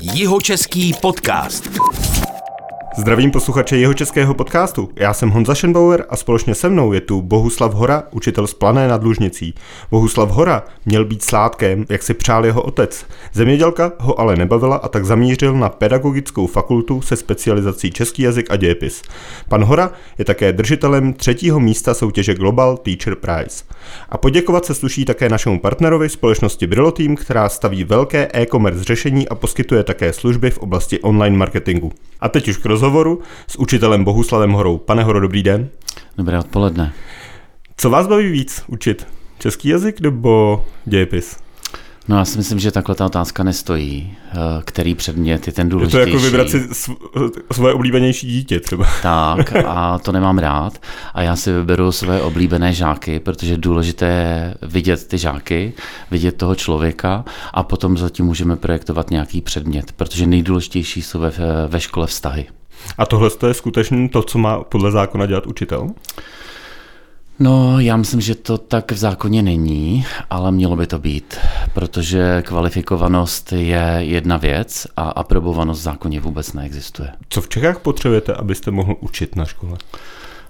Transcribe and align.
Jihočeský 0.00 0.94
podcast. 1.02 1.68
Zdravím 2.98 3.30
posluchače 3.30 3.76
jeho 3.76 3.94
českého 3.94 4.34
podcastu. 4.34 4.90
Já 4.96 5.14
jsem 5.14 5.30
Honza 5.30 5.54
Schenbauer 5.54 6.04
a 6.08 6.16
společně 6.16 6.54
se 6.54 6.68
mnou 6.68 6.92
je 6.92 7.00
tu 7.00 7.22
Bohuslav 7.22 7.74
Hora, 7.74 8.02
učitel 8.10 8.46
z 8.46 8.54
Plané 8.54 8.88
nad 8.88 9.04
Lužnicí. 9.04 9.54
Bohuslav 9.90 10.30
Hora 10.30 10.62
měl 10.86 11.04
být 11.04 11.24
sládkem, 11.24 11.84
jak 11.88 12.02
si 12.02 12.14
přál 12.14 12.46
jeho 12.46 12.62
otec. 12.62 13.06
Zemědělka 13.32 13.92
ho 13.98 14.20
ale 14.20 14.36
nebavila 14.36 14.76
a 14.76 14.88
tak 14.88 15.04
zamířil 15.04 15.54
na 15.54 15.68
pedagogickou 15.68 16.46
fakultu 16.46 17.02
se 17.02 17.16
specializací 17.16 17.90
český 17.90 18.22
jazyk 18.22 18.50
a 18.50 18.56
dějepis. 18.56 19.02
Pan 19.48 19.64
Hora 19.64 19.90
je 20.18 20.24
také 20.24 20.52
držitelem 20.52 21.12
třetího 21.12 21.60
místa 21.60 21.94
soutěže 21.94 22.34
Global 22.34 22.76
Teacher 22.76 23.14
Prize. 23.14 23.64
A 24.08 24.18
poděkovat 24.18 24.64
se 24.64 24.74
sluší 24.74 25.04
také 25.04 25.28
našemu 25.28 25.60
partnerovi 25.60 26.08
společnosti 26.08 26.66
Brillo 26.66 26.90
Team, 26.90 27.16
která 27.16 27.48
staví 27.48 27.84
velké 27.84 28.28
e-commerce 28.34 28.84
řešení 28.84 29.28
a 29.28 29.34
poskytuje 29.34 29.84
také 29.84 30.12
služby 30.12 30.50
v 30.50 30.58
oblasti 30.58 31.00
online 31.00 31.36
marketingu. 31.36 31.92
A 32.20 32.28
teď 32.28 32.48
už 32.48 32.56
k 32.56 32.66
rozhovoru 32.66 32.87
s 33.46 33.56
učitelem 33.56 34.04
Bohuslavem 34.04 34.52
Horou. 34.52 34.78
Pane 34.78 35.04
Horo, 35.04 35.20
dobrý 35.20 35.42
den. 35.42 35.68
Dobré 36.18 36.38
odpoledne. 36.38 36.92
Co 37.76 37.90
vás 37.90 38.06
baví 38.06 38.30
víc 38.30 38.62
učit? 38.66 39.06
Český 39.38 39.68
jazyk 39.68 40.00
nebo 40.00 40.64
dějepis? 40.84 41.36
No 42.08 42.16
já 42.16 42.24
si 42.24 42.38
myslím, 42.38 42.58
že 42.58 42.70
takhle 42.70 42.94
ta 42.94 43.06
otázka 43.06 43.42
nestojí. 43.42 44.16
Eh, 44.30 44.36
který 44.64 44.94
předmět 44.94 45.46
je 45.46 45.52
ten 45.52 45.68
důležitější? 45.68 46.00
Je 46.00 46.06
to 46.06 46.10
jako 46.10 46.24
vybrat 46.24 46.50
si 46.50 46.68
svoje 47.52 47.74
oblíbenější 47.74 48.26
dítě 48.26 48.60
třeba. 48.60 48.86
Tak 49.02 49.56
a 49.66 49.98
to 49.98 50.12
nemám 50.12 50.38
rád. 50.38 50.78
A 51.14 51.22
já 51.22 51.36
si 51.36 51.52
vyberu 51.52 51.92
svoje 51.92 52.22
oblíbené 52.22 52.72
žáky, 52.72 53.20
protože 53.20 53.52
je 53.52 53.58
důležité 53.58 54.54
vidět 54.62 55.08
ty 55.08 55.18
žáky, 55.18 55.72
vidět 56.10 56.36
toho 56.36 56.54
člověka 56.54 57.24
a 57.54 57.62
potom 57.62 57.98
zatím 57.98 58.26
můžeme 58.26 58.56
projektovat 58.56 59.10
nějaký 59.10 59.40
předmět, 59.40 59.92
protože 59.92 60.26
nejdůležitější 60.26 61.02
jsou 61.02 61.18
ve, 61.18 61.32
ve 61.68 61.80
škole 61.80 62.06
vztahy. 62.06 62.46
A 62.98 63.06
tohle 63.06 63.30
je 63.46 63.54
skutečně 63.54 64.08
to, 64.08 64.22
co 64.22 64.38
má 64.38 64.64
podle 64.64 64.90
zákona 64.90 65.26
dělat 65.26 65.46
učitel? 65.46 65.90
No, 67.40 67.80
já 67.80 67.96
myslím, 67.96 68.20
že 68.20 68.34
to 68.34 68.58
tak 68.58 68.92
v 68.92 68.96
zákoně 68.96 69.42
není, 69.42 70.06
ale 70.30 70.52
mělo 70.52 70.76
by 70.76 70.86
to 70.86 70.98
být, 70.98 71.38
protože 71.74 72.42
kvalifikovanost 72.46 73.52
je 73.52 73.96
jedna 73.98 74.36
věc 74.36 74.86
a 74.96 75.02
aprobovanost 75.02 75.80
v 75.80 75.84
zákoně 75.84 76.20
vůbec 76.20 76.52
neexistuje. 76.52 77.10
Co 77.28 77.40
v 77.40 77.48
Čechách 77.48 77.78
potřebujete, 77.78 78.34
abyste 78.34 78.70
mohl 78.70 78.96
učit 79.00 79.36
na 79.36 79.44
škole? 79.44 79.76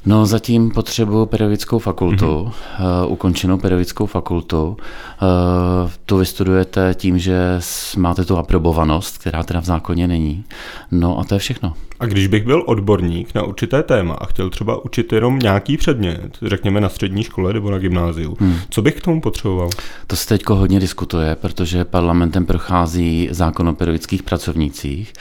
No, 0.07 0.27
zatím 0.27 0.71
potřebuji 0.71 1.27
pedagogickou 1.27 1.79
fakultu, 1.79 2.53
mm-hmm. 2.79 3.05
uh, 3.05 3.13
ukončenou 3.13 3.59
pedagogickou 3.59 4.07
fakultu. 4.07 4.67
Uh, 4.67 5.91
tu 6.07 6.17
vystudujete 6.17 6.95
tím, 6.95 7.19
že 7.19 7.61
máte 7.97 8.25
tu 8.25 8.37
aprobovanost, 8.37 9.19
která 9.19 9.43
teda 9.43 9.61
v 9.61 9.65
zákoně 9.65 10.09
není. 10.09 10.45
No 10.91 11.19
a 11.19 11.25
to 11.25 11.35
je 11.35 11.39
všechno. 11.39 11.75
A 12.01 12.07
když 12.07 12.27
bych 12.27 12.45
byl 12.45 12.65
odborník 12.67 13.35
na 13.35 13.43
určité 13.43 13.83
téma 13.83 14.15
a 14.15 14.27
chtěl 14.27 14.51
třeba 14.51 14.85
učit 14.85 15.13
jenom 15.13 15.39
nějaký 15.39 15.77
předmět, 15.77 16.39
řekněme 16.43 16.81
na 16.81 16.89
střední 16.89 17.23
škole 17.25 17.53
nebo 17.53 17.71
na 17.71 17.79
gymnáziu, 17.79 18.37
hmm. 18.41 18.57
co 18.71 18.83
bych 18.83 18.95
k 18.95 19.01
tomu 19.01 19.21
potřeboval? 19.21 19.71
To 20.07 20.17
se 20.17 20.29
teď 20.29 20.43
hodně 20.49 20.81
diskutuje, 20.81 21.37
protože 21.37 21.85
parlamentem 21.85 22.47
prochází 22.47 23.29
zákon 23.31 23.69
o 23.69 23.75
pedagogických 23.75 24.23
pracovnících 24.23 25.13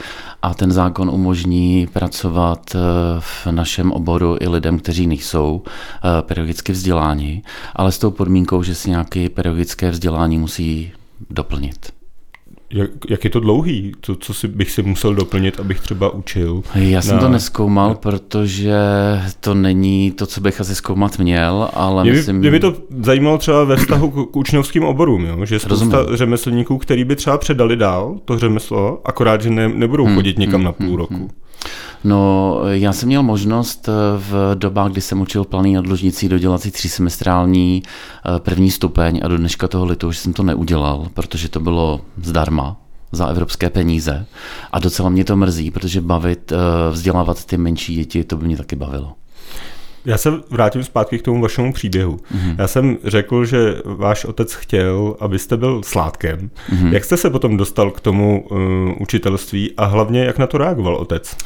a 0.42 0.54
ten 0.54 0.72
zákon 0.72 1.10
umožní 1.10 1.86
pracovat 1.86 2.74
eh, 2.74 2.78
v 3.20 3.46
našem 3.50 3.92
oboru 3.92 4.36
i 4.40 4.48
lidem, 4.48 4.78
kteří 4.78 5.06
nejsou 5.06 5.62
eh, 5.64 6.22
pedagogicky 6.22 6.72
vzděláni, 6.72 7.42
ale 7.76 7.92
s 7.92 7.98
tou 7.98 8.10
podmínkou, 8.10 8.62
že 8.62 8.74
si 8.74 8.90
nějaké 8.90 9.28
pedagogické 9.28 9.90
vzdělání 9.90 10.38
musí 10.38 10.92
doplnit. 11.30 11.97
Jak, 12.72 12.90
jak 13.08 13.24
je 13.24 13.30
to 13.30 13.40
dlouhý? 13.40 13.92
To, 14.00 14.16
co 14.16 14.34
si, 14.34 14.48
bych 14.48 14.70
si 14.70 14.82
musel 14.82 15.14
doplnit, 15.14 15.60
abych 15.60 15.80
třeba 15.80 16.10
učil? 16.10 16.62
Já 16.74 17.02
jsem 17.02 17.16
na... 17.16 17.22
to 17.22 17.28
neskoumal, 17.28 17.94
protože 17.94 18.78
to 19.40 19.54
není 19.54 20.10
to, 20.10 20.26
co 20.26 20.40
bych 20.40 20.60
asi 20.60 20.74
zkoumat 20.74 21.18
měl, 21.18 21.70
ale 21.72 22.02
mě 22.02 22.12
myslím... 22.12 22.36
Mě 22.36 22.50
by 22.50 22.60
to 22.60 22.74
zajímalo 23.00 23.38
třeba 23.38 23.64
ve 23.64 23.76
vztahu 23.76 24.10
k, 24.10 24.30
k 24.30 24.36
učňovským 24.36 24.84
oborům, 24.84 25.24
jo? 25.24 25.44
že 25.44 25.58
spousta 25.58 25.96
Rozumím. 25.96 26.16
řemeslníků, 26.16 26.78
který 26.78 27.04
by 27.04 27.16
třeba 27.16 27.38
předali 27.38 27.76
dál 27.76 28.18
to 28.24 28.38
řemeslo, 28.38 29.00
akorát, 29.04 29.42
že 29.42 29.50
ne, 29.50 29.68
nebudou 29.68 30.04
hmm, 30.04 30.14
chodit 30.14 30.38
někam 30.38 30.54
hmm, 30.54 30.64
na 30.64 30.72
půl 30.72 30.86
hmm, 30.86 30.96
roku. 30.96 31.14
Hmm. 31.14 31.30
No, 32.04 32.60
já 32.64 32.92
jsem 32.92 33.06
měl 33.06 33.22
možnost 33.22 33.88
eh, 33.88 33.92
v 34.18 34.54
dobách, 34.54 34.92
kdy 34.92 35.00
jsem 35.00 35.20
učil 35.20 35.44
planý 35.44 35.74
nadložnicí 35.74 36.28
dodělat 36.28 36.62
si 36.62 36.70
třísemestrální 36.70 37.82
eh, 37.82 38.40
první 38.40 38.70
stupeň 38.70 39.20
a 39.24 39.28
do 39.28 39.36
dneška 39.36 39.68
toho 39.68 39.84
litu, 39.84 40.12
že 40.12 40.18
jsem 40.18 40.32
to 40.32 40.42
neudělal, 40.42 41.08
protože 41.14 41.48
to 41.48 41.60
bylo 41.60 42.00
zdarma 42.22 42.76
za 43.12 43.26
evropské 43.26 43.70
peníze 43.70 44.26
a 44.72 44.78
docela 44.78 45.08
mě 45.08 45.24
to 45.24 45.36
mrzí, 45.36 45.70
protože 45.70 46.00
bavit, 46.00 46.52
eh, 46.52 46.56
vzdělávat 46.90 47.44
ty 47.44 47.56
menší 47.56 47.94
děti, 47.94 48.24
to 48.24 48.36
by 48.36 48.46
mě 48.46 48.56
taky 48.56 48.76
bavilo. 48.76 49.17
Já 50.08 50.18
se 50.18 50.32
vrátím 50.50 50.84
zpátky 50.84 51.18
k 51.18 51.22
tomu 51.22 51.42
vašemu 51.42 51.72
příběhu. 51.72 52.16
Mm-hmm. 52.16 52.54
Já 52.58 52.68
jsem 52.68 52.98
řekl, 53.04 53.44
že 53.44 53.74
váš 53.84 54.24
otec 54.24 54.54
chtěl, 54.54 55.16
abyste 55.20 55.56
byl 55.56 55.82
sládkem. 55.84 56.50
Mm-hmm. 56.70 56.92
Jak 56.92 57.04
jste 57.04 57.16
se 57.16 57.30
potom 57.30 57.56
dostal 57.56 57.90
k 57.90 58.00
tomu 58.00 58.46
uh, 58.50 58.58
učitelství 59.00 59.72
a 59.76 59.84
hlavně 59.84 60.24
jak 60.24 60.38
na 60.38 60.46
to 60.46 60.58
reagoval 60.58 60.96
otec? 60.96 61.36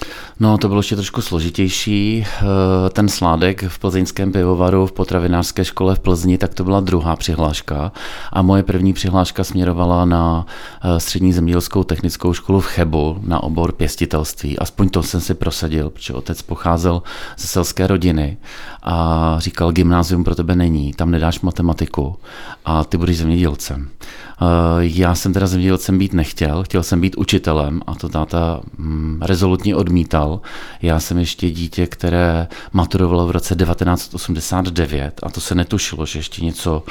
No, 0.40 0.58
to 0.58 0.68
bylo 0.68 0.80
ještě 0.80 0.96
trošku 0.96 1.22
složitější. 1.22 2.26
Uh, 2.42 2.48
ten 2.88 3.08
sládek 3.08 3.64
v 3.68 3.78
plzeňském 3.78 4.32
pivovaru 4.32 4.86
v 4.86 4.92
potravinářské 4.92 5.64
škole 5.64 5.94
v 5.94 5.98
Plzni, 5.98 6.38
tak 6.38 6.54
to 6.54 6.64
byla 6.64 6.80
druhá 6.80 7.16
přihláška. 7.16 7.92
A 8.32 8.42
moje 8.42 8.62
první 8.62 8.92
přihláška 8.92 9.44
směrovala 9.44 10.04
na 10.04 10.46
uh, 10.84 10.96
střední 10.96 11.32
zemědělskou 11.32 11.84
technickou 11.84 12.32
školu 12.32 12.60
v 12.60 12.66
Chebu 12.66 13.18
na 13.26 13.42
obor 13.42 13.72
pěstitelství. 13.72 14.58
Aspoň 14.58 14.88
to 14.88 15.02
jsem 15.02 15.20
si 15.20 15.34
prosadil, 15.34 15.90
protože 15.90 16.12
otec 16.12 16.42
pocházel 16.42 17.02
ze 17.38 17.46
selské 17.46 17.86
rodiny 17.86 18.36
a 18.82 19.36
říkal, 19.38 19.72
gymnázium 19.72 20.24
pro 20.24 20.34
tebe 20.34 20.56
není, 20.56 20.92
tam 20.92 21.10
nedáš 21.10 21.40
matematiku 21.40 22.16
a 22.64 22.84
ty 22.84 22.96
budeš 22.96 23.18
zemědělcem. 23.18 23.88
Eh, 23.88 24.44
já 24.78 25.14
jsem 25.14 25.32
teda 25.32 25.46
zemědělcem 25.46 25.98
být 25.98 26.12
nechtěl, 26.12 26.62
chtěl 26.62 26.82
jsem 26.82 27.00
být 27.00 27.16
učitelem 27.16 27.80
a 27.86 27.94
to 27.94 28.08
táta 28.08 28.60
mm, 28.78 29.18
rezolutně 29.22 29.76
odmítal. 29.76 30.40
Já 30.82 31.00
jsem 31.00 31.18
ještě 31.18 31.50
dítě, 31.50 31.86
které 31.86 32.48
maturovalo 32.72 33.26
v 33.26 33.30
roce 33.30 33.54
1989 33.54 35.20
a 35.22 35.30
to 35.30 35.40
se 35.40 35.54
netušilo, 35.54 36.06
že 36.06 36.18
ještě 36.18 36.44
něco 36.44 36.82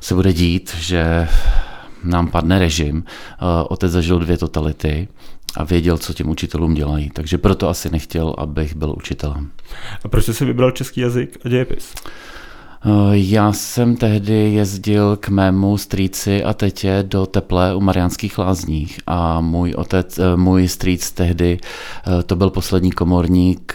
se 0.00 0.14
bude 0.14 0.32
dít, 0.32 0.74
že 0.78 1.28
nám 2.04 2.28
padne 2.28 2.58
režim. 2.58 3.04
Eh, 3.06 3.36
otec 3.68 3.92
zažil 3.92 4.18
dvě 4.18 4.38
totality 4.38 5.08
a 5.56 5.64
věděl, 5.64 5.98
co 5.98 6.12
těm 6.12 6.28
učitelům 6.28 6.74
dělají. 6.74 7.10
Takže 7.10 7.38
proto 7.38 7.68
asi 7.68 7.90
nechtěl, 7.90 8.34
abych 8.38 8.76
byl 8.76 8.94
učitelem. 8.96 9.50
A 10.04 10.08
proč 10.08 10.24
jsi 10.24 10.34
si 10.34 10.44
vybral 10.44 10.70
český 10.70 11.00
jazyk 11.00 11.38
a 11.44 11.48
dějepis? 11.48 11.94
Eh, 12.84 12.88
já 13.12 13.52
jsem 13.52 13.96
tehdy 13.96 14.52
jezdil 14.52 15.16
k 15.16 15.28
mému 15.28 15.78
strýci 15.78 16.44
a 16.44 16.54
tetě 16.54 17.04
do 17.08 17.26
Teple 17.26 17.74
u 17.74 17.80
Mariánských 17.80 18.38
lázních 18.38 19.00
a 19.06 19.40
můj 19.40 19.74
otec, 19.76 20.18
eh, 20.18 20.36
můj 20.36 20.68
strýc 20.68 21.10
tehdy, 21.10 21.58
eh, 21.60 22.22
to 22.22 22.36
byl 22.36 22.50
poslední 22.50 22.90
komorník 22.90 23.74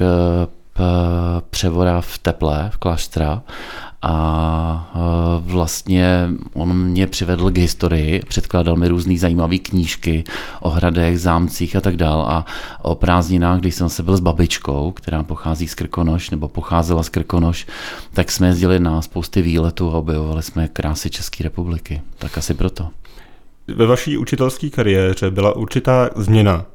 převora 1.49 2.01
v 2.01 2.17
Teple, 2.17 2.69
v 2.73 2.77
Kláštra 2.77 3.43
a 4.07 5.39
vlastně 5.39 6.29
on 6.53 6.77
mě 6.77 7.07
přivedl 7.07 7.51
k 7.51 7.57
historii, 7.57 8.21
předkládal 8.27 8.75
mi 8.75 8.87
různé 8.87 9.17
zajímavé 9.17 9.57
knížky 9.57 10.23
o 10.61 10.69
hradech, 10.69 11.19
zámcích 11.19 11.75
a 11.75 11.81
tak 11.81 11.97
dál 11.97 12.21
a 12.21 12.45
o 12.81 12.95
prázdninách, 12.95 13.59
když 13.59 13.75
jsem 13.75 13.89
se 13.89 14.03
byl 14.03 14.17
s 14.17 14.19
babičkou, 14.19 14.91
která 14.91 15.23
pochází 15.23 15.67
z 15.67 15.75
Krkonoš, 15.75 16.29
nebo 16.29 16.47
pocházela 16.47 17.03
z 17.03 17.09
Krkonoš, 17.09 17.67
tak 18.13 18.31
jsme 18.31 18.47
jezdili 18.47 18.79
na 18.79 19.01
spousty 19.01 19.41
výletů 19.41 19.91
a 19.91 19.97
objevovali 19.97 20.43
jsme 20.43 20.67
krásy 20.67 21.09
České 21.09 21.43
republiky. 21.43 22.01
Tak 22.17 22.37
asi 22.37 22.53
proto. 22.53 22.89
Ve 23.67 23.85
vaší 23.85 24.17
učitelské 24.17 24.69
kariéře 24.69 25.31
byla 25.31 25.55
určitá 25.55 26.09
změna 26.15 26.65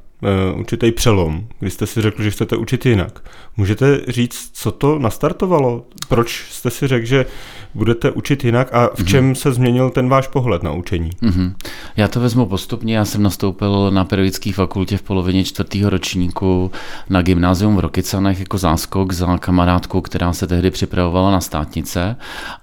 určitý 0.55 0.91
přelom, 0.91 1.43
kdy 1.59 1.71
jste 1.71 1.87
si 1.87 2.01
řekl, 2.01 2.23
že 2.23 2.31
chcete 2.31 2.55
učit 2.57 2.85
jinak. 2.85 3.29
Můžete 3.57 4.01
říct, 4.07 4.49
co 4.53 4.71
to 4.71 4.99
nastartovalo? 4.99 5.85
Proč 6.07 6.45
jste 6.49 6.69
si 6.69 6.87
řekl, 6.87 7.05
že 7.05 7.25
budete 7.73 8.11
učit 8.11 8.43
jinak 8.43 8.73
a 8.73 8.89
v 8.95 9.05
čem 9.05 9.31
mm-hmm. 9.31 9.35
se 9.35 9.53
změnil 9.53 9.89
ten 9.89 10.09
váš 10.09 10.27
pohled 10.27 10.63
na 10.63 10.71
učení? 10.71 11.09
Mm-hmm. 11.09 11.53
Já 11.97 12.07
to 12.07 12.19
vezmu 12.19 12.45
postupně. 12.45 12.97
Já 12.97 13.05
jsem 13.05 13.23
nastoupil 13.23 13.91
na 13.91 14.05
pedagogické 14.05 14.53
fakultě 14.53 14.97
v 14.97 15.01
polovině 15.01 15.43
čtvrtého 15.43 15.89
ročníku 15.89 16.71
na 17.09 17.21
gymnázium 17.21 17.75
v 17.75 17.79
Rokycanech 17.79 18.39
jako 18.39 18.57
záskok 18.57 19.13
za 19.13 19.37
kamarádku, 19.37 20.01
která 20.01 20.33
se 20.33 20.47
tehdy 20.47 20.71
připravovala 20.71 21.31
na 21.31 21.41
státnice 21.41 22.15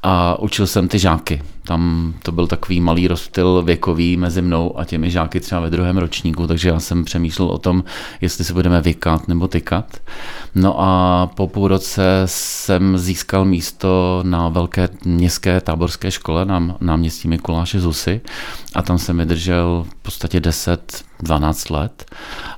a 0.02 0.38
učil 0.38 0.66
jsem 0.66 0.88
ty 0.88 0.98
žáky 0.98 1.42
Tam 1.68 2.14
to 2.22 2.32
byl 2.32 2.46
takový 2.46 2.80
malý 2.80 3.08
rozptyl 3.08 3.62
věkový 3.62 4.16
mezi 4.16 4.42
mnou 4.42 4.78
a 4.78 4.84
těmi 4.84 5.10
žáky 5.10 5.40
třeba 5.40 5.60
ve 5.60 5.70
druhém 5.70 5.96
ročníku, 5.98 6.46
takže 6.46 6.68
já 6.68 6.80
jsem 6.80 7.04
přemýšlel 7.04 7.48
o 7.48 7.58
tom, 7.58 7.84
jestli 8.20 8.44
se 8.44 8.52
budeme 8.52 8.80
vykat 8.80 9.28
nebo 9.28 9.48
tykat. 9.48 9.96
No 10.54 10.80
a 10.80 11.26
po 11.34 11.48
půl 11.48 11.68
roce 11.68 12.22
jsem 12.24 12.98
získal 12.98 13.44
místo 13.44 14.20
na 14.26 14.48
velké 14.48 14.88
městské 15.04 15.60
táborské 15.60 16.10
škole 16.10 16.44
na 16.44 16.76
náměstí 16.80 17.28
Mikuláše 17.28 17.80
Zusy 17.80 18.20
a 18.74 18.82
tam 18.82 18.98
jsem 18.98 19.18
vydržel 19.18 19.86
v 19.88 19.94
podstatě 19.94 20.40
10-12 20.40 21.74
let 21.74 22.04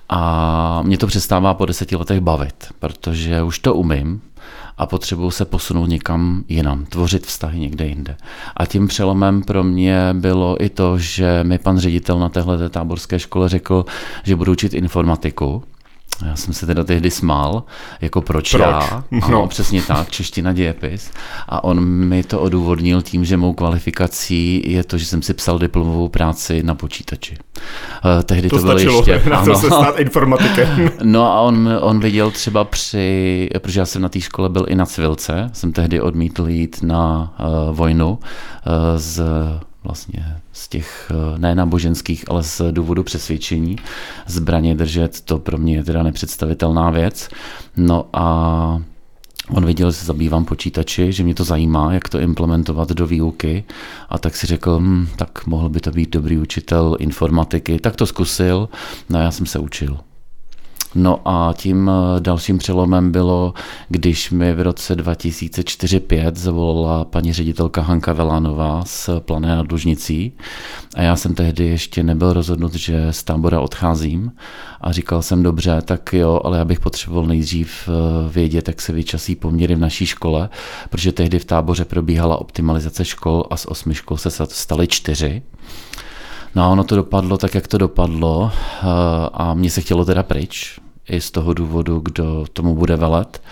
a 0.08 0.82
mě 0.82 0.98
to 0.98 1.06
přestává 1.06 1.54
po 1.54 1.66
deseti 1.66 1.96
letech 1.96 2.20
bavit, 2.20 2.66
protože 2.78 3.42
už 3.42 3.58
to 3.58 3.74
umím, 3.74 4.20
a 4.80 4.86
potřebuju 4.86 5.30
se 5.30 5.44
posunout 5.44 5.86
někam 5.86 6.44
jinam, 6.48 6.84
tvořit 6.84 7.26
vztahy 7.26 7.58
někde 7.58 7.86
jinde. 7.86 8.16
A 8.56 8.66
tím 8.66 8.88
přelomem 8.88 9.42
pro 9.42 9.64
mě 9.64 10.00
bylo 10.12 10.64
i 10.64 10.68
to, 10.68 10.98
že 10.98 11.44
mi 11.44 11.58
pan 11.58 11.78
ředitel 11.78 12.18
na 12.18 12.28
téhle 12.28 12.68
táborské 12.68 13.18
škole 13.18 13.48
řekl, 13.48 13.84
že 14.24 14.36
budu 14.36 14.52
učit 14.52 14.74
informatiku, 14.74 15.62
já 16.26 16.36
jsem 16.36 16.54
se 16.54 16.66
teda 16.66 16.84
tehdy 16.84 17.10
smál, 17.10 17.64
jako 18.00 18.20
proč, 18.20 18.50
proč? 18.50 18.60
já? 18.60 19.04
No. 19.10 19.20
Ano, 19.22 19.46
přesně 19.46 19.82
tak, 19.82 20.10
čeština 20.10 20.52
dějepis. 20.52 21.10
A 21.48 21.64
on 21.64 21.80
mi 21.80 22.22
to 22.22 22.40
odůvodnil 22.40 23.02
tím, 23.02 23.24
že 23.24 23.36
mou 23.36 23.52
kvalifikací 23.52 24.62
je 24.66 24.84
to, 24.84 24.98
že 24.98 25.06
jsem 25.06 25.22
si 25.22 25.34
psal 25.34 25.58
diplomovou 25.58 26.08
práci 26.08 26.62
na 26.62 26.74
počítači. 26.74 27.36
Uh, 28.04 28.22
tehdy 28.22 28.48
to, 28.48 28.56
to 28.56 28.62
bylo 28.62 28.72
stačilo, 28.72 28.98
ještě... 29.06 29.22
na 29.30 29.36
ano. 29.36 29.54
to 29.54 29.60
se 29.60 29.66
stát 29.66 29.98
informatikem. 29.98 30.90
no 31.02 31.32
a 31.32 31.40
on, 31.40 31.78
on 31.80 32.00
viděl 32.00 32.30
třeba 32.30 32.64
při, 32.64 33.48
protože 33.60 33.80
já 33.80 33.86
jsem 33.86 34.02
na 34.02 34.08
té 34.08 34.20
škole 34.20 34.48
byl 34.48 34.66
i 34.68 34.74
na 34.74 34.86
civilce, 34.86 35.50
jsem 35.52 35.72
tehdy 35.72 36.00
odmítl 36.00 36.48
jít 36.48 36.82
na 36.82 37.34
uh, 37.38 37.76
vojnu 37.76 38.10
uh, 38.10 38.18
z 38.96 39.22
vlastně 39.84 40.36
z 40.52 40.68
těch 40.68 41.12
eh, 41.14 41.38
ne 41.38 41.54
náboženských, 41.54 42.24
ale 42.28 42.42
z 42.42 42.62
důvodu 42.70 43.02
přesvědčení. 43.02 43.76
Zbraně 44.26 44.74
držet, 44.74 45.20
to 45.20 45.38
pro 45.38 45.58
mě 45.58 45.76
je 45.76 45.84
teda 45.84 46.02
nepředstavitelná 46.02 46.90
věc. 46.90 47.28
No 47.76 48.06
a 48.12 48.82
On 49.50 49.66
viděl, 49.66 49.90
že 49.90 49.96
se 49.96 50.06
zabývám 50.06 50.44
počítači, 50.44 51.12
že 51.12 51.24
mě 51.24 51.34
to 51.34 51.44
zajímá, 51.44 51.92
jak 51.92 52.08
to 52.08 52.20
implementovat 52.20 52.88
do 52.88 53.06
výuky 53.06 53.64
a 54.08 54.18
tak 54.18 54.36
si 54.36 54.46
řekl, 54.46 54.78
hm, 54.80 55.08
tak 55.16 55.46
mohl 55.46 55.68
by 55.68 55.80
to 55.80 55.90
být 55.90 56.10
dobrý 56.10 56.38
učitel 56.38 56.96
informatiky. 56.98 57.78
Tak 57.78 57.96
to 57.96 58.06
zkusil, 58.06 58.68
no 59.08 59.18
a 59.18 59.22
já 59.22 59.30
jsem 59.30 59.46
se 59.46 59.58
učil. 59.58 59.98
No 60.94 61.20
a 61.24 61.52
tím 61.56 61.90
eh, 61.90 62.20
dalším 62.20 62.58
přelomem 62.58 63.12
bylo, 63.12 63.54
když 63.88 64.30
mi 64.30 64.54
v 64.54 64.60
roce 64.60 64.96
2004-2005 64.96 66.32
zavolala 66.34 67.04
paní 67.04 67.32
ředitelka 67.32 67.82
Hanka 67.82 68.12
Velánová 68.12 68.82
z 68.86 69.10
Plané 69.20 69.56
nad 69.56 69.72
Lužnicí. 69.72 70.32
A 70.94 71.02
já 71.02 71.16
jsem 71.16 71.34
tehdy 71.34 71.66
ještě 71.66 72.02
nebyl 72.02 72.32
rozhodnut, 72.32 72.74
že 72.74 73.12
z 73.12 73.22
tábora 73.24 73.60
odcházím. 73.60 74.32
A 74.80 74.92
říkal 74.92 75.22
jsem 75.22 75.42
dobře, 75.42 75.82
tak 75.84 76.12
jo, 76.12 76.40
ale 76.44 76.58
já 76.58 76.64
bych 76.64 76.80
potřeboval 76.80 77.26
nejdřív 77.26 77.88
eh, 77.88 78.32
vědět, 78.32 78.68
jak 78.68 78.80
se 78.80 78.92
vyčasí 78.92 79.36
poměry 79.36 79.74
v 79.74 79.80
naší 79.80 80.06
škole, 80.06 80.48
protože 80.90 81.12
tehdy 81.12 81.38
v 81.38 81.44
táboře 81.44 81.84
probíhala 81.84 82.36
optimalizace 82.36 83.04
škol 83.04 83.44
a 83.50 83.56
z 83.56 83.66
osmi 83.66 83.94
škol 83.94 84.16
se 84.16 84.30
staly 84.46 84.86
čtyři. 84.86 85.42
No 86.54 86.62
a 86.62 86.68
ono 86.68 86.84
to 86.84 86.96
dopadlo 86.96 87.38
tak, 87.38 87.54
jak 87.54 87.68
to 87.68 87.78
dopadlo 87.78 88.52
eh, 88.54 88.86
a 89.32 89.54
mně 89.54 89.70
se 89.70 89.80
chtělo 89.80 90.04
teda 90.04 90.22
pryč, 90.22 90.79
i 91.10 91.20
z 91.20 91.30
toho 91.30 91.54
důvodu, 91.54 92.00
kdo 92.00 92.44
tomu 92.52 92.74
bude 92.74 92.96
velet. 92.96 93.42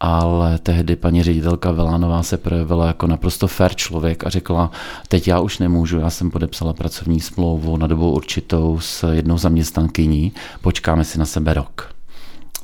Ale 0.00 0.58
tehdy 0.58 0.96
paní 0.96 1.22
ředitelka 1.22 1.70
Velánová 1.70 2.22
se 2.22 2.36
projevila 2.36 2.86
jako 2.86 3.06
naprosto 3.06 3.46
fair 3.46 3.74
člověk 3.74 4.26
a 4.26 4.30
řekla, 4.30 4.70
teď 5.08 5.28
já 5.28 5.40
už 5.40 5.58
nemůžu, 5.58 5.98
já 5.98 6.10
jsem 6.10 6.30
podepsala 6.30 6.72
pracovní 6.72 7.20
smlouvu 7.20 7.76
na 7.76 7.86
dobu 7.86 8.12
určitou 8.12 8.78
s 8.80 9.12
jednou 9.12 9.38
zaměstnankyní, 9.38 10.32
počkáme 10.60 11.04
si 11.04 11.18
na 11.18 11.24
sebe 11.24 11.54
rok. 11.54 11.94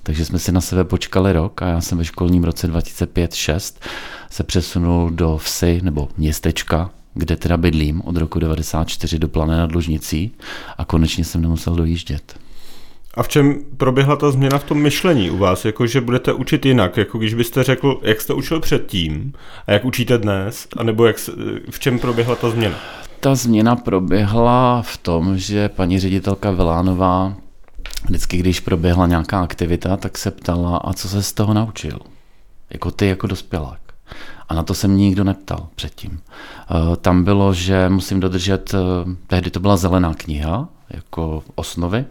Takže 0.03 0.25
jsme 0.25 0.39
si 0.39 0.53
na 0.53 0.61
sebe 0.61 0.85
počkali 0.85 1.33
rok 1.33 1.63
a 1.63 1.69
já 1.69 1.81
jsem 1.81 1.99
ve 1.99 2.05
školním 2.05 2.45
roce 2.45 2.73
2005-6 2.73 3.75
se 4.31 4.43
přesunul 4.43 5.11
do 5.11 5.37
vsi 5.37 5.81
nebo 5.83 6.09
městečka, 6.17 6.91
kde 7.15 7.37
teda 7.37 7.57
bydlím 7.57 8.03
od 8.05 8.17
roku 8.17 8.39
94 8.39 9.19
do 9.19 9.29
Plané 9.29 9.57
nad 9.57 9.73
Lužnicí 9.73 10.31
a 10.79 10.85
konečně 10.85 11.25
jsem 11.25 11.43
nemusel 11.43 11.75
dojíždět. 11.77 12.39
A 13.15 13.23
v 13.23 13.29
čem 13.29 13.65
proběhla 13.77 14.17
ta 14.17 14.31
změna 14.31 14.59
v 14.59 14.65
tom 14.65 14.79
myšlení 14.79 15.31
u 15.31 15.39
vás? 15.39 15.65
Jako, 15.65 15.87
že 15.87 16.01
budete 16.01 16.33
učit 16.33 16.67
jinak, 16.67 16.97
jako 16.97 17.19
když 17.19 17.35
byste 17.35 17.63
řekl, 17.63 18.01
jak 18.03 18.21
jste 18.21 18.35
učil 18.35 18.61
předtím 18.61 19.33
a 19.67 19.73
jak 19.73 19.85
učíte 19.85 20.19
dnes, 20.19 20.69
anebo 20.77 21.07
jak, 21.07 21.17
v 21.71 21.79
čem 21.79 21.99
proběhla 21.99 22.37
ta 22.37 22.51
změna? 22.51 22.77
Ta 23.21 23.35
změna 23.35 23.77
proběhla 23.77 24.83
v 24.83 24.97
tom, 24.97 25.39
že 25.39 25.69
paní 25.69 25.99
ředitelka 25.99 26.51
Velánová 26.51 27.35
vždycky, 28.05 28.37
když 28.37 28.61
proběhla 28.61 29.07
nějaká 29.07 29.41
aktivita, 29.41 29.97
tak 29.97 30.19
se 30.19 30.31
ptala, 30.31 30.77
a 30.77 30.93
co 30.93 31.09
se 31.09 31.23
z 31.23 31.33
toho 31.33 31.55
naučil? 31.55 31.99
Jako 32.71 32.91
ty, 32.91 33.07
jako 33.07 33.27
dospělák. 33.27 33.81
A 34.49 34.55
na 34.55 34.63
to 34.63 34.75
se 34.75 34.89
mě 34.89 35.05
nikdo 35.05 35.25
neptal 35.25 35.69
předtím. 35.75 36.21
Eh, 36.23 36.97
tam 36.97 37.25
bylo, 37.25 37.55
že 37.55 37.89
musím 37.89 38.21
dodržet, 38.21 38.75
eh, 38.75 38.79
tehdy 39.27 39.51
to 39.51 39.61
byla 39.61 39.77
zelená 39.77 40.15
kniha, 40.15 40.69
jako 40.91 41.43
osnovy, 41.55 42.05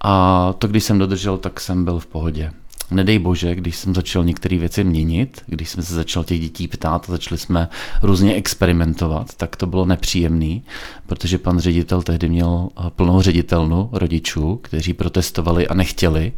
a 0.00 0.52
to, 0.58 0.68
když 0.68 0.84
jsem 0.84 0.98
dodržel, 0.98 1.38
tak 1.38 1.60
jsem 1.60 1.84
byl 1.84 1.98
v 1.98 2.06
pohodě. 2.06 2.52
Nedej 2.90 3.18
bože, 3.18 3.54
když 3.54 3.76
jsem 3.76 3.94
začal 3.94 4.24
některé 4.24 4.58
věci 4.58 4.84
měnit, 4.84 5.42
když 5.46 5.68
jsme 5.68 5.82
se 5.82 5.94
začal 5.94 6.24
těch 6.24 6.40
dětí 6.40 6.68
ptát 6.68 7.04
a 7.08 7.12
začali 7.12 7.38
jsme 7.38 7.68
různě 8.02 8.34
experimentovat, 8.34 9.34
tak 9.34 9.56
to 9.56 9.66
bylo 9.66 9.84
nepříjemný, 9.84 10.62
protože 11.06 11.38
pan 11.38 11.58
ředitel 11.58 12.02
tehdy 12.02 12.28
měl 12.28 12.68
plnou 12.88 13.22
ředitelnu 13.22 13.88
rodičů, 13.92 14.56
kteří 14.62 14.92
protestovali 14.92 15.68
a 15.68 15.74
nechtěli, 15.74 16.32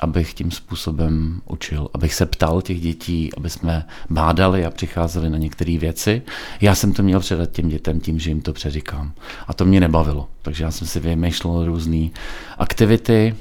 abych 0.00 0.34
tím 0.34 0.50
způsobem 0.50 1.40
učil, 1.46 1.88
abych 1.94 2.14
se 2.14 2.26
ptal 2.26 2.62
těch 2.62 2.80
dětí, 2.80 3.30
aby 3.36 3.50
jsme 3.50 3.84
bádali 4.10 4.64
a 4.64 4.70
přicházeli 4.70 5.30
na 5.30 5.38
některé 5.38 5.78
věci. 5.78 6.22
Já 6.60 6.74
jsem 6.74 6.92
to 6.92 7.02
měl 7.02 7.20
předat 7.20 7.50
těm 7.50 7.68
dětem 7.68 8.00
tím, 8.00 8.18
že 8.18 8.30
jim 8.30 8.40
to 8.40 8.52
přeříkám. 8.52 9.12
A 9.48 9.54
to 9.54 9.64
mě 9.64 9.80
nebavilo. 9.80 10.28
Takže 10.42 10.64
já 10.64 10.70
jsem 10.70 10.88
si 10.88 11.00
vymýšlel 11.00 11.66
různé 11.66 12.08
aktivity, 12.58 13.34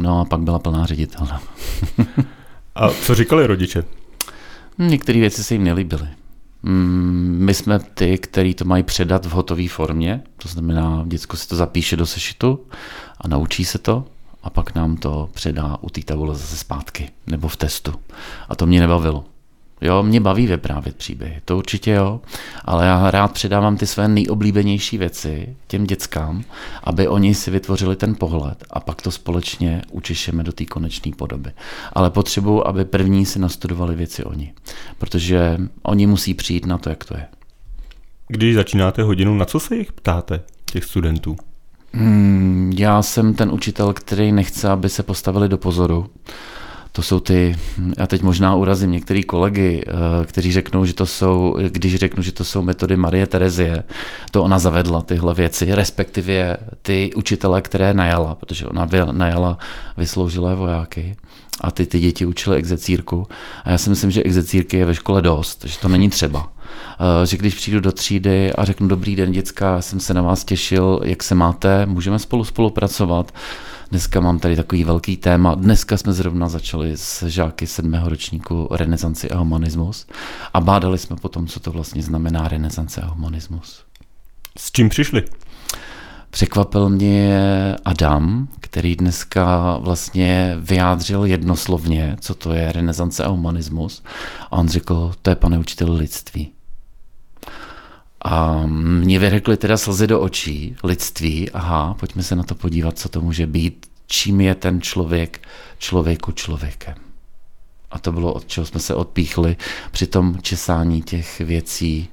no 0.00 0.20
a 0.20 0.24
pak 0.24 0.40
byla 0.40 0.58
plná 0.58 0.86
ředitelna. 0.86 1.42
a 2.74 2.90
co 2.90 3.14
říkali 3.14 3.46
rodiče? 3.46 3.84
Některé 4.78 5.20
věci 5.20 5.44
se 5.44 5.54
jim 5.54 5.64
nelíbily. 5.64 6.08
Mm, 6.62 7.36
my 7.40 7.54
jsme 7.54 7.78
ty, 7.78 8.18
kteří 8.18 8.54
to 8.54 8.64
mají 8.64 8.82
předat 8.82 9.26
v 9.26 9.30
hotové 9.30 9.68
formě, 9.68 10.22
to 10.36 10.48
znamená, 10.48 11.04
děcko 11.06 11.36
si 11.36 11.48
to 11.48 11.56
zapíše 11.56 11.96
do 11.96 12.06
sešitu 12.06 12.60
a 13.20 13.28
naučí 13.28 13.64
se 13.64 13.78
to 13.78 14.04
a 14.42 14.50
pak 14.50 14.74
nám 14.74 14.96
to 14.96 15.28
předá 15.32 15.78
u 15.80 15.90
té 15.90 16.00
tabule 16.00 16.34
zase 16.34 16.56
zpátky, 16.56 17.10
nebo 17.26 17.48
v 17.48 17.56
testu. 17.56 17.94
A 18.48 18.54
to 18.54 18.66
mě 18.66 18.80
nebavilo. 18.80 19.24
Jo, 19.80 20.02
mě 20.02 20.20
baví 20.20 20.46
vyprávět 20.46 20.96
příběhy, 20.96 21.40
to 21.44 21.58
určitě 21.58 21.90
jo, 21.90 22.20
ale 22.64 22.86
já 22.86 23.10
rád 23.10 23.32
předávám 23.32 23.76
ty 23.76 23.86
své 23.86 24.08
nejoblíbenější 24.08 24.98
věci 24.98 25.56
těm 25.66 25.84
dětskám, 25.84 26.44
aby 26.84 27.08
oni 27.08 27.34
si 27.34 27.50
vytvořili 27.50 27.96
ten 27.96 28.14
pohled 28.14 28.64
a 28.70 28.80
pak 28.80 29.02
to 29.02 29.10
společně 29.10 29.82
učišeme 29.90 30.42
do 30.42 30.52
té 30.52 30.64
konečné 30.64 31.12
podoby. 31.16 31.50
Ale 31.92 32.10
potřebuju, 32.10 32.66
aby 32.66 32.84
první 32.84 33.26
si 33.26 33.38
nastudovali 33.38 33.94
věci 33.94 34.24
oni, 34.24 34.52
protože 34.98 35.58
oni 35.82 36.06
musí 36.06 36.34
přijít 36.34 36.66
na 36.66 36.78
to, 36.78 36.90
jak 36.90 37.04
to 37.04 37.16
je. 37.16 37.26
Když 38.28 38.54
začínáte 38.54 39.02
hodinu, 39.02 39.34
na 39.36 39.44
co 39.44 39.60
se 39.60 39.76
jich 39.76 39.92
ptáte, 39.92 40.40
těch 40.64 40.84
studentů? 40.84 41.36
Hmm, 41.96 42.72
já 42.76 43.02
jsem 43.02 43.34
ten 43.34 43.52
učitel, 43.52 43.92
který 43.92 44.32
nechce, 44.32 44.68
aby 44.68 44.88
se 44.88 45.02
postavili 45.02 45.48
do 45.48 45.58
pozoru. 45.58 46.06
To 46.92 47.02
jsou 47.02 47.20
ty, 47.20 47.56
já 47.98 48.06
teď 48.06 48.22
možná 48.22 48.54
urazím 48.54 48.90
některý 48.90 49.24
kolegy, 49.24 49.84
eh, 49.86 50.26
kteří 50.26 50.52
řeknou, 50.52 50.84
že 50.84 50.94
to 50.94 51.06
jsou, 51.06 51.56
když 51.68 51.96
řeknu, 51.96 52.22
že 52.22 52.32
to 52.32 52.44
jsou 52.44 52.62
metody 52.62 52.96
Marie 52.96 53.26
Terezie, 53.26 53.84
to 54.30 54.42
ona 54.42 54.58
zavedla 54.58 55.02
tyhle 55.02 55.34
věci, 55.34 55.74
respektive 55.74 56.56
ty 56.82 57.10
učitele, 57.16 57.62
které 57.62 57.94
najala, 57.94 58.34
protože 58.34 58.66
ona 58.66 58.88
najala 59.12 59.58
vysloužilé 59.96 60.54
vojáky 60.54 61.16
a 61.60 61.70
ty 61.70 61.86
ty 61.86 62.00
děti 62.00 62.26
učily 62.26 62.56
execírku. 62.56 63.26
A 63.64 63.70
já 63.70 63.78
si 63.78 63.90
myslím, 63.90 64.10
že 64.10 64.22
execírky 64.22 64.76
je 64.76 64.84
ve 64.84 64.94
škole 64.94 65.22
dost, 65.22 65.64
že 65.64 65.78
to 65.78 65.88
není 65.88 66.10
třeba. 66.10 66.55
Eh, 67.22 67.26
že 67.26 67.36
když 67.36 67.54
přijdu 67.54 67.80
do 67.80 67.92
třídy 67.92 68.52
a 68.52 68.64
řeknu 68.64 68.88
dobrý 68.88 69.16
den 69.16 69.32
děcka, 69.32 69.82
jsem 69.82 70.00
se 70.00 70.14
na 70.14 70.22
vás 70.22 70.44
těšil, 70.44 71.00
jak 71.04 71.22
se 71.22 71.34
máte, 71.34 71.86
můžeme 71.86 72.18
spolu 72.18 72.44
spolupracovat. 72.44 73.32
Dneska 73.90 74.20
mám 74.20 74.38
tady 74.38 74.56
takový 74.56 74.84
velký 74.84 75.16
téma. 75.16 75.54
Dneska 75.54 75.96
jsme 75.96 76.12
zrovna 76.12 76.48
začali 76.48 76.92
s 76.96 77.22
žáky 77.22 77.66
sedmého 77.66 78.08
ročníku 78.08 78.68
renesanci 78.70 79.30
a 79.30 79.38
humanismus 79.38 80.06
a 80.54 80.60
bádali 80.60 80.98
jsme 80.98 81.16
potom, 81.16 81.46
co 81.46 81.60
to 81.60 81.70
vlastně 81.70 82.02
znamená 82.02 82.48
renesance 82.48 83.00
a 83.00 83.06
humanismus. 83.06 83.84
S 84.58 84.72
čím 84.72 84.88
přišli? 84.88 85.22
Překvapil 86.30 86.88
mě 86.88 87.40
Adam, 87.84 88.48
který 88.60 88.96
dneska 88.96 89.76
vlastně 89.76 90.56
vyjádřil 90.60 91.24
jednoslovně, 91.24 92.16
co 92.20 92.34
to 92.34 92.52
je 92.52 92.72
renesance 92.72 93.24
a 93.24 93.28
humanismus. 93.28 94.02
A 94.50 94.52
on 94.52 94.68
řekl, 94.68 95.12
to 95.22 95.30
je 95.30 95.36
pane 95.36 95.58
učitel 95.58 95.92
lidství. 95.92 96.55
A 98.28 98.62
mě 98.66 99.18
vyrekly 99.18 99.56
teda 99.56 99.76
slzy 99.76 100.06
do 100.06 100.20
očí, 100.20 100.76
lidství, 100.84 101.50
aha, 101.50 101.96
pojďme 102.00 102.22
se 102.22 102.36
na 102.36 102.42
to 102.42 102.54
podívat, 102.54 102.98
co 102.98 103.08
to 103.08 103.20
může 103.20 103.46
být, 103.46 103.86
čím 104.06 104.40
je 104.40 104.54
ten 104.54 104.80
člověk 104.80 105.40
člověku 105.78 106.32
člověkem. 106.32 106.94
A 107.90 107.98
to 107.98 108.12
bylo, 108.12 108.32
od 108.32 108.46
čeho 108.46 108.66
jsme 108.66 108.80
se 108.80 108.94
odpíchli 108.94 109.56
při 109.90 110.06
tom 110.06 110.38
česání 110.42 111.02
těch 111.02 111.40
věcí, 111.40 112.08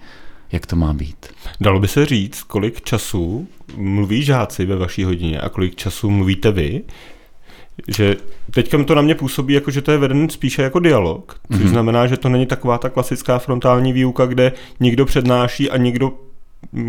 jak 0.52 0.66
to 0.66 0.76
má 0.76 0.94
být. 0.94 1.26
Dalo 1.62 1.80
by 1.80 1.88
se 1.88 2.06
říct, 2.06 2.44
kolik 2.44 2.82
času 2.82 3.48
mluví 3.76 4.24
žáci 4.24 4.66
ve 4.66 4.76
vaší 4.76 5.04
hodině 5.04 5.40
a 5.40 5.50
kolik 5.50 5.76
času 5.76 6.10
mluvíte 6.10 6.52
vy? 6.52 6.84
Že 7.88 8.16
teďka 8.52 8.84
to 8.84 8.96
na 8.96 9.02
mě 9.02 9.16
působí 9.16 9.54
jako, 9.54 9.72
že 9.72 9.82
to 9.82 9.92
je 9.92 9.98
veden 9.98 10.30
spíše 10.30 10.62
jako 10.62 10.80
dialog, 10.80 11.36
což 11.52 11.62
mm-hmm. 11.62 11.68
znamená, 11.68 12.08
že 12.08 12.18
to 12.18 12.30
není 12.30 12.46
taková 12.46 12.78
ta 12.78 12.90
klasická 12.90 13.40
frontální 13.40 13.94
výuka, 13.94 14.26
kde 14.26 14.52
někdo 14.80 15.06
přednáší 15.06 15.70
a 15.70 15.78
někdo, 15.78 16.14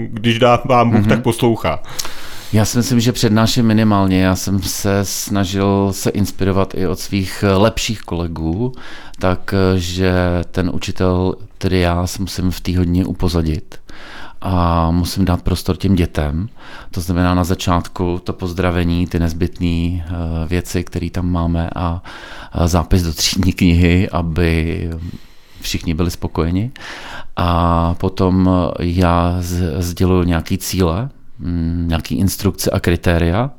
když 0.09 0.39
dá 0.39 0.63
vám 0.65 0.91
Bůh, 0.91 1.01
mm-hmm. 1.01 1.09
tak 1.09 1.23
poslouchá. 1.23 1.83
Já 2.53 2.65
si 2.65 2.79
myslím, 2.79 3.01
že 3.01 3.13
přednáším 3.13 3.67
minimálně. 3.67 4.23
Já 4.23 4.37
jsem 4.37 4.63
se 4.63 5.01
snažil 5.03 5.93
se 5.93 6.11
inspirovat 6.11 6.75
i 6.75 6.87
od 6.87 6.99
svých 6.99 7.45
lepších 7.57 8.01
kolegů, 8.03 8.73
takže 9.19 10.15
ten 10.51 10.71
učitel, 10.75 11.35
tedy 11.59 11.81
já, 11.81 12.07
se 12.07 12.23
musím 12.23 12.51
v 12.51 12.61
té 12.61 12.79
hodně 12.79 13.05
upozadit 13.05 13.79
a 14.45 14.91
musím 14.91 15.25
dát 15.25 15.43
prostor 15.43 15.77
těm 15.77 15.95
dětem. 15.95 16.49
To 16.91 17.01
znamená 17.01 17.35
na 17.35 17.45
začátku 17.45 18.21
to 18.25 18.33
pozdravení, 18.33 19.07
ty 19.07 19.19
nezbytné 19.19 19.67
eh, 19.67 20.05
věci, 20.49 20.85
které 20.85 21.11
tam 21.11 21.31
máme 21.31 21.71
a 21.75 22.03
zápis 22.65 23.03
do 23.03 23.13
třídní 23.13 23.53
knihy, 23.53 24.11
aby 24.11 24.91
všichni 25.61 25.95
byli 25.95 26.11
spokojeni. 26.11 26.71
A 27.37 27.95
potom 27.95 28.51
já 28.81 29.37
sděluji 29.79 30.27
nějaký 30.27 30.59
cíle, 30.59 31.09
mm, 31.39 31.85
nějaký 31.89 32.15
instrukce 32.15 32.71
a 32.71 32.81
kritéria 32.81 33.51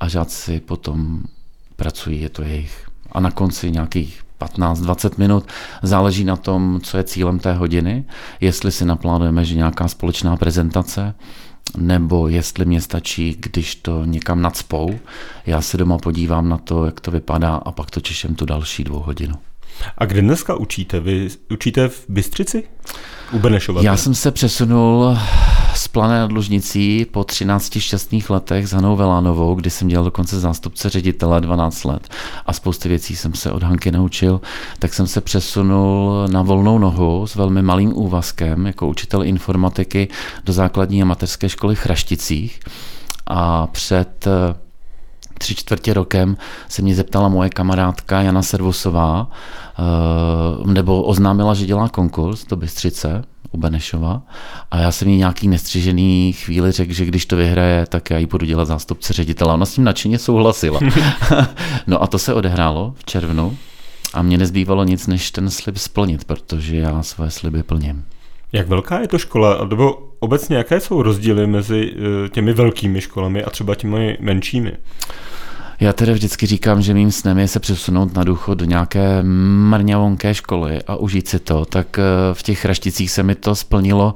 a 0.00 0.08
žáci 0.08 0.60
potom 0.60 1.22
pracují, 1.76 2.20
je 2.20 2.28
to 2.28 2.42
jejich. 2.42 2.86
A 3.12 3.20
na 3.20 3.30
konci 3.30 3.70
nějakých 3.70 4.25
15-20 4.40 5.10
minut. 5.18 5.44
Záleží 5.82 6.24
na 6.24 6.36
tom, 6.36 6.80
co 6.82 6.96
je 6.96 7.04
cílem 7.04 7.38
té 7.38 7.52
hodiny, 7.54 8.04
jestli 8.40 8.72
si 8.72 8.84
naplánujeme, 8.84 9.44
že 9.44 9.54
nějaká 9.54 9.88
společná 9.88 10.36
prezentace, 10.36 11.14
nebo 11.76 12.28
jestli 12.28 12.64
mě 12.64 12.80
stačí, 12.80 13.36
když 13.40 13.74
to 13.74 14.04
někam 14.04 14.42
nadspou. 14.42 14.98
Já 15.46 15.62
se 15.62 15.76
doma 15.76 15.98
podívám 15.98 16.48
na 16.48 16.58
to, 16.58 16.84
jak 16.84 17.00
to 17.00 17.10
vypadá 17.10 17.54
a 17.54 17.72
pak 17.72 17.90
to 17.90 18.00
češem 18.00 18.34
tu 18.34 18.44
další 18.44 18.84
dvou 18.84 19.00
hodinu. 19.00 19.34
A 19.98 20.04
kde 20.04 20.22
dneska 20.22 20.54
učíte? 20.54 21.00
Vy 21.00 21.28
učíte 21.50 21.88
v 21.88 22.04
Bystřici? 22.08 22.64
U 23.32 23.38
Benešova? 23.38 23.82
Já 23.82 23.96
jsem 23.96 24.14
se 24.14 24.30
přesunul 24.30 25.18
z 25.76 25.88
Plané 25.88 26.20
nad 26.20 26.30
po 27.10 27.24
13 27.24 27.78
šťastných 27.78 28.30
letech 28.30 28.68
s 28.68 28.72
Hanou 28.72 28.96
Velánovou, 28.96 29.54
kdy 29.54 29.70
jsem 29.70 29.88
dělal 29.88 30.04
dokonce 30.04 30.40
zástupce 30.40 30.90
ředitele 30.90 31.40
12 31.40 31.84
let 31.84 32.08
a 32.46 32.52
spousty 32.52 32.88
věcí 32.88 33.16
jsem 33.16 33.34
se 33.34 33.52
od 33.52 33.62
Hanky 33.62 33.92
naučil, 33.92 34.40
tak 34.78 34.94
jsem 34.94 35.06
se 35.06 35.20
přesunul 35.20 36.28
na 36.32 36.42
volnou 36.42 36.78
nohu 36.78 37.26
s 37.26 37.34
velmi 37.34 37.62
malým 37.62 37.92
úvazkem 37.96 38.66
jako 38.66 38.88
učitel 38.88 39.24
informatiky 39.24 40.08
do 40.44 40.52
základní 40.52 41.02
a 41.02 41.04
mateřské 41.04 41.48
školy 41.48 41.74
v 41.74 41.78
Chrašticích. 41.80 42.60
A 43.26 43.66
před 43.66 44.26
eh, 44.26 44.54
tři 45.38 45.54
čtvrtě 45.54 45.94
rokem 45.94 46.36
se 46.68 46.82
mě 46.82 46.94
zeptala 46.94 47.28
moje 47.28 47.50
kamarádka 47.50 48.22
Jana 48.22 48.42
Servusová, 48.42 49.30
eh, 49.30 50.72
nebo 50.72 51.02
oznámila, 51.02 51.54
že 51.54 51.66
dělá 51.66 51.88
konkurs 51.88 52.44
do 52.44 52.56
Bystřice 52.56 53.24
u 53.56 53.58
Benešova 53.58 54.22
a 54.70 54.78
já 54.78 54.92
jsem 54.92 55.08
jí 55.08 55.16
nějaký 55.16 55.48
nestřižený 55.48 56.32
chvíli 56.32 56.72
řekl, 56.72 56.92
že 56.92 57.04
když 57.04 57.26
to 57.26 57.36
vyhraje, 57.36 57.86
tak 57.86 58.10
já 58.10 58.18
jí 58.18 58.26
budu 58.26 58.46
dělat 58.46 58.64
zástupce 58.64 59.12
ředitele. 59.12 59.54
Ona 59.54 59.66
s 59.66 59.74
tím 59.74 59.84
nadšeně 59.84 60.18
souhlasila. 60.18 60.80
no 61.86 62.02
a 62.02 62.06
to 62.06 62.18
se 62.18 62.34
odehrálo 62.34 62.94
v 62.98 63.04
červnu 63.04 63.56
a 64.14 64.22
mě 64.22 64.38
nezbývalo 64.38 64.84
nic, 64.84 65.06
než 65.06 65.30
ten 65.30 65.50
slib 65.50 65.76
splnit, 65.76 66.24
protože 66.24 66.76
já 66.76 67.02
své 67.02 67.30
sliby 67.30 67.62
plním. 67.62 68.04
Jak 68.52 68.68
velká 68.68 69.00
je 69.00 69.08
to 69.08 69.18
škola? 69.18 69.64
Nebo 69.64 70.12
obecně 70.18 70.56
jaké 70.56 70.80
jsou 70.80 71.02
rozdíly 71.02 71.46
mezi 71.46 71.92
eh, 71.96 72.28
těmi 72.28 72.52
velkými 72.52 73.00
školami 73.00 73.44
a 73.44 73.50
třeba 73.50 73.74
těmi 73.74 74.18
menšími? 74.20 74.72
Já 75.80 75.92
tedy 75.92 76.12
vždycky 76.12 76.46
říkám, 76.46 76.82
že 76.82 76.94
mým 76.94 77.12
snem 77.12 77.38
je 77.38 77.48
se 77.48 77.60
přesunout 77.60 78.14
na 78.14 78.24
důchod 78.24 78.54
do 78.58 78.64
nějaké 78.64 79.22
mrňavonké 79.22 80.34
školy 80.34 80.82
a 80.82 80.96
užít 80.96 81.28
si 81.28 81.38
to. 81.38 81.64
Tak 81.64 81.98
eh, 81.98 82.02
v 82.32 82.42
těch 82.42 82.58
chrašticích 82.58 83.10
se 83.10 83.22
mi 83.22 83.34
to 83.34 83.54
splnilo. 83.54 84.14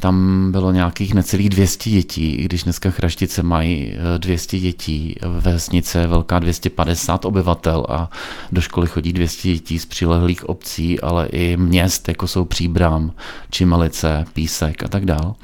Tam 0.00 0.48
bylo 0.52 0.72
nějakých 0.72 1.14
necelých 1.14 1.48
200 1.48 1.90
dětí, 1.90 2.34
i 2.34 2.44
když 2.44 2.62
dneska 2.62 2.90
chraštice 2.90 3.42
mají 3.42 3.94
200 4.18 4.56
eh, 4.56 4.60
dětí, 4.60 5.16
vesnice 5.40 6.06
velká 6.06 6.38
250 6.38 7.24
obyvatel 7.24 7.86
a 7.88 8.10
do 8.52 8.60
školy 8.60 8.86
chodí 8.86 9.12
200 9.12 9.48
dětí 9.48 9.78
z 9.78 9.86
přilehlých 9.86 10.48
obcí, 10.48 11.00
ale 11.00 11.26
i 11.26 11.56
měst, 11.56 12.08
jako 12.08 12.26
jsou 12.26 12.44
Příbram, 12.44 13.12
Čimelice, 13.50 14.24
Písek 14.32 14.82
a 14.82 14.88
tak 14.88 15.04
dále. 15.04 15.34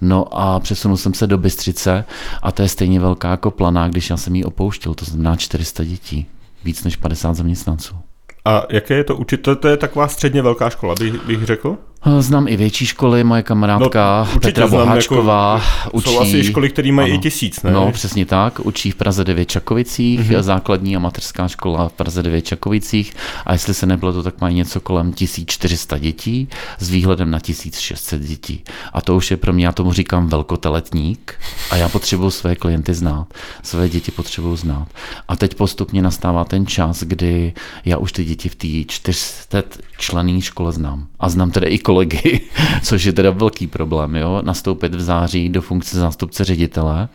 No 0.00 0.38
a 0.38 0.60
přesunul 0.60 0.96
jsem 0.96 1.14
se 1.14 1.26
do 1.26 1.38
Bystřice 1.38 2.04
a 2.42 2.52
to 2.52 2.62
je 2.62 2.68
stejně 2.68 3.00
velká 3.00 3.30
jako 3.30 3.50
planá, 3.50 3.88
když 3.88 4.10
já 4.10 4.16
jsem 4.16 4.36
ji 4.36 4.44
opouštěl, 4.44 4.94
to 4.94 5.04
znamená 5.04 5.36
400 5.36 5.84
dětí, 5.84 6.26
víc 6.64 6.84
než 6.84 6.96
50 6.96 7.34
zaměstnanců. 7.34 7.96
A 8.44 8.62
jaké 8.70 8.94
je 8.94 9.04
to 9.04 9.16
učitel? 9.16 9.56
To 9.56 9.68
je 9.68 9.76
taková 9.76 10.08
středně 10.08 10.42
velká 10.42 10.70
škola, 10.70 10.94
bych, 10.94 11.26
bych 11.26 11.44
řekl? 11.44 11.78
Znám 12.18 12.48
i 12.48 12.56
větší 12.56 12.86
školy, 12.86 13.24
moje 13.24 13.42
kamarádka 13.42 14.28
no, 14.34 14.40
Petra 14.40 14.68
Boháčková 14.68 15.62
jako, 15.84 15.96
učí... 15.96 16.10
Jsou 16.10 16.20
asi 16.20 16.44
školy, 16.44 16.70
které 16.70 16.92
mají 16.92 17.10
ano, 17.10 17.18
i 17.18 17.22
tisíc, 17.22 17.62
ne? 17.62 17.70
No, 17.70 17.92
přesně 17.92 18.26
tak. 18.26 18.60
Učí 18.60 18.90
v 18.90 18.94
Praze 18.94 19.24
9 19.24 19.44
Čakovicích, 19.44 20.20
mm-hmm. 20.20 20.42
základní 20.42 20.96
a 20.96 20.98
mateřská 20.98 21.48
škola 21.48 21.88
v 21.88 21.92
Praze 21.92 22.22
9 22.22 22.42
Čakovicích 22.42 23.16
a 23.46 23.52
jestli 23.52 23.74
se 23.74 23.86
to 24.00 24.22
tak 24.22 24.40
mají 24.40 24.56
něco 24.56 24.80
kolem 24.80 25.12
1400 25.12 25.98
dětí 25.98 26.48
s 26.78 26.90
výhledem 26.90 27.30
na 27.30 27.40
1600 27.40 28.22
dětí. 28.22 28.64
A 28.92 29.00
to 29.00 29.16
už 29.16 29.30
je 29.30 29.36
pro 29.36 29.52
mě, 29.52 29.66
já 29.66 29.72
tomu 29.72 29.92
říkám 29.92 30.28
velkoteletník 30.28 31.34
a 31.70 31.76
já 31.76 31.88
potřebuji 31.88 32.30
své 32.30 32.56
klienty 32.56 32.94
znát, 32.94 33.26
své 33.62 33.88
děti 33.88 34.10
potřebuji 34.10 34.56
znát. 34.56 34.88
A 35.28 35.36
teď 35.36 35.54
postupně 35.54 36.02
nastává 36.02 36.44
ten 36.44 36.66
čas, 36.66 37.02
kdy 37.02 37.52
já 37.84 37.96
už 37.96 38.12
ty 38.12 38.24
děti 38.24 38.48
v 38.48 38.54
té 38.54 38.92
400 38.92 39.62
člený 39.98 40.40
škole 40.40 40.72
znám. 40.72 41.06
A 41.20 41.28
znám 41.28 41.50
tedy 41.50 41.66
i 41.66 41.78
kolegy, 41.90 42.40
což 42.82 43.04
je 43.04 43.12
teda 43.12 43.30
velký 43.30 43.66
problém, 43.66 44.16
jo? 44.16 44.42
nastoupit 44.44 44.94
v 44.94 45.00
září 45.00 45.48
do 45.48 45.62
funkce 45.62 45.98
zástupce 45.98 46.44
ředitele 46.44 47.08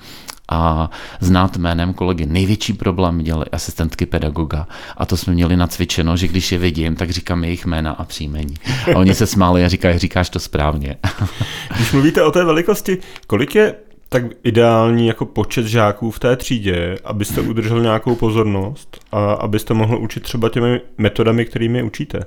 a 0.51 0.89
znát 1.19 1.57
jménem 1.57 1.93
kolegy. 1.93 2.25
Největší 2.25 2.73
problém 2.73 3.23
dělali 3.23 3.45
asistentky 3.51 4.05
pedagoga 4.05 4.67
a 4.97 5.05
to 5.05 5.17
jsme 5.17 5.33
měli 5.33 5.57
nacvičeno, 5.57 6.17
že 6.17 6.27
když 6.27 6.51
je 6.51 6.57
vidím, 6.57 6.95
tak 6.95 7.09
říkám 7.09 7.43
jejich 7.43 7.65
jména 7.65 7.91
a 7.91 8.03
příjmení. 8.03 8.55
A 8.95 8.99
oni 8.99 9.15
se 9.15 9.27
smáli 9.27 9.65
a 9.65 9.67
říkají, 9.67 9.99
říkáš 9.99 10.29
to 10.29 10.39
správně. 10.39 10.97
Když 11.75 11.91
mluvíte 11.91 12.23
o 12.23 12.31
té 12.31 12.43
velikosti, 12.43 12.97
kolik 13.27 13.55
je 13.55 13.75
tak 14.09 14.23
ideální 14.43 15.07
jako 15.07 15.25
počet 15.25 15.65
žáků 15.65 16.11
v 16.11 16.19
té 16.19 16.35
třídě, 16.35 16.97
abyste 17.03 17.41
udržel 17.41 17.81
nějakou 17.81 18.15
pozornost 18.15 18.99
a 19.11 19.33
abyste 19.33 19.73
mohl 19.73 19.97
učit 19.97 20.23
třeba 20.23 20.49
těmi 20.49 20.81
metodami, 20.97 21.45
kterými 21.45 21.83
učíte? 21.83 22.19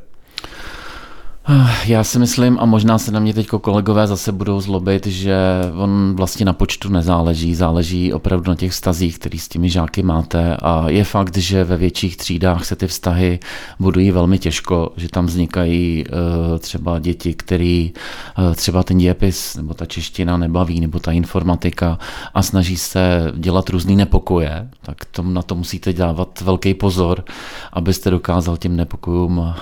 Já 1.87 2.05
si 2.05 2.19
myslím, 2.19 2.59
a 2.61 2.65
možná 2.65 2.99
se 2.99 3.13
na 3.13 3.21
mě 3.21 3.35
teď 3.35 3.49
kolegové 3.49 4.07
zase 4.07 4.33
budou 4.33 4.61
zlobit, 4.61 5.07
že 5.07 5.37
on 5.77 6.15
vlastně 6.17 6.47
na 6.47 6.53
počtu 6.53 6.89
nezáleží, 6.89 7.55
záleží 7.55 8.13
opravdu 8.13 8.51
na 8.51 8.55
těch 8.55 8.73
vztazích, 8.73 9.19
který 9.19 9.39
s 9.39 9.49
těmi 9.49 9.71
žáky 9.71 10.03
máte. 10.03 10.57
A 10.57 10.89
je 10.89 11.05
fakt, 11.05 11.37
že 11.37 11.65
ve 11.65 11.77
větších 11.77 12.17
třídách 12.17 12.65
se 12.65 12.77
ty 12.77 12.87
vztahy 12.87 13.39
budují 13.81 14.11
velmi 14.11 14.39
těžko, 14.39 14.93
že 14.97 15.09
tam 15.09 15.27
vznikají 15.27 16.05
uh, 16.07 16.59
třeba 16.59 16.99
děti, 16.99 17.35
který 17.35 17.93
uh, 18.39 18.55
třeba 18.55 18.83
ten 18.83 18.99
dějepis 18.99 19.57
nebo 19.57 19.75
ta 19.75 19.87
čeština 19.87 20.37
nebaví, 20.37 20.81
nebo 20.81 21.01
ta 21.01 21.13
informatika 21.13 21.99
a 22.35 22.43
snaží 22.43 22.77
se 22.77 23.33
dělat 23.37 23.69
různý 23.69 23.97
nepokoje, 23.97 24.69
tak 24.83 25.05
tom, 25.05 25.35
na 25.35 25.43
to 25.43 25.55
musíte 25.55 25.93
dávat 25.93 26.41
velký 26.41 26.75
pozor, 26.75 27.25
abyste 27.73 28.11
dokázal 28.11 28.57
těm 28.57 28.77
nepokojům 28.77 29.39
uh, 29.39 29.55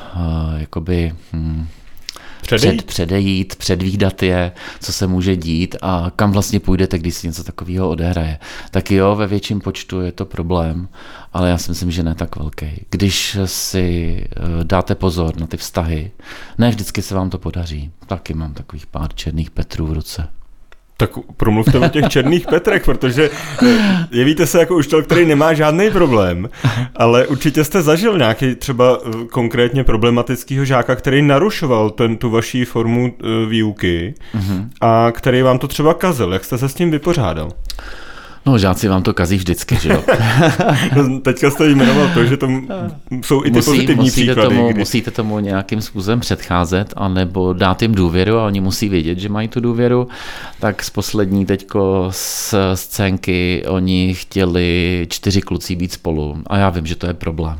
jakoby 0.56 1.12
hmm, 1.32 1.66
Předejít? 2.46 2.76
Před, 2.76 2.86
předejít, 2.86 3.56
předvídat 3.56 4.22
je, 4.22 4.52
co 4.80 4.92
se 4.92 5.06
může 5.06 5.36
dít 5.36 5.76
a 5.82 6.12
kam 6.16 6.32
vlastně 6.32 6.60
půjdete, 6.60 6.98
když 6.98 7.14
se 7.14 7.26
něco 7.26 7.44
takového 7.44 7.88
odehraje. 7.88 8.38
Tak 8.70 8.90
jo, 8.90 9.14
ve 9.14 9.26
větším 9.26 9.60
počtu 9.60 10.00
je 10.00 10.12
to 10.12 10.24
problém, 10.24 10.88
ale 11.32 11.50
já 11.50 11.58
si 11.58 11.70
myslím, 11.70 11.90
že 11.90 12.02
ne 12.02 12.14
tak 12.14 12.36
velký. 12.36 12.66
Když 12.90 13.38
si 13.44 14.16
eh, 14.30 14.64
dáte 14.64 14.94
pozor 14.94 15.40
na 15.40 15.46
ty 15.46 15.56
vztahy, 15.56 16.10
ne 16.58 16.70
vždycky 16.70 17.02
se 17.02 17.14
vám 17.14 17.30
to 17.30 17.38
podaří. 17.38 17.90
Taky 18.06 18.34
mám 18.34 18.54
takových 18.54 18.86
pár 18.86 19.14
černých 19.14 19.50
Petrů 19.50 19.86
v 19.86 19.92
ruce. 19.92 20.28
Tak 20.96 21.10
promluvte 21.36 21.78
o 21.78 21.88
těch 21.88 22.08
černých 22.08 22.46
Petrech, 22.46 22.84
protože 22.84 23.30
eh, 23.66 24.06
jevíte 24.10 24.46
se 24.46 24.58
jako 24.58 24.76
učitel, 24.76 25.02
který 25.02 25.26
nemá 25.26 25.54
žádný 25.54 25.90
problém, 25.90 26.48
ale 26.96 27.26
určitě 27.26 27.64
jste 27.64 27.82
zažil 27.82 28.18
nějaký 28.18 28.54
třeba 28.54 28.98
eh, 29.04 29.24
konkrétně 29.30 29.84
problematického 29.84 30.64
žáka, 30.64 30.96
který 30.96 31.22
narušoval 31.22 31.90
ten, 31.90 32.16
tu 32.16 32.30
vaší 32.30 32.64
formu 32.64 33.14
eh, 33.20 33.46
výuky 33.46 34.14
mm-hmm. 34.34 34.68
a 34.80 35.12
který 35.12 35.42
vám 35.42 35.58
to 35.58 35.68
třeba 35.68 35.94
kazil. 35.94 36.32
Jak 36.32 36.44
jste 36.44 36.58
se 36.58 36.68
s 36.68 36.74
tím 36.74 36.90
vypořádal? 36.90 37.50
No, 38.46 38.58
žáci 38.58 38.88
vám 38.88 39.02
to 39.02 39.14
kazí 39.14 39.36
vždycky, 39.36 39.76
že 39.76 39.88
jo? 39.88 40.04
No, 40.96 41.20
teďka 41.20 41.50
jste 41.50 41.68
jmenoval 41.68 42.08
to, 42.14 42.24
že 42.24 42.36
to 42.36 42.48
jsou 43.24 43.44
i 43.44 43.50
ty 43.50 43.56
musí, 43.56 43.70
pozitivní 43.70 44.04
musíte 44.04 44.32
příklady. 44.32 44.56
Tomu, 44.56 44.68
kdy... 44.68 44.78
Musíte 44.78 45.10
tomu 45.10 45.38
nějakým 45.38 45.80
způsobem 45.80 46.20
předcházet, 46.20 46.94
anebo 46.96 47.52
dát 47.52 47.82
jim 47.82 47.94
důvěru 47.94 48.38
a 48.38 48.46
oni 48.46 48.60
musí 48.60 48.88
vědět, 48.88 49.18
že 49.18 49.28
mají 49.28 49.48
tu 49.48 49.60
důvěru. 49.60 50.08
Tak 50.60 50.82
z 50.82 50.90
poslední 50.90 51.46
teďko 51.46 52.08
z 52.10 52.54
scénky 52.74 53.64
oni 53.68 54.14
chtěli 54.14 55.06
čtyři 55.10 55.40
kluci 55.40 55.76
být 55.76 55.92
spolu 55.92 56.36
a 56.46 56.58
já 56.58 56.70
vím, 56.70 56.86
že 56.86 56.96
to 56.96 57.06
je 57.06 57.14
problém. 57.14 57.58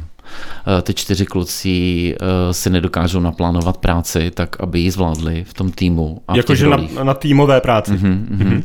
Eh, 0.78 0.83
ty 0.83 0.95
čtyři 0.95 1.26
kluci 1.26 2.14
eh, 2.14 2.54
si 2.54 2.71
nedokážou 2.71 3.21
naplánovat 3.21 3.76
práci 3.76 4.30
tak, 4.30 4.61
aby 4.61 4.80
ji 4.80 4.90
zvládli 4.90 5.45
v 5.45 5.54
tom 5.54 5.71
týmu. 5.71 6.23
Jakože 6.35 6.66
na, 6.66 6.76
na 7.02 7.14
týmové 7.14 7.61
práci. 7.61 7.92
Mm-hmm, 7.92 8.26
mm-hmm. 8.28 8.62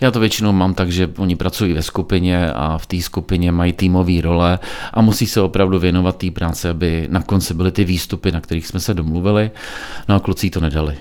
Já 0.00 0.10
to 0.10 0.20
většinou 0.20 0.52
mám 0.52 0.74
tak, 0.74 0.92
že 0.92 1.08
oni 1.18 1.36
pracují 1.36 1.72
ve 1.72 1.82
skupině 1.82 2.52
a 2.52 2.78
v 2.78 2.86
té 2.86 3.00
skupině 3.00 3.52
mají 3.52 3.72
týmové 3.72 4.20
role 4.22 4.58
a 4.94 5.00
musí 5.00 5.26
se 5.26 5.40
opravdu 5.40 5.78
věnovat 5.78 6.16
té 6.16 6.30
práci, 6.30 6.68
aby 6.68 7.08
na 7.10 7.22
konci 7.22 7.54
byly 7.54 7.72
ty 7.72 7.84
výstupy, 7.84 8.32
na 8.32 8.40
kterých 8.40 8.66
jsme 8.66 8.80
se 8.80 8.94
domluvili. 8.94 9.50
No 10.08 10.14
a 10.14 10.20
kluci 10.20 10.50
to 10.50 10.60
nedali. 10.60 10.96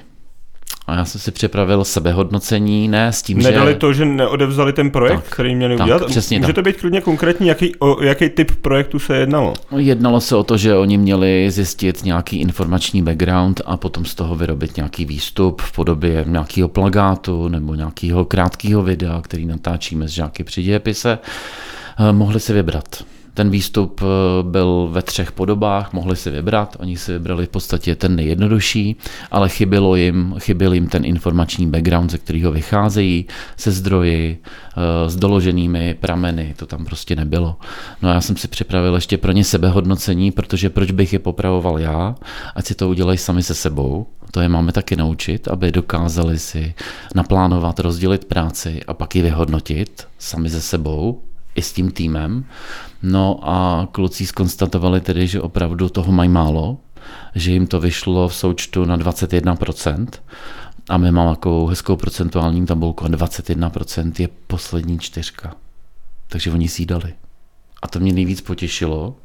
A 0.90 0.96
já 0.96 1.06
jsem 1.06 1.22
si 1.22 1.32
připravil 1.32 1.84
sebehodnocení, 1.84 2.88
ne 2.88 3.14
s 3.14 3.22
tím, 3.22 3.38
Nedali 3.38 3.54
že... 3.54 3.60
Nedali 3.60 3.76
to, 3.76 3.94
že 3.94 4.06
neodevzali 4.06 4.74
ten 4.74 4.92
projekt, 4.92 5.24
tak, 5.24 5.34
který 5.34 5.56
měli 5.56 5.78
tak, 5.78 5.86
udělat? 5.86 6.06
Přesně 6.06 6.40
Můžete 6.40 6.54
tak. 6.54 6.66
být 6.66 6.82
klidně 6.82 7.02
konkrétní, 7.02 7.48
jaký, 7.48 7.76
o 7.76 8.04
jaký 8.04 8.30
typ 8.30 8.52
projektu 8.62 9.00
se 9.00 9.18
jednalo? 9.18 9.54
No, 9.72 9.80
jednalo 9.80 10.22
se 10.22 10.36
o 10.36 10.44
to, 10.44 10.58
že 10.58 10.76
oni 10.76 10.98
měli 10.98 11.52
zjistit 11.52 12.04
nějaký 12.04 12.42
informační 12.42 13.04
background 13.04 13.62
a 13.66 13.78
potom 13.78 14.06
z 14.06 14.16
toho 14.16 14.36
vyrobit 14.36 14.78
nějaký 14.78 15.06
výstup 15.06 15.62
v 15.62 15.72
podobě 15.72 16.26
nějakého 16.28 16.70
plagátu 16.70 17.48
nebo 17.48 17.76
nějakého 17.76 18.26
krátkého 18.26 18.84
videa, 18.84 19.22
který 19.22 19.46
natáčíme 19.46 20.08
s 20.08 20.12
žáky 20.12 20.44
při 20.44 20.64
dějepise. 20.64 21.20
Eh, 22.00 22.14
mohli 22.14 22.40
si 22.40 22.54
vybrat 22.54 23.04
ten 23.40 23.50
výstup 23.50 24.02
eh, 24.02 24.06
byl 24.44 24.90
ve 24.92 25.02
třech 25.02 25.32
podobách, 25.32 25.94
mohli 25.94 26.16
si 26.16 26.30
vybrat, 26.30 26.76
oni 26.80 26.98
si 26.98 27.12
vybrali 27.12 27.46
v 27.46 27.50
podstatě 27.50 27.96
ten 27.96 28.16
nejjednodušší, 28.16 28.96
ale 29.32 29.50
chybilo 29.50 29.96
jim, 29.96 30.36
chyběl 30.40 30.74
jim 30.74 30.88
ten 30.88 31.06
informační 31.06 31.68
background, 31.68 32.12
ze 32.12 32.18
kterého 32.18 32.52
vycházejí, 32.52 33.26
se 33.58 33.72
zdroji, 33.72 34.40
eh, 34.44 35.10
s 35.10 35.16
doloženými 35.16 35.94
prameny, 36.00 36.54
to 36.58 36.66
tam 36.66 36.86
prostě 36.86 37.16
nebylo. 37.16 37.56
No 38.02 38.10
a 38.10 38.14
já 38.14 38.22
jsem 38.22 38.38
si 38.38 38.48
připravil 38.48 38.96
ještě 38.96 39.18
pro 39.18 39.32
ně 39.32 39.44
sebehodnocení, 39.44 40.32
protože 40.32 40.70
proč 40.70 40.92
bych 40.92 41.14
je 41.14 41.20
popravoval 41.20 41.80
já, 41.80 42.16
ať 42.56 42.66
si 42.66 42.76
to 42.76 42.90
udělají 42.90 43.18
sami 43.18 43.44
se 43.44 43.56
sebou, 43.56 44.08
to 44.32 44.42
je 44.42 44.50
máme 44.50 44.72
taky 44.72 44.96
naučit, 44.96 45.48
aby 45.48 45.72
dokázali 45.72 46.40
si 46.40 46.74
naplánovat, 47.16 47.80
rozdělit 47.80 48.26
práci 48.26 48.80
a 48.88 48.94
pak 48.94 49.16
ji 49.16 49.22
vyhodnotit 49.22 50.08
sami 50.18 50.50
ze 50.50 50.62
sebou, 50.62 51.22
i 51.56 51.62
s 51.62 51.74
tím 51.74 51.92
týmem. 51.92 52.46
No 53.04 53.40
a 53.44 53.88
kluci 53.92 54.26
skonstatovali 54.26 55.02
tedy, 55.02 55.28
že 55.28 55.42
opravdu 55.42 55.90
toho 55.90 56.12
mají 56.12 56.30
málo, 56.30 56.78
že 57.36 57.52
jim 57.52 57.68
to 57.68 57.80
vyšlo 57.80 58.28
v 58.28 58.36
součtu 58.36 58.86
na 58.86 58.98
21%. 58.98 60.08
A 60.90 60.98
my 60.98 61.12
máme 61.12 61.32
takovou 61.32 61.68
hezkou 61.68 61.96
procentuální 61.96 62.66
tabulku 62.66 63.06
a 63.06 63.08
21% 63.08 64.12
je 64.20 64.30
poslední 64.48 65.00
čtyřka. 65.00 65.56
Takže 66.28 66.52
oni 66.52 66.68
si 66.68 66.86
dali. 66.86 67.14
A 67.82 67.88
to 67.88 68.00
mě 68.00 68.14
nejvíc 68.14 68.42
potěšilo. 68.42 69.16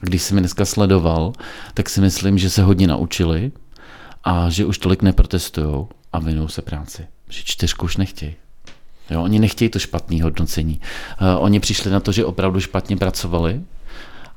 Když 0.00 0.22
jsem 0.22 0.34
mi 0.34 0.40
dneska 0.40 0.64
sledoval, 0.64 1.32
tak 1.74 1.88
si 1.88 2.00
myslím, 2.00 2.38
že 2.38 2.50
se 2.50 2.62
hodně 2.62 2.86
naučili 2.86 3.52
a 4.24 4.50
že 4.50 4.64
už 4.64 4.78
tolik 4.78 5.02
neprotestují 5.02 5.86
a 6.12 6.18
vinou 6.18 6.48
se 6.48 6.62
práci. 6.62 7.06
Že 7.28 7.42
čtyřku 7.44 7.84
už 7.84 7.96
nechtějí. 7.96 8.34
Jo, 9.10 9.22
oni 9.22 9.38
nechtějí 9.38 9.68
to 9.68 9.78
špatné 9.78 10.22
hodnocení. 10.22 10.80
Uh, 11.20 11.44
oni 11.44 11.60
přišli 11.60 11.90
na 11.90 12.00
to, 12.00 12.12
že 12.12 12.24
opravdu 12.24 12.60
špatně 12.60 12.96
pracovali 12.96 13.60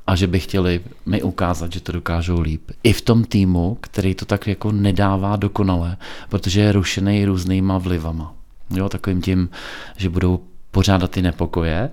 a 0.06 0.16
že 0.16 0.26
by 0.26 0.40
chtěli 0.40 0.80
mi 1.06 1.22
ukázat, 1.22 1.72
že 1.72 1.80
to 1.80 1.92
dokážou 1.92 2.40
líp. 2.40 2.70
I 2.82 2.92
v 2.92 3.00
tom 3.00 3.24
týmu, 3.24 3.78
který 3.80 4.14
to 4.14 4.24
tak 4.24 4.46
jako 4.46 4.72
nedává 4.72 5.36
dokonale, 5.36 5.96
protože 6.28 6.60
je 6.60 6.72
rušený 6.72 7.24
různýma 7.24 7.78
vlivama. 7.78 8.34
Jo, 8.70 8.88
takovým 8.88 9.22
tím, 9.22 9.48
že 9.96 10.08
budou 10.08 10.40
pořádat 10.70 11.10
ty 11.10 11.22
nepokoje. 11.22 11.90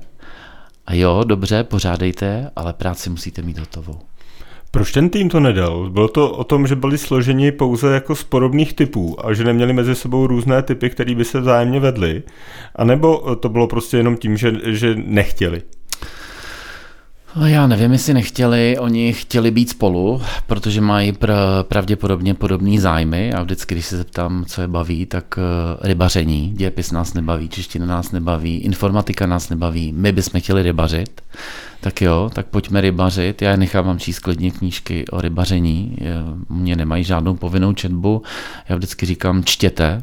A 0.86 0.94
jo, 0.94 1.24
dobře, 1.24 1.64
pořádejte, 1.64 2.52
ale 2.56 2.74
práci 2.74 3.10
musíte 3.10 3.42
mít 3.42 3.60
hotovou. 3.60 4.00
Proč 4.72 4.92
ten 4.92 5.10
tým 5.10 5.30
to 5.30 5.40
nedal? 5.40 5.90
Bylo 5.90 6.08
to 6.08 6.32
o 6.32 6.44
tom, 6.44 6.68
že 6.68 6.76
byli 6.76 6.98
složeni 6.98 7.52
pouze 7.52 7.94
jako 7.94 8.16
z 8.16 8.24
podobných 8.24 8.74
typů 8.74 9.26
a 9.26 9.34
že 9.34 9.44
neměli 9.44 9.74
mezi 9.74 9.96
sebou 9.96 10.28
různé 10.28 10.62
typy, 10.64 10.90
které 10.90 11.16
by 11.16 11.26
se 11.26 11.40
vzájemně 11.40 11.80
vedly? 11.80 12.24
A 12.76 12.84
nebo 12.84 13.36
to 13.36 13.50
bylo 13.50 13.68
prostě 13.68 13.98
jenom 13.98 14.18
tím, 14.18 14.38
že, 14.38 14.54
že 14.64 14.96
nechtěli? 14.96 15.62
Já 17.46 17.68
nevím, 17.68 17.92
jestli 17.92 18.14
nechtěli, 18.14 18.78
oni 18.80 19.14
chtěli 19.14 19.52
být 19.52 19.70
spolu, 19.70 20.22
protože 20.48 20.82
mají 20.82 21.12
pr- 21.12 21.64
pravděpodobně 21.64 22.34
podobné 22.34 22.82
zájmy. 22.82 23.28
Já 23.34 23.44
vždycky, 23.44 23.76
když 23.76 23.86
se 23.86 23.98
zeptám, 23.98 24.46
co 24.48 24.62
je 24.62 24.68
baví, 24.68 25.06
tak 25.06 25.38
uh, 25.38 25.44
rybaření, 25.88 26.52
dějepis 26.52 26.92
nás 26.92 27.14
nebaví, 27.14 27.50
čeština 27.50 27.86
nás 27.86 28.12
nebaví, 28.12 28.58
informatika 28.58 29.26
nás 29.26 29.50
nebaví, 29.50 29.94
my 29.94 30.12
bychom 30.12 30.42
chtěli 30.42 30.64
rybařit. 30.64 31.22
Tak 31.82 32.02
jo, 32.02 32.30
tak 32.34 32.46
pojďme 32.46 32.82
rybařit. 32.82 33.42
Já 33.42 33.56
nechávám 33.56 34.00
číst 34.00 34.20
klidně 34.20 34.52
knížky 34.52 35.08
o 35.08 35.22
rybaření, 35.22 35.98
mě 36.50 36.76
nemají 36.76 37.04
žádnou 37.04 37.36
povinnou 37.36 37.74
četbu. 37.74 38.22
Já 38.70 38.76
vždycky 38.76 39.06
říkám, 39.06 39.44
čtěte, 39.44 40.02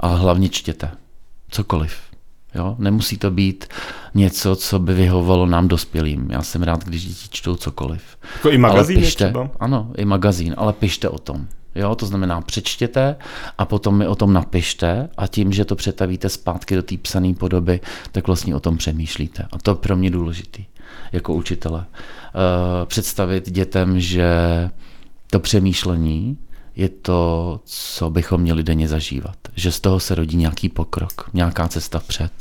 ale 0.00 0.18
hlavně 0.18 0.48
čtěte. 0.48 0.90
Cokoliv. 1.50 2.13
Jo? 2.54 2.76
Nemusí 2.78 3.18
to 3.18 3.30
být 3.30 3.64
něco, 4.14 4.56
co 4.56 4.78
by 4.78 4.94
vyhovovalo 4.94 5.46
nám 5.46 5.68
dospělým. 5.68 6.30
Já 6.30 6.42
jsem 6.42 6.62
rád, 6.62 6.84
když 6.84 7.06
děti 7.06 7.28
čtou 7.30 7.56
cokoliv. 7.56 8.02
Jako 8.34 8.50
i 8.50 8.58
magazín 8.58 9.00
pište, 9.00 9.24
třeba? 9.24 9.50
Ano, 9.60 9.90
i 9.96 10.04
magazín, 10.04 10.54
ale 10.56 10.72
pište 10.72 11.08
o 11.08 11.18
tom. 11.18 11.46
Jo, 11.74 11.94
to 11.94 12.06
znamená 12.06 12.40
přečtěte 12.40 13.16
a 13.58 13.64
potom 13.64 13.98
mi 13.98 14.06
o 14.06 14.14
tom 14.14 14.32
napište 14.32 15.08
a 15.16 15.26
tím, 15.26 15.52
že 15.52 15.64
to 15.64 15.76
přetavíte 15.76 16.28
zpátky 16.28 16.76
do 16.76 16.82
té 16.82 16.96
psané 16.96 17.34
podoby, 17.34 17.80
tak 18.12 18.26
vlastně 18.26 18.54
o 18.54 18.60
tom 18.60 18.76
přemýšlíte. 18.76 19.46
A 19.52 19.58
to 19.58 19.70
je 19.70 19.74
pro 19.74 19.96
mě 19.96 20.10
důležitý 20.10 20.64
jako 21.12 21.34
učitele. 21.34 21.78
Uh, 21.78 22.86
představit 22.86 23.50
dětem, 23.50 24.00
že 24.00 24.30
to 25.30 25.40
přemýšlení 25.40 26.38
je 26.76 26.88
to, 26.88 27.60
co 27.64 28.10
bychom 28.10 28.40
měli 28.40 28.62
denně 28.62 28.88
zažívat. 28.88 29.36
Že 29.56 29.72
z 29.72 29.80
toho 29.80 30.00
se 30.00 30.14
rodí 30.14 30.36
nějaký 30.36 30.68
pokrok, 30.68 31.30
nějaká 31.34 31.68
cesta 31.68 31.98
vpřed. 31.98 32.32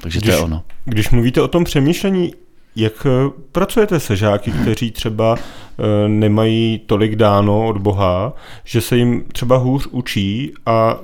Takže 0.00 0.18
když, 0.18 0.30
to 0.30 0.36
je 0.36 0.44
ono. 0.44 0.62
Když 0.84 1.10
mluvíte 1.10 1.40
o 1.40 1.48
tom 1.48 1.64
přemýšlení, 1.64 2.32
jak 2.76 3.06
eh, 3.06 3.30
pracujete 3.52 4.00
se 4.00 4.16
žáky, 4.16 4.50
kteří 4.50 4.90
třeba 4.90 5.36
eh, 5.36 6.08
nemají 6.08 6.80
tolik 6.86 7.16
dáno 7.16 7.66
od 7.66 7.78
Boha, 7.78 8.32
že 8.64 8.80
se 8.80 8.96
jim 8.96 9.24
třeba 9.32 9.56
hůř 9.56 9.88
učí 9.90 10.52
a 10.66 10.98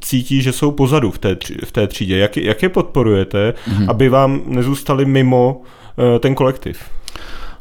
cítí, 0.00 0.42
že 0.42 0.52
jsou 0.52 0.70
pozadu 0.70 1.10
v 1.10 1.18
té, 1.18 1.36
v 1.64 1.72
té 1.72 1.86
třídě? 1.86 2.18
Jak, 2.18 2.36
jak 2.36 2.62
je 2.62 2.68
podporujete, 2.68 3.54
mm-hmm. 3.70 3.90
aby 3.90 4.08
vám 4.08 4.42
nezůstali 4.46 5.04
mimo 5.04 5.62
ten 6.20 6.34
kolektiv? 6.34 6.78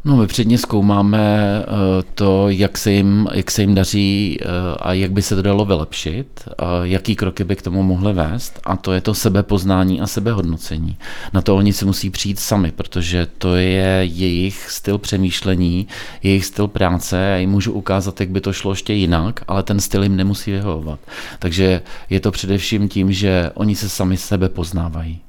No, 0.05 0.17
my 0.17 0.27
předně 0.27 0.57
zkoumáme 0.57 1.19
eh, 1.61 1.67
to, 2.15 2.49
jak 2.49 2.77
se 2.77 2.91
jim, 2.91 3.27
jak 3.33 3.51
se 3.51 3.61
jim 3.61 3.75
daří 3.75 4.37
eh, 4.41 4.45
a 4.79 4.93
jak 4.93 5.11
by 5.11 5.21
se 5.21 5.35
to 5.35 5.41
dalo 5.41 5.65
vylepšit, 5.65 6.49
a 6.57 6.85
jaký 6.85 7.15
kroky 7.15 7.43
by 7.43 7.55
k 7.55 7.61
tomu 7.61 7.83
mohly 7.83 8.13
vést 8.13 8.59
a 8.63 8.77
to 8.77 8.93
je 8.93 9.01
to 9.01 9.13
sebepoznání 9.13 10.01
a 10.01 10.07
sebehodnocení. 10.07 10.97
Na 11.33 11.41
to 11.41 11.55
oni 11.55 11.73
si 11.73 11.85
musí 11.85 12.09
přijít 12.09 12.39
sami, 12.39 12.71
protože 12.71 13.27
to 13.37 13.55
je 13.55 13.99
jejich 14.03 14.69
styl 14.69 14.97
přemýšlení, 14.97 15.87
jejich 16.23 16.45
styl 16.45 16.67
práce. 16.67 17.17
Já 17.17 17.37
jim 17.37 17.49
můžu 17.49 17.71
ukázat, 17.71 18.19
jak 18.19 18.29
by 18.29 18.41
to 18.41 18.53
šlo 18.53 18.71
ještě 18.71 18.93
jinak, 18.93 19.43
ale 19.47 19.63
ten 19.63 19.79
styl 19.79 20.03
jim 20.03 20.15
nemusí 20.15 20.51
vyhovovat. 20.51 20.99
Takže 21.39 21.81
je 22.09 22.19
to 22.19 22.31
především 22.31 22.89
tím, 22.89 23.11
že 23.11 23.51
oni 23.53 23.75
se 23.75 23.89
sami 23.89 24.17
sebe 24.17 24.49
poznávají. 24.49 25.21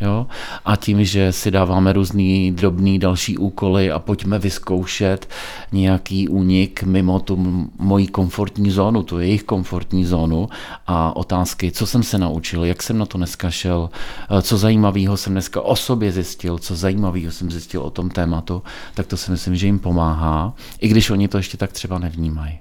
Jo? 0.00 0.26
A 0.64 0.76
tím, 0.76 1.04
že 1.04 1.32
si 1.32 1.50
dáváme 1.50 1.92
různý 1.92 2.52
drobný 2.52 2.98
další 2.98 3.38
úkoly 3.38 3.90
a 3.90 3.98
pojďme 3.98 4.38
vyzkoušet 4.38 5.28
nějaký 5.72 6.28
únik 6.28 6.82
mimo 6.82 7.20
tu 7.20 7.70
moji 7.78 8.06
komfortní 8.06 8.70
zónu, 8.70 9.02
tu 9.02 9.18
jejich 9.18 9.42
komfortní 9.42 10.04
zónu 10.04 10.48
a 10.86 11.16
otázky, 11.16 11.72
co 11.72 11.86
jsem 11.86 12.02
se 12.02 12.18
naučil, 12.18 12.64
jak 12.64 12.82
jsem 12.82 12.98
na 12.98 13.06
to 13.06 13.18
dneska 13.18 13.50
šel, 13.50 13.90
eh, 14.30 14.42
co 14.42 14.58
zajímavého 14.58 15.16
jsem 15.16 15.32
dneska 15.32 15.60
o 15.60 15.76
sobě 15.76 16.12
zjistil, 16.12 16.58
co 16.58 16.76
zajímavého 16.76 17.32
jsem 17.32 17.50
zjistil 17.50 17.82
o 17.82 17.90
tom 17.90 18.10
tématu, 18.10 18.62
tak 18.94 19.06
to 19.06 19.16
si 19.16 19.30
myslím, 19.30 19.56
že 19.56 19.66
jim 19.66 19.78
pomáhá, 19.78 20.54
i 20.80 20.88
když 20.88 21.10
oni 21.10 21.28
to 21.28 21.36
ještě 21.36 21.56
tak 21.56 21.72
třeba 21.72 21.98
nevnímají. 21.98 22.58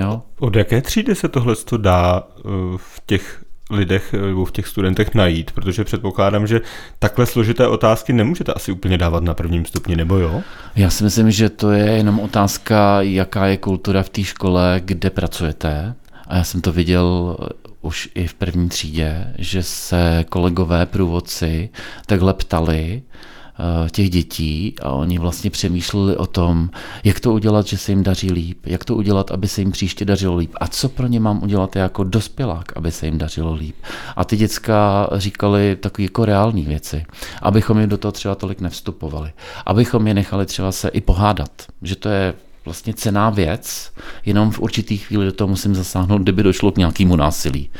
Jo? 0.00 0.22
Od 0.38 0.56
jaké 0.56 0.82
třídy 0.82 1.14
se 1.14 1.28
tohle 1.28 1.54
dá 1.76 2.22
eh, 2.38 2.42
v 2.76 3.02
těch 3.06 3.45
lidech 3.70 4.12
nebo 4.12 4.44
v 4.44 4.52
těch 4.52 4.66
studentech 4.66 5.14
najít, 5.14 5.50
protože 5.50 5.84
předpokládám, 5.84 6.46
že 6.46 6.60
takhle 6.98 7.26
složité 7.26 7.68
otázky 7.68 8.12
nemůžete 8.12 8.52
asi 8.52 8.72
úplně 8.72 8.98
dávat 8.98 9.22
na 9.22 9.34
prvním 9.34 9.64
stupni, 9.64 9.96
nebo 9.96 10.16
jo? 10.16 10.42
Já 10.76 10.90
si 10.90 11.04
myslím, 11.04 11.30
že 11.30 11.48
to 11.48 11.70
je 11.70 11.86
jenom 11.86 12.20
otázka, 12.20 13.02
jaká 13.02 13.46
je 13.46 13.56
kultura 13.56 14.02
v 14.02 14.08
té 14.08 14.24
škole, 14.24 14.80
kde 14.84 15.10
pracujete. 15.10 15.94
A 16.26 16.36
já 16.36 16.44
jsem 16.44 16.60
to 16.60 16.72
viděl 16.72 17.36
už 17.80 18.08
i 18.14 18.26
v 18.26 18.34
první 18.34 18.68
třídě, 18.68 19.34
že 19.38 19.62
se 19.62 20.24
kolegové 20.28 20.86
průvodci 20.86 21.68
takhle 22.06 22.34
ptali, 22.34 23.02
Eh, 23.02 23.35
těch 23.90 24.10
dětí 24.10 24.74
a 24.82 24.90
oni 24.90 25.18
vlastně 25.18 25.50
přemýšleli 25.50 26.16
o 26.16 26.26
tom, 26.26 26.70
jak 27.04 27.20
to 27.20 27.32
udělat, 27.32 27.66
že 27.66 27.78
se 27.78 27.92
jim 27.92 28.02
daří 28.02 28.32
líp, 28.32 28.66
jak 28.66 28.84
to 28.84 28.96
udělat, 28.96 29.30
aby 29.30 29.48
se 29.48 29.60
jim 29.60 29.72
příště 29.72 30.04
dařilo 30.04 30.36
líp 30.36 30.52
a 30.60 30.68
co 30.68 30.88
pro 30.88 31.06
ně 31.06 31.20
mám 31.20 31.42
udělat 31.42 31.76
jako 31.76 32.04
dospělák, 32.04 32.72
aby 32.76 32.90
se 32.92 33.06
jim 33.06 33.18
dařilo 33.18 33.54
líp. 33.54 33.76
A 34.16 34.24
ty 34.24 34.36
děcka 34.36 35.08
říkali 35.16 35.76
takové 35.76 36.02
jako 36.02 36.24
reální 36.24 36.62
věci, 36.62 37.04
abychom 37.42 37.78
jim 37.78 37.88
do 37.88 37.98
toho 37.98 38.12
třeba 38.12 38.34
tolik 38.34 38.60
nevstupovali, 38.60 39.32
abychom 39.66 40.06
je 40.06 40.14
nechali 40.14 40.46
třeba 40.46 40.72
se 40.72 40.88
i 40.88 41.00
pohádat, 41.00 41.50
že 41.82 41.96
to 41.96 42.08
je 42.08 42.34
vlastně 42.64 42.94
cená 42.94 43.30
věc, 43.30 43.92
jenom 44.24 44.50
v 44.50 44.60
určitý 44.60 44.96
chvíli 44.98 45.26
do 45.26 45.32
toho 45.32 45.48
musím 45.48 45.74
zasáhnout, 45.74 46.22
kdyby 46.22 46.42
došlo 46.42 46.72
k 46.72 46.78
nějakému 46.78 47.16
násilí. 47.16 47.70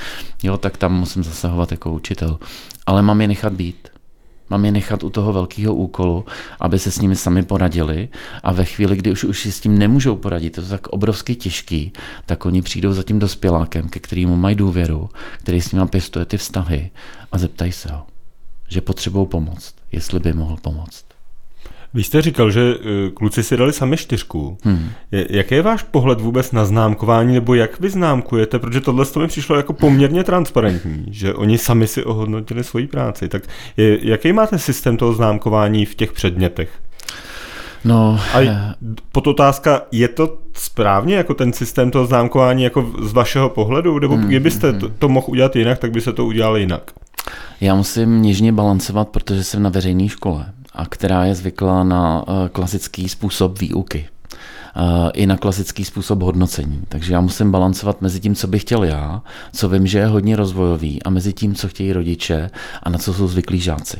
Jo, 0.42 0.58
tak 0.58 0.76
tam 0.76 0.94
musím 0.94 1.24
zasahovat 1.24 1.70
jako 1.70 1.92
učitel. 1.92 2.38
Ale 2.86 3.02
mám 3.02 3.20
je 3.20 3.28
nechat 3.28 3.52
být. 3.52 3.95
Mám 4.50 4.64
je 4.64 4.72
nechat 4.72 5.04
u 5.04 5.10
toho 5.10 5.32
velkého 5.32 5.74
úkolu, 5.74 6.24
aby 6.60 6.78
se 6.78 6.90
s 6.90 7.00
nimi 7.00 7.16
sami 7.16 7.42
poradili 7.42 8.08
a 8.42 8.52
ve 8.52 8.64
chvíli, 8.64 8.96
kdy 8.96 9.12
už, 9.12 9.24
už 9.24 9.40
si 9.40 9.52
s 9.52 9.60
tím 9.60 9.78
nemůžou 9.78 10.16
poradit, 10.16 10.50
to 10.50 10.60
je 10.60 10.66
tak 10.66 10.86
obrovsky 10.86 11.34
těžký, 11.34 11.92
tak 12.26 12.46
oni 12.46 12.62
přijdou 12.62 12.92
za 12.92 13.02
tím 13.02 13.18
dospělákem, 13.18 13.88
ke 13.88 14.00
kterému 14.00 14.36
mají 14.36 14.56
důvěru, 14.56 15.10
který 15.38 15.60
s 15.60 15.72
nimi 15.72 15.86
pěstuje 15.86 16.24
ty 16.24 16.36
vztahy 16.36 16.90
a 17.32 17.38
zeptají 17.38 17.72
se 17.72 17.92
ho, 17.92 18.06
že 18.68 18.80
potřebují 18.80 19.26
pomoct, 19.26 19.74
jestli 19.92 20.20
by 20.20 20.32
mohl 20.32 20.56
pomoct. 20.56 21.05
Vy 21.96 22.02
jste 22.02 22.22
říkal, 22.22 22.50
že 22.50 22.74
eh, 22.74 23.10
kluci 23.10 23.42
si 23.42 23.56
dali 23.56 23.72
sami 23.72 23.96
čtyřku. 23.96 24.58
Hmm. 24.62 24.90
Jaký 25.12 25.54
je 25.54 25.62
váš 25.62 25.82
pohled 25.82 26.20
vůbec 26.20 26.52
na 26.52 26.64
známkování, 26.64 27.34
nebo 27.34 27.54
jak 27.54 27.80
vy 27.80 27.90
známkujete? 27.90 28.58
Protože 28.58 28.80
tohle 28.80 29.06
to 29.06 29.20
mi 29.20 29.26
přišlo 29.26 29.56
jako 29.56 29.72
poměrně 29.72 30.24
transparentní, 30.24 31.06
že 31.10 31.34
oni 31.34 31.58
sami 31.58 31.86
si 31.86 32.04
ohodnotili 32.04 32.64
svoji 32.64 32.86
práci. 32.86 33.28
Tak 33.28 33.42
je, 33.76 33.98
jaký 34.02 34.32
máte 34.32 34.58
systém 34.58 34.96
toho 34.96 35.12
známkování 35.12 35.86
v 35.86 35.94
těch 35.94 36.12
předmětech? 36.12 36.70
No, 37.84 38.20
a 38.34 38.40
eh, 38.40 38.74
pod 39.12 39.26
otázka, 39.26 39.82
je 39.92 40.08
to 40.08 40.38
správně 40.52 41.14
jako 41.14 41.34
ten 41.34 41.52
systém 41.52 41.90
toho 41.90 42.06
známkování 42.06 42.62
jako 42.62 42.92
z 43.02 43.12
vašeho 43.12 43.48
pohledu? 43.48 43.98
Nebo 43.98 44.16
hmm, 44.16 44.26
kdybyste 44.26 44.70
hmm. 44.70 44.80
to, 44.80 44.88
to 44.88 45.08
mohl 45.08 45.26
udělat 45.28 45.56
jinak, 45.56 45.78
tak 45.78 45.90
by 45.90 46.00
se 46.00 46.12
to 46.12 46.26
udělalo 46.26 46.56
jinak? 46.56 46.90
Já 47.60 47.74
musím 47.74 48.22
něžně 48.22 48.52
balancovat, 48.52 49.08
protože 49.08 49.44
jsem 49.44 49.62
na 49.62 49.70
veřejné 49.70 50.08
škole 50.08 50.46
a 50.76 50.86
která 50.86 51.24
je 51.24 51.34
zvyklá 51.34 51.84
na 51.84 52.24
eh, 52.28 52.48
klasický 52.48 53.08
způsob 53.08 53.58
výuky 53.58 54.08
eh, 54.76 55.10
i 55.14 55.26
na 55.26 55.36
klasický 55.36 55.84
způsob 55.84 56.22
hodnocení. 56.22 56.82
Takže 56.88 57.12
já 57.12 57.20
musím 57.20 57.50
balancovat 57.50 58.02
mezi 58.02 58.20
tím, 58.20 58.34
co 58.34 58.46
bych 58.46 58.62
chtěl 58.62 58.84
já, 58.84 59.22
co 59.52 59.68
vím, 59.68 59.86
že 59.86 59.98
je 59.98 60.06
hodně 60.06 60.36
rozvojový, 60.36 61.02
a 61.02 61.10
mezi 61.10 61.32
tím, 61.32 61.54
co 61.54 61.68
chtějí 61.68 61.92
rodiče 61.92 62.50
a 62.82 62.90
na 62.90 62.98
co 62.98 63.14
jsou 63.14 63.28
zvyklí 63.28 63.60
žáci. 63.60 63.98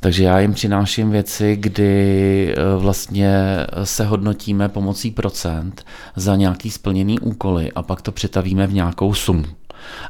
Takže 0.00 0.24
já 0.24 0.40
jim 0.40 0.54
přináším 0.54 1.10
věci, 1.10 1.56
kdy 1.56 2.54
eh, 2.56 2.76
vlastně 2.78 3.36
se 3.84 4.04
hodnotíme 4.04 4.68
pomocí 4.68 5.10
procent 5.10 5.84
za 6.16 6.36
nějaký 6.36 6.70
splněný 6.70 7.20
úkoly 7.20 7.72
a 7.72 7.82
pak 7.82 8.02
to 8.02 8.12
přetavíme 8.12 8.66
v 8.66 8.72
nějakou 8.72 9.14
sumu 9.14 9.44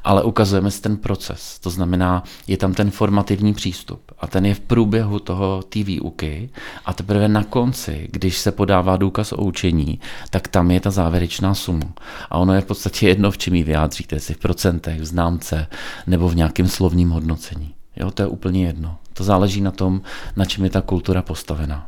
ale 0.04 0.22
ukazujeme 0.22 0.70
si 0.70 0.82
ten 0.82 0.96
proces. 0.96 1.58
To 1.58 1.70
znamená, 1.70 2.22
je 2.46 2.56
tam 2.56 2.74
ten 2.74 2.90
formativní 2.90 3.54
přístup 3.54 4.12
a 4.24 4.26
ten 4.26 4.46
je 4.46 4.54
v 4.54 4.60
průběhu 4.60 5.18
toho 5.18 5.62
té 5.62 5.82
výuky 5.82 6.50
a 6.84 6.92
teprve 6.92 7.28
na 7.28 7.44
konci, 7.44 8.08
když 8.10 8.38
se 8.38 8.52
podává 8.52 8.96
důkaz 8.96 9.32
o 9.32 9.44
učení, 9.44 10.00
tak 10.30 10.48
tam 10.48 10.70
je 10.70 10.80
ta 10.80 10.90
závěrečná 10.90 11.54
suma. 11.54 11.86
A 12.30 12.38
ono 12.38 12.54
je 12.54 12.60
v 12.60 12.64
podstatě 12.64 13.08
jedno, 13.08 13.30
v 13.30 13.38
čem 13.38 13.54
ji 13.54 13.62
vyjádříte, 13.62 14.16
jestli 14.16 14.34
v 14.34 14.38
procentech, 14.38 15.00
v 15.00 15.04
známce 15.04 15.66
nebo 16.06 16.28
v 16.28 16.36
nějakém 16.36 16.68
slovním 16.68 17.10
hodnocení. 17.10 17.74
Jo, 17.96 18.10
to 18.10 18.22
je 18.22 18.26
úplně 18.26 18.66
jedno. 18.66 18.96
To 19.12 19.24
záleží 19.24 19.60
na 19.60 19.70
tom, 19.70 20.00
na 20.36 20.44
čem 20.44 20.64
je 20.64 20.70
ta 20.70 20.80
kultura 20.80 21.22
postavená. 21.22 21.86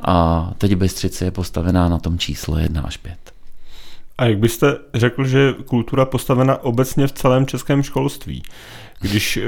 A 0.00 0.50
teď 0.58 0.74
Bystřice 0.74 1.24
je 1.24 1.30
postavená 1.30 1.88
na 1.88 1.98
tom 1.98 2.18
číslo 2.18 2.58
1 2.58 2.82
až 2.82 2.96
5. 2.96 3.18
A 4.18 4.24
jak 4.24 4.38
byste 4.38 4.76
řekl, 4.94 5.24
že 5.24 5.54
kultura 5.64 6.04
postavena 6.04 6.64
obecně 6.64 7.06
v 7.06 7.12
celém 7.12 7.46
českém 7.46 7.82
školství? 7.82 8.42
Když 9.00 9.36
eh, 9.36 9.42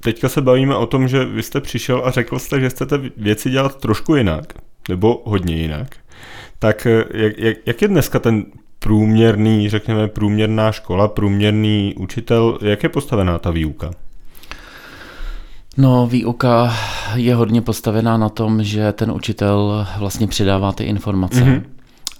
teďka 0.00 0.28
se 0.28 0.40
bavíme 0.40 0.76
o 0.76 0.86
tom, 0.86 1.08
že 1.08 1.24
vy 1.24 1.42
jste 1.42 1.60
přišel 1.60 2.02
a 2.04 2.10
řekl 2.10 2.38
jste, 2.38 2.60
že 2.60 2.70
chcete 2.70 3.00
věci 3.16 3.50
dělat 3.50 3.76
trošku 3.76 4.16
jinak, 4.16 4.52
nebo 4.88 5.22
hodně 5.24 5.56
jinak, 5.56 5.96
tak 6.58 6.86
eh, 6.86 7.04
jak, 7.14 7.38
jak, 7.38 7.56
jak 7.66 7.82
je 7.82 7.88
dneska 7.88 8.18
ten 8.18 8.44
průměrný, 8.78 9.68
řekněme, 9.68 10.08
průměrná 10.08 10.72
škola, 10.72 11.08
průměrný 11.08 11.94
učitel, 11.98 12.58
jak 12.62 12.82
je 12.82 12.88
postavená 12.88 13.38
ta 13.38 13.50
výuka? 13.50 13.90
No, 15.76 16.06
výuka 16.06 16.74
je 17.14 17.34
hodně 17.34 17.62
postavená 17.62 18.16
na 18.16 18.28
tom, 18.28 18.62
že 18.62 18.92
ten 18.92 19.10
učitel 19.10 19.86
vlastně 19.98 20.26
předává 20.26 20.72
ty 20.72 20.84
informace. 20.84 21.40
Mm-hmm 21.40 21.62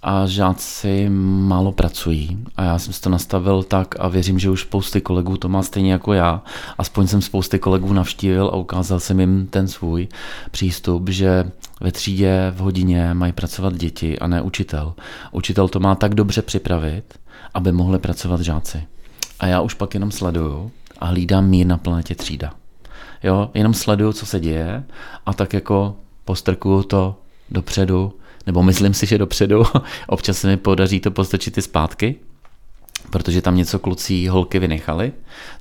a 0.02 0.26
žáci 0.26 1.08
málo 1.48 1.72
pracují. 1.72 2.38
A 2.56 2.64
já 2.64 2.78
jsem 2.78 2.92
si 2.92 3.00
to 3.00 3.10
nastavil 3.10 3.62
tak 3.62 3.94
a 3.98 4.08
věřím, 4.08 4.38
že 4.38 4.50
už 4.50 4.60
spousty 4.60 5.00
kolegů 5.00 5.36
to 5.36 5.48
má 5.48 5.62
stejně 5.62 5.92
jako 5.92 6.12
já. 6.12 6.42
Aspoň 6.78 7.06
jsem 7.06 7.22
spousty 7.22 7.58
kolegů 7.58 7.92
navštívil 7.92 8.46
a 8.46 8.56
ukázal 8.56 9.00
jsem 9.00 9.20
jim 9.20 9.46
ten 9.46 9.68
svůj 9.68 10.08
přístup, 10.50 11.08
že 11.08 11.50
ve 11.80 11.92
třídě 11.92 12.52
v 12.54 12.58
hodině 12.58 13.14
mají 13.14 13.32
pracovat 13.32 13.74
děti 13.74 14.18
a 14.18 14.26
ne 14.26 14.42
učitel. 14.42 14.94
Učitel 15.32 15.68
to 15.68 15.80
má 15.80 15.94
tak 15.94 16.14
dobře 16.14 16.42
připravit, 16.42 17.04
aby 17.54 17.72
mohli 17.72 17.98
pracovat 17.98 18.40
žáci. 18.40 18.82
A 19.40 19.46
já 19.46 19.60
už 19.60 19.74
pak 19.74 19.94
jenom 19.94 20.10
sleduju 20.10 20.70
a 20.98 21.06
hlídám 21.06 21.46
mír 21.46 21.66
na 21.66 21.78
planetě 21.78 22.14
třída. 22.14 22.52
Jo, 23.22 23.50
jenom 23.54 23.74
sleduju, 23.74 24.12
co 24.12 24.26
se 24.26 24.40
děje 24.40 24.84
a 25.26 25.32
tak 25.34 25.52
jako 25.52 25.96
postrkuju 26.24 26.82
to 26.82 27.16
dopředu 27.50 28.12
nebo 28.46 28.62
myslím 28.62 28.94
si, 28.94 29.06
že 29.06 29.18
dopředu, 29.18 29.64
občas 30.06 30.38
se 30.38 30.46
mi 30.46 30.56
podaří 30.56 31.00
to 31.00 31.10
postačit 31.10 31.58
i 31.58 31.62
zpátky, 31.62 32.16
protože 33.10 33.42
tam 33.42 33.56
něco 33.56 33.78
kluci 33.78 34.26
holky 34.26 34.58
vynechali, 34.58 35.12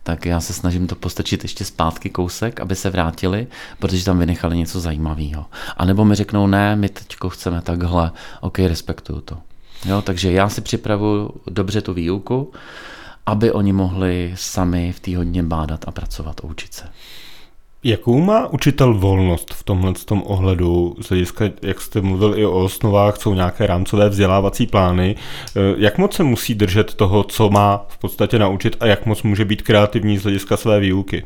tak 0.04 0.26
já 0.26 0.40
se 0.40 0.54
snažím 0.54 0.88
to 0.88 0.96
postačit 0.96 1.44
ještě 1.44 1.66
zpátky 1.66 2.10
kousek, 2.10 2.60
aby 2.60 2.76
se 2.76 2.90
vrátili, 2.90 3.48
protože 3.80 4.06
tam 4.06 4.20
vynechali 4.20 4.58
něco 4.58 4.80
zajímavého. 4.80 5.46
A 5.78 5.86
nebo 5.86 6.06
mi 6.06 6.16
řeknou, 6.16 6.48
ne, 6.48 6.76
my 6.76 6.90
teď 6.90 7.16
chceme 7.30 7.62
takhle, 7.62 8.12
ok, 8.42 8.60
respektuju 8.60 9.22
to. 9.22 9.38
Jo, 9.86 10.02
takže 10.02 10.32
já 10.32 10.50
si 10.50 10.62
připravuju 10.62 11.32
dobře 11.50 11.82
tu 11.82 11.94
výuku, 11.94 12.54
aby 13.26 13.52
oni 13.52 13.74
mohli 13.74 14.34
sami 14.36 14.92
v 14.92 15.00
té 15.00 15.18
hodně 15.18 15.44
bádat 15.44 15.88
a 15.88 15.92
pracovat 15.92 16.40
a 16.40 16.44
učit 16.44 16.74
se. 16.74 16.84
Jakou 17.84 18.22
má 18.22 18.48
učitel 18.48 18.94
volnost 18.94 19.54
v 19.54 19.64
tomhle 19.64 19.94
tom 19.94 20.24
ohledu, 20.26 20.96
z 21.02 21.10
hlediska, 21.10 21.46
jak 21.62 21.82
jste 21.82 22.02
mluvil 22.02 22.40
i 22.40 22.46
o 22.46 22.64
osnovách, 22.64 23.18
jsou 23.18 23.34
nějaké 23.34 23.68
rámcové 23.68 24.10
vzdělávací 24.10 24.68
plány, 24.68 25.16
eh, 25.16 25.60
jak 25.78 25.98
moc 25.98 26.16
se 26.16 26.24
musí 26.24 26.56
držet 26.56 26.94
toho, 26.94 27.24
co 27.24 27.50
má 27.50 27.86
v 27.88 27.98
podstatě 27.98 28.40
naučit 28.40 28.78
a 28.80 28.86
jak 28.86 29.06
moc 29.06 29.24
může 29.24 29.46
být 29.46 29.62
kreativní 29.62 30.18
z 30.18 30.24
hlediska 30.24 30.58
své 30.58 30.80
výuky? 30.80 31.24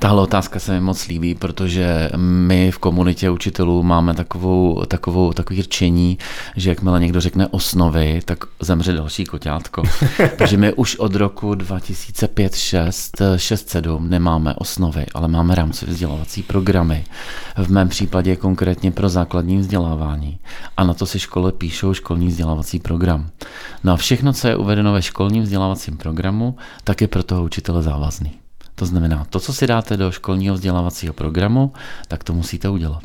Tahle 0.00 0.22
otázka 0.22 0.58
se 0.58 0.72
mi 0.72 0.80
moc 0.80 1.06
líbí, 1.06 1.34
protože 1.34 2.10
my 2.16 2.70
v 2.70 2.78
komunitě 2.78 3.30
učitelů 3.30 3.82
máme 3.82 4.14
takovou, 4.14 4.84
takovou, 4.88 5.32
takový 5.32 5.62
řečení, 5.62 6.18
že 6.56 6.70
jakmile 6.70 7.00
někdo 7.00 7.20
řekne 7.20 7.46
osnovy, 7.46 8.20
tak 8.24 8.38
zemře 8.60 8.92
další 8.92 9.24
koťátko. 9.24 9.82
Takže 10.38 10.56
my 10.56 10.72
už 10.72 10.96
od 10.96 11.14
roku 11.14 11.54
2005, 11.54 12.54
6, 12.54 13.22
6, 13.36 13.70
7 13.70 14.10
nemáme 14.10 14.54
osnovy, 14.54 15.06
ale 15.14 15.28
máme 15.28 15.54
rámcové 15.54 15.92
vzdělávací 15.92 16.42
programy. 16.42 17.04
V 17.56 17.70
mém 17.70 17.88
případě 17.88 18.36
konkrétně 18.36 18.90
pro 18.90 19.08
základní 19.08 19.58
vzdělávání. 19.58 20.38
A 20.76 20.84
na 20.84 20.94
to 20.94 21.06
si 21.06 21.18
škole 21.18 21.52
píšou 21.52 21.94
školní 21.94 22.26
vzdělávací 22.26 22.78
program. 22.78 23.30
No 23.84 23.92
a 23.92 23.96
všechno, 23.96 24.32
co 24.32 24.48
je 24.48 24.56
uvedeno 24.56 24.92
ve 24.92 25.02
školním 25.02 25.42
vzdělávacím 25.42 25.96
programu, 25.96 26.56
tak 26.84 27.00
je 27.00 27.08
pro 27.08 27.22
toho 27.22 27.44
učitele 27.44 27.82
závazný. 27.82 28.39
To 28.80 28.86
znamená, 28.86 29.26
to, 29.30 29.40
co 29.40 29.52
si 29.52 29.66
dáte 29.66 29.96
do 29.96 30.12
školního 30.12 30.54
vzdělávacího 30.54 31.12
programu, 31.12 31.72
tak 32.08 32.24
to 32.24 32.32
musíte 32.32 32.68
udělat. 32.68 33.02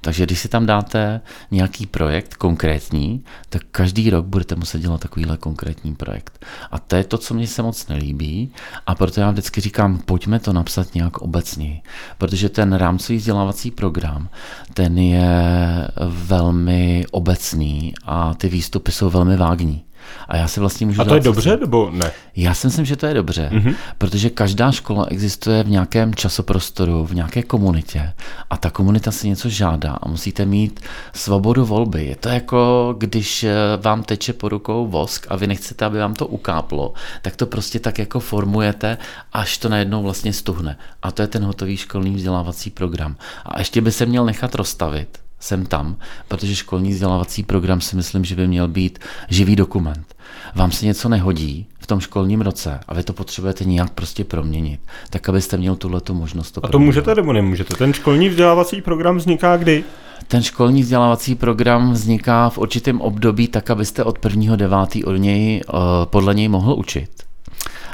Takže 0.00 0.26
když 0.26 0.38
si 0.38 0.48
tam 0.48 0.66
dáte 0.66 1.20
nějaký 1.50 1.86
projekt 1.86 2.34
konkrétní, 2.34 3.24
tak 3.48 3.62
každý 3.70 4.10
rok 4.10 4.26
budete 4.26 4.54
muset 4.54 4.78
dělat 4.78 5.00
takovýhle 5.00 5.36
konkrétní 5.36 5.94
projekt. 5.94 6.44
A 6.70 6.78
to 6.78 6.96
je 6.96 7.04
to, 7.04 7.18
co 7.18 7.34
mě 7.34 7.46
se 7.46 7.62
moc 7.62 7.88
nelíbí 7.88 8.52
a 8.86 8.94
proto 8.94 9.20
já 9.20 9.30
vždycky 9.30 9.60
říkám, 9.60 9.98
pojďme 9.98 10.38
to 10.38 10.52
napsat 10.52 10.94
nějak 10.94 11.18
obecně, 11.18 11.82
protože 12.18 12.48
ten 12.48 12.72
rámcový 12.72 13.18
vzdělávací 13.18 13.70
program, 13.70 14.28
ten 14.74 14.98
je 14.98 15.88
velmi 16.06 17.06
obecný 17.10 17.94
a 18.04 18.34
ty 18.34 18.48
výstupy 18.48 18.92
jsou 18.92 19.10
velmi 19.10 19.36
vágní. 19.36 19.84
A 20.28 20.36
já 20.36 20.48
si 20.48 20.60
vlastně 20.60 20.86
můžu 20.86 21.00
A 21.00 21.04
to 21.04 21.14
je 21.14 21.20
dobře, 21.20 21.56
nebo 21.56 21.90
ne? 21.92 22.10
Já 22.36 22.54
si 22.54 22.66
myslím, 22.66 22.84
že 22.84 22.96
to 22.96 23.06
je 23.06 23.14
dobře, 23.14 23.48
Mhm. 23.52 23.60
mm-hmm. 23.70 23.74
protože 23.98 24.30
každá 24.30 24.72
škola 24.72 25.06
existuje 25.08 25.62
v 25.62 25.68
nějakém 25.70 26.14
časoprostoru, 26.14 27.06
v 27.06 27.14
nějaké 27.14 27.42
komunitě 27.42 28.12
a 28.50 28.56
ta 28.56 28.70
komunita 28.70 29.10
si 29.10 29.28
něco 29.28 29.48
žádá 29.48 29.92
a 29.92 30.08
musíte 30.08 30.44
mít 30.44 30.80
svobodu 31.12 31.64
volby. 31.64 32.04
Je 32.06 32.16
to 32.16 32.28
jako, 32.28 32.94
když 32.98 33.44
eh, 33.44 33.54
vám 33.80 34.02
teče 34.02 34.32
po 34.32 34.48
rukou 34.48 34.86
vosk 34.86 35.26
a 35.30 35.36
vy 35.36 35.46
nechcete, 35.46 35.84
aby 35.84 35.98
vám 35.98 36.14
to 36.14 36.26
ukáplo, 36.26 36.92
tak 37.22 37.36
to 37.36 37.46
prostě 37.46 37.78
tak 37.80 37.98
jako 37.98 38.20
formujete, 38.20 38.98
až 39.32 39.58
to 39.58 39.68
najednou 39.68 40.02
vlastně 40.02 40.32
stuhne. 40.32 40.76
A 41.02 41.10
to 41.12 41.22
je 41.22 41.28
ten 41.28 41.44
hotový 41.44 41.76
školní 41.76 42.14
vzdělávací 42.14 42.70
program. 42.70 43.16
A 43.46 43.58
ještě 43.58 43.80
by 43.80 43.92
se 43.92 44.06
měl 44.06 44.24
nechat 44.24 44.54
rozstavit 44.54 45.18
sem 45.44 45.66
tam, 45.66 45.96
protože 46.28 46.54
školní 46.56 46.90
vzdělávací 46.90 47.42
program 47.42 47.80
si 47.80 47.96
myslím, 47.96 48.24
že 48.24 48.36
by 48.36 48.48
měl 48.48 48.68
být 48.68 48.98
živý 49.28 49.56
dokument. 49.56 50.14
Vám 50.54 50.72
se 50.72 50.86
něco 50.86 51.08
nehodí 51.08 51.66
v 51.78 51.86
tom 51.86 52.00
školním 52.00 52.40
roce 52.40 52.80
a 52.88 52.94
vy 52.94 53.02
to 53.02 53.12
potřebujete 53.12 53.64
nějak 53.64 53.90
prostě 53.90 54.24
proměnit, 54.24 54.80
tak 55.10 55.28
abyste 55.28 55.56
měl 55.56 55.76
tuhletu 55.76 56.14
možnost 56.14 56.50
to 56.50 56.58
A 56.58 56.60
to 56.60 56.68
proměnit. 56.68 56.86
můžete 56.86 57.14
nebo 57.14 57.32
nemůžete? 57.32 57.74
Ten 57.76 57.92
školní 57.92 58.28
vzdělávací 58.28 58.82
program 58.82 59.16
vzniká 59.16 59.56
kdy? 59.56 59.84
Ten 60.28 60.42
školní 60.42 60.82
vzdělávací 60.82 61.34
program 61.34 61.92
vzniká 61.92 62.48
v 62.48 62.58
určitém 62.58 63.00
období 63.00 63.48
tak, 63.48 63.70
abyste 63.70 64.04
od 64.04 64.18
1.9. 64.18 65.04
od 65.04 65.16
něj, 65.16 65.60
eh, 65.68 65.72
podle 66.04 66.34
něj 66.34 66.48
mohl 66.48 66.74
učit. 66.74 67.10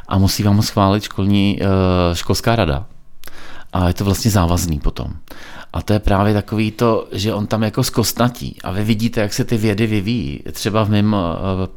A 0.09 0.19
musí 0.19 0.43
vám 0.43 0.57
ho 0.57 0.63
schválit 0.63 1.03
školní, 1.03 1.59
eh, 1.63 2.15
školská 2.17 2.57
rada. 2.57 2.87
A 3.73 3.89
je 3.89 3.95
to 3.95 4.05
vlastně 4.05 4.31
závazný 4.31 4.81
potom. 4.81 5.13
A 5.73 5.83
to 5.83 5.93
je 5.93 5.99
právě 5.99 6.35
takový 6.35 6.71
to, 6.71 7.09
že 7.13 7.35
on 7.35 7.47
tam 7.47 7.63
jako 7.63 7.85
zkostnatí 7.85 8.57
a 8.65 8.71
vy 8.71 8.85
vidíte, 8.85 9.21
jak 9.21 9.33
se 9.33 9.45
ty 9.45 9.57
vědy 9.57 9.87
vyvíjí. 9.87 10.41
Třeba 10.53 10.85
v 10.85 10.91
mém 10.91 11.17
eh, 11.17 11.69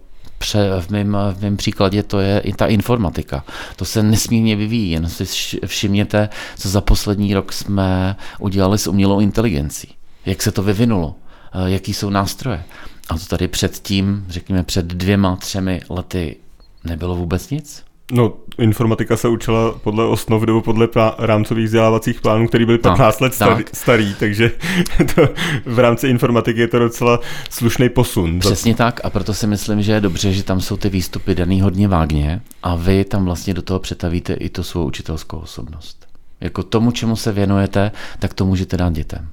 v 0.79 0.89
mém, 0.89 1.17
v 1.33 1.41
mém 1.41 1.57
příkladě 1.57 2.03
to 2.03 2.19
je 2.19 2.39
i 2.39 2.53
ta 2.53 2.65
informatika. 2.67 3.45
To 3.75 3.85
se 3.85 4.03
nesmírně 4.03 4.55
vyvíjí, 4.55 4.91
jen 4.91 5.09
si 5.09 5.23
vš- 5.23 5.67
všimněte, 5.67 6.29
co 6.57 6.69
za 6.69 6.81
poslední 6.81 7.33
rok 7.33 7.53
jsme 7.53 8.15
udělali 8.39 8.77
s 8.77 8.87
umělou 8.87 9.19
inteligencí. 9.19 9.95
Jak 10.25 10.41
se 10.41 10.51
to 10.51 10.63
vyvinulo, 10.63 11.15
eh, 11.53 11.69
jaký 11.69 11.93
jsou 11.93 12.09
nástroje. 12.09 12.63
A 13.09 13.17
to 13.17 13.25
tady 13.25 13.47
předtím, 13.47 14.25
řekněme 14.29 14.63
před 14.63 14.85
dvěma, 14.85 15.35
třemi 15.35 15.81
lety 15.89 16.37
nebylo 16.83 17.15
vůbec 17.15 17.49
nic. 17.49 17.83
No, 18.11 18.33
informatika 18.59 19.17
se 19.17 19.27
učila 19.27 19.71
podle 19.83 20.05
osnov 20.05 20.43
nebo 20.43 20.61
podle 20.61 20.87
plá- 20.87 21.15
rámcových 21.17 21.65
vzdělávacích 21.65 22.21
plánů, 22.21 22.47
který 22.47 22.65
byly 22.65 22.77
Tak, 22.77 22.91
15 22.91 23.19
let 23.19 23.33
starý, 23.33 23.63
tak. 23.63 23.75
starý 23.75 24.15
takže 24.19 24.51
to, 25.15 25.29
v 25.65 25.79
rámci 25.79 26.07
informatiky 26.07 26.59
je 26.59 26.67
to 26.67 26.79
docela 26.79 27.19
slušný 27.49 27.89
posun. 27.89 28.39
Přesně 28.39 28.75
tak 28.75 29.01
a 29.03 29.09
proto 29.09 29.33
si 29.33 29.47
myslím, 29.47 29.81
že 29.81 29.91
je 29.91 30.01
dobře, 30.01 30.33
že 30.33 30.43
tam 30.43 30.61
jsou 30.61 30.77
ty 30.77 30.89
výstupy 30.89 31.35
daný 31.35 31.61
hodně 31.61 31.87
vágně 31.87 32.41
a 32.63 32.75
vy 32.75 33.05
tam 33.05 33.25
vlastně 33.25 33.53
do 33.53 33.61
toho 33.61 33.79
přetavíte 33.79 34.33
i 34.33 34.49
tu 34.49 34.63
svou 34.63 34.85
učitelskou 34.85 35.37
osobnost. 35.37 36.07
Jako 36.41 36.63
tomu, 36.63 36.91
čemu 36.91 37.15
se 37.15 37.31
věnujete, 37.31 37.91
tak 38.19 38.33
to 38.33 38.45
můžete 38.45 38.77
dát 38.77 38.93
dětem. 38.93 39.29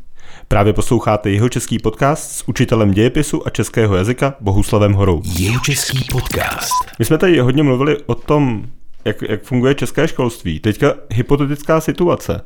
Právě 0.53 0.73
posloucháte 0.73 1.31
jeho 1.31 1.49
český 1.49 1.79
podcast 1.79 2.33
s 2.33 2.49
učitelem 2.49 2.91
dějepisu 2.91 3.47
a 3.47 3.51
českého 3.51 3.97
jazyka 3.97 4.35
Bohuslavem 4.41 4.93
Horou. 4.93 5.23
Jihočeský 5.25 5.99
podcast. 6.13 6.73
My 6.99 7.05
jsme 7.05 7.19
tady 7.19 7.39
hodně 7.39 7.63
mluvili 7.63 7.97
o 8.07 8.15
tom, 8.15 8.65
jak, 9.05 9.23
jak 9.23 9.43
funguje 9.43 9.75
české 9.75 10.09
školství. 10.09 10.61
Teďka 10.61 10.95
hypotetická 11.11 11.81
situace. 11.81 12.41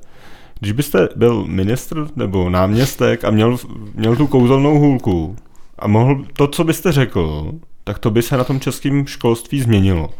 Když 0.60 0.72
byste 0.72 1.08
byl 1.16 1.44
ministr 1.46 2.06
nebo 2.16 2.50
náměstek 2.50 3.24
a 3.24 3.30
měl, 3.30 3.56
měl 3.94 4.16
tu 4.16 4.26
kouzelnou 4.26 4.78
hůlku 4.78 5.36
a 5.78 5.88
mohl 5.88 6.24
to, 6.32 6.46
co 6.46 6.64
byste 6.64 6.92
řekl, 6.92 7.52
tak 7.84 7.98
to 7.98 8.10
by 8.10 8.22
se 8.22 8.36
na 8.36 8.44
tom 8.44 8.60
českém 8.60 9.06
školství 9.06 9.60
změnilo. 9.60 10.10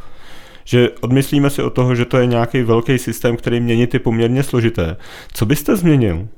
Že 0.65 0.91
odmyslíme 1.01 1.51
si 1.51 1.63
od 1.63 1.71
toho, 1.71 1.95
že 1.95 2.05
to 2.05 2.17
je 2.17 2.27
nějaký 2.27 2.63
velký 2.63 2.99
systém, 2.99 3.37
který 3.37 3.61
měnit 3.61 3.95
je 3.95 4.01
poměrně 4.01 4.43
složité. 4.43 4.97
Co 5.33 5.47
byste 5.47 5.77
změnil? 5.77 6.29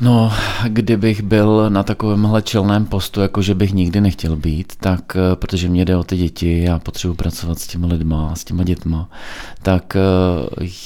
No, 0.00 0.32
kdybych 0.68 1.22
byl 1.22 1.70
na 1.70 1.82
takovémhle 1.82 2.42
čelném 2.42 2.86
postu, 2.86 3.20
jako 3.20 3.42
že 3.42 3.54
bych 3.54 3.72
nikdy 3.72 4.00
nechtěl 4.00 4.36
být, 4.36 4.72
tak 4.76 5.16
eh, 5.16 5.36
protože 5.36 5.68
mě 5.68 5.84
jde 5.84 5.96
o 5.96 6.04
ty 6.04 6.16
děti, 6.16 6.62
já 6.62 6.78
potřebuji 6.78 7.14
pracovat 7.14 7.58
s 7.58 7.66
těmi 7.66 7.86
lidma, 7.86 8.34
s 8.34 8.44
těma 8.44 8.64
dětma, 8.64 9.08
tak 9.62 9.96
eh, 9.96 10.00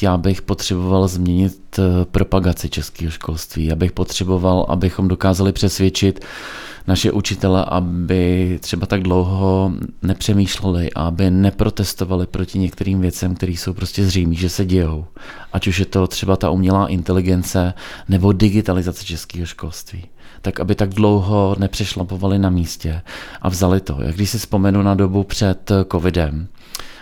já 0.02 0.16
bych 0.16 0.42
potřeboval 0.42 1.08
změnit 1.08 1.78
eh, 1.78 2.04
propagaci 2.04 2.68
českého 2.68 3.10
školství. 3.10 3.66
Já 3.66 3.76
bych 3.76 3.92
potřeboval, 3.92 4.66
abychom 4.68 5.08
dokázali 5.08 5.52
přesvědčit 5.52 6.24
naše 6.90 7.12
učitele, 7.12 7.64
aby 7.64 8.58
třeba 8.62 8.86
tak 8.86 9.02
dlouho 9.02 9.72
nepřemýšleli 10.02 10.90
aby 10.94 11.30
neprotestovali 11.30 12.26
proti 12.26 12.58
některým 12.58 13.00
věcem, 13.00 13.34
které 13.34 13.52
jsou 13.52 13.72
prostě 13.74 14.04
zřejmé, 14.04 14.34
že 14.34 14.48
se 14.48 14.64
dějou. 14.64 15.04
Ať 15.52 15.66
už 15.66 15.78
je 15.78 15.86
to 15.86 16.06
třeba 16.06 16.36
ta 16.36 16.50
umělá 16.50 16.88
inteligence 16.88 17.74
nebo 18.08 18.32
digitalizace 18.32 19.04
českého 19.04 19.46
školství 19.46 20.04
tak 20.42 20.60
aby 20.60 20.74
tak 20.74 20.90
dlouho 20.90 21.56
nepřešlapovali 21.58 22.38
na 22.38 22.50
místě 22.50 23.02
a 23.42 23.48
vzali 23.48 23.80
to. 23.80 23.98
Jak 24.02 24.14
když 24.14 24.30
si 24.30 24.38
vzpomenu 24.38 24.82
na 24.82 24.94
dobu 24.94 25.24
před 25.24 25.72
covidem, 25.92 26.48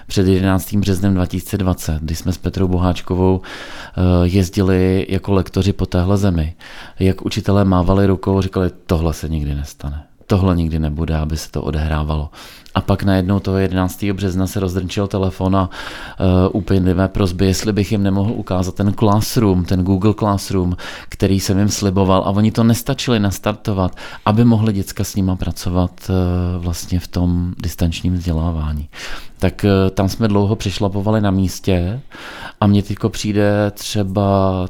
před 0.08 0.26
11. 0.26 0.74
březnem 0.74 1.14
2020, 1.14 2.02
kdy 2.02 2.14
jsme 2.14 2.32
s 2.32 2.38
Petrou 2.38 2.68
Boháčkovou 2.68 3.40
eh, 3.42 4.00
jezdili 4.22 5.06
jako 5.08 5.32
lektoři 5.32 5.72
po 5.72 5.86
téhle 5.86 6.16
zemi, 6.16 6.54
jak 6.98 7.26
učitelé 7.26 7.64
mávali 7.64 8.06
rukou 8.06 8.40
říkali, 8.40 8.70
tohle 8.86 9.14
se 9.14 9.28
nikdy 9.28 9.54
nestane. 9.54 10.04
Tohle 10.30 10.56
nikdy 10.56 10.78
nebude, 10.78 11.16
aby 11.16 11.36
se 11.36 11.50
to 11.50 11.62
odehrávalo. 11.62 12.30
A 12.74 12.80
pak 12.80 13.02
najednou 13.02 13.40
toho 13.40 13.58
11. 13.58 14.04
března 14.04 14.46
se 14.46 14.60
rozdrnčil 14.60 15.06
telefon 15.06 15.56
a 15.56 15.70
uh, 16.20 16.26
upěnlivé 16.52 17.08
prozby, 17.08 17.46
jestli 17.46 17.72
bych 17.72 17.92
jim 17.92 18.02
nemohl 18.02 18.32
ukázat 18.32 18.74
ten 18.74 18.92
Classroom, 18.92 19.64
ten 19.64 19.84
Google 19.84 20.14
Classroom, 20.14 20.76
který 21.08 21.40
jsem 21.40 21.58
jim 21.58 21.68
sliboval 21.68 22.22
a 22.22 22.30
oni 22.30 22.52
to 22.52 22.64
nestačili 22.64 23.20
nastartovat, 23.20 23.96
aby 24.26 24.44
mohli 24.44 24.72
děcka 24.72 25.04
s 25.04 25.16
nima 25.16 25.36
pracovat 25.36 25.90
uh, 26.08 26.62
vlastně 26.62 27.00
v 27.00 27.08
tom 27.08 27.54
distančním 27.62 28.14
vzdělávání. 28.14 28.88
Tak 29.38 29.64
uh, 29.64 29.90
tam 29.90 30.08
jsme 30.08 30.28
dlouho 30.28 30.56
přišlapovali 30.56 31.20
na 31.20 31.30
místě 31.30 32.00
a 32.60 32.66
mně 32.66 32.82
teďko 32.82 33.08
přijde 33.08 33.70
třeba 33.70 34.66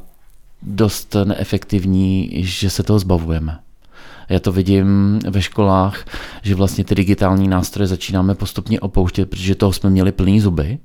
dost 0.62 1.16
neefektivní, 1.24 2.30
že 2.44 2.70
se 2.70 2.82
toho 2.82 2.98
zbavujeme. 2.98 3.58
Já 4.28 4.40
to 4.40 4.52
vidím 4.52 5.18
ve 5.30 5.42
školách, 5.42 6.04
že 6.42 6.54
vlastně 6.54 6.84
ty 6.84 6.94
digitální 6.94 7.48
nástroje 7.48 7.86
začínáme 7.86 8.34
postupně 8.34 8.80
opouštět, 8.80 9.30
protože 9.30 9.54
toho 9.54 9.72
jsme 9.72 9.90
měli 9.90 10.12
plný 10.12 10.40
zuby 10.40 10.78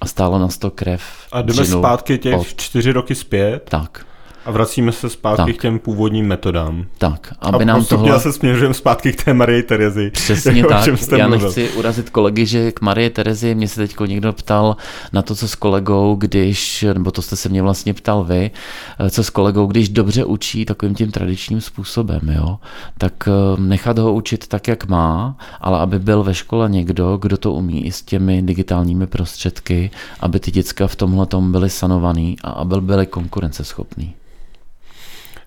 a 0.00 0.06
stálo 0.06 0.38
nás 0.38 0.58
to 0.58 0.70
krev. 0.70 1.02
A 1.32 1.42
jdeme 1.42 1.62
dřinu 1.62 1.78
zpátky 1.78 2.18
těch 2.18 2.54
čtyři 2.56 2.92
roky 2.92 3.14
zpět 3.14 3.68
Tak, 3.70 4.06
a 4.50 4.52
vracíme 4.52 4.92
se 4.92 5.10
zpátky 5.10 5.52
Tak. 5.52 5.56
k 5.56 5.62
těm 5.62 5.78
původním 5.78 6.26
metodám. 6.26 6.84
tak, 6.98 7.34
A 7.40 7.48
aby 7.48 7.64
nám 7.64 7.80
postupně 7.80 8.04
tohle... 8.04 8.20
se 8.20 8.32
směřujeme 8.32 8.74
zpátky 8.74 9.12
k 9.12 9.24
té 9.24 9.34
Marii 9.34 9.62
Terezi. 9.62 10.10
Přesně 10.10 10.64
tak. 10.68 10.86
Já 11.18 11.28
mluvil. 11.28 11.46
nechci 11.46 11.68
urazit 11.70 12.10
kolegy, 12.10 12.46
že 12.46 12.72
k 12.72 12.80
Marie 12.80 13.10
Terezi 13.10 13.54
mě 13.54 13.68
se 13.68 13.80
teď 13.80 13.96
někdo 14.06 14.32
ptal 14.32 14.76
na 15.12 15.22
to, 15.22 15.34
co 15.34 15.48
s 15.48 15.54
kolegou, 15.54 16.14
když, 16.14 16.84
nebo 16.94 17.10
to 17.10 17.22
jste 17.22 17.36
se 17.36 17.48
mě 17.48 17.62
vlastně 17.62 17.94
ptal 17.94 18.24
vy, 18.24 18.50
co 19.10 19.24
s 19.24 19.30
kolegou, 19.30 19.66
když 19.66 19.88
dobře 19.88 20.24
učí 20.24 20.64
takovým 20.64 20.94
tím 20.94 21.10
tradičním 21.10 21.60
způsobem, 21.60 22.20
jo, 22.32 22.58
tak 22.98 23.28
eh, 23.28 23.60
nechat 23.60 23.98
ho 23.98 24.12
učit 24.14 24.46
tak, 24.48 24.68
jak 24.68 24.88
má, 24.88 25.36
ale 25.60 25.78
aby 25.78 25.98
byl 25.98 26.22
ve 26.22 26.34
škole 26.34 26.68
někdo, 26.70 27.16
kdo 27.16 27.36
to 27.36 27.52
umí 27.52 27.86
i 27.86 27.92
s 27.92 28.02
těmi 28.02 28.42
digitálními 28.42 29.06
prostředky, 29.06 29.90
aby 30.20 30.40
ty 30.40 30.50
děcka 30.50 30.86
v 30.86 30.96
tomhle 30.96 31.26
byly 31.40 31.70
sanovaný 31.70 32.36
a 32.44 32.50
aby 32.50 32.80
byly 32.80 33.06
konkurenceschopný. 33.06 34.14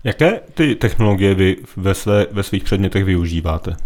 Jaké 0.04 0.40
ty 0.54 0.74
technologie 0.74 1.34
vy 1.34 1.56
ve, 1.76 1.94
své, 1.94 2.26
ve 2.32 2.42
svých 2.42 2.64
předmětech 2.64 3.04
využíváte? 3.04 3.76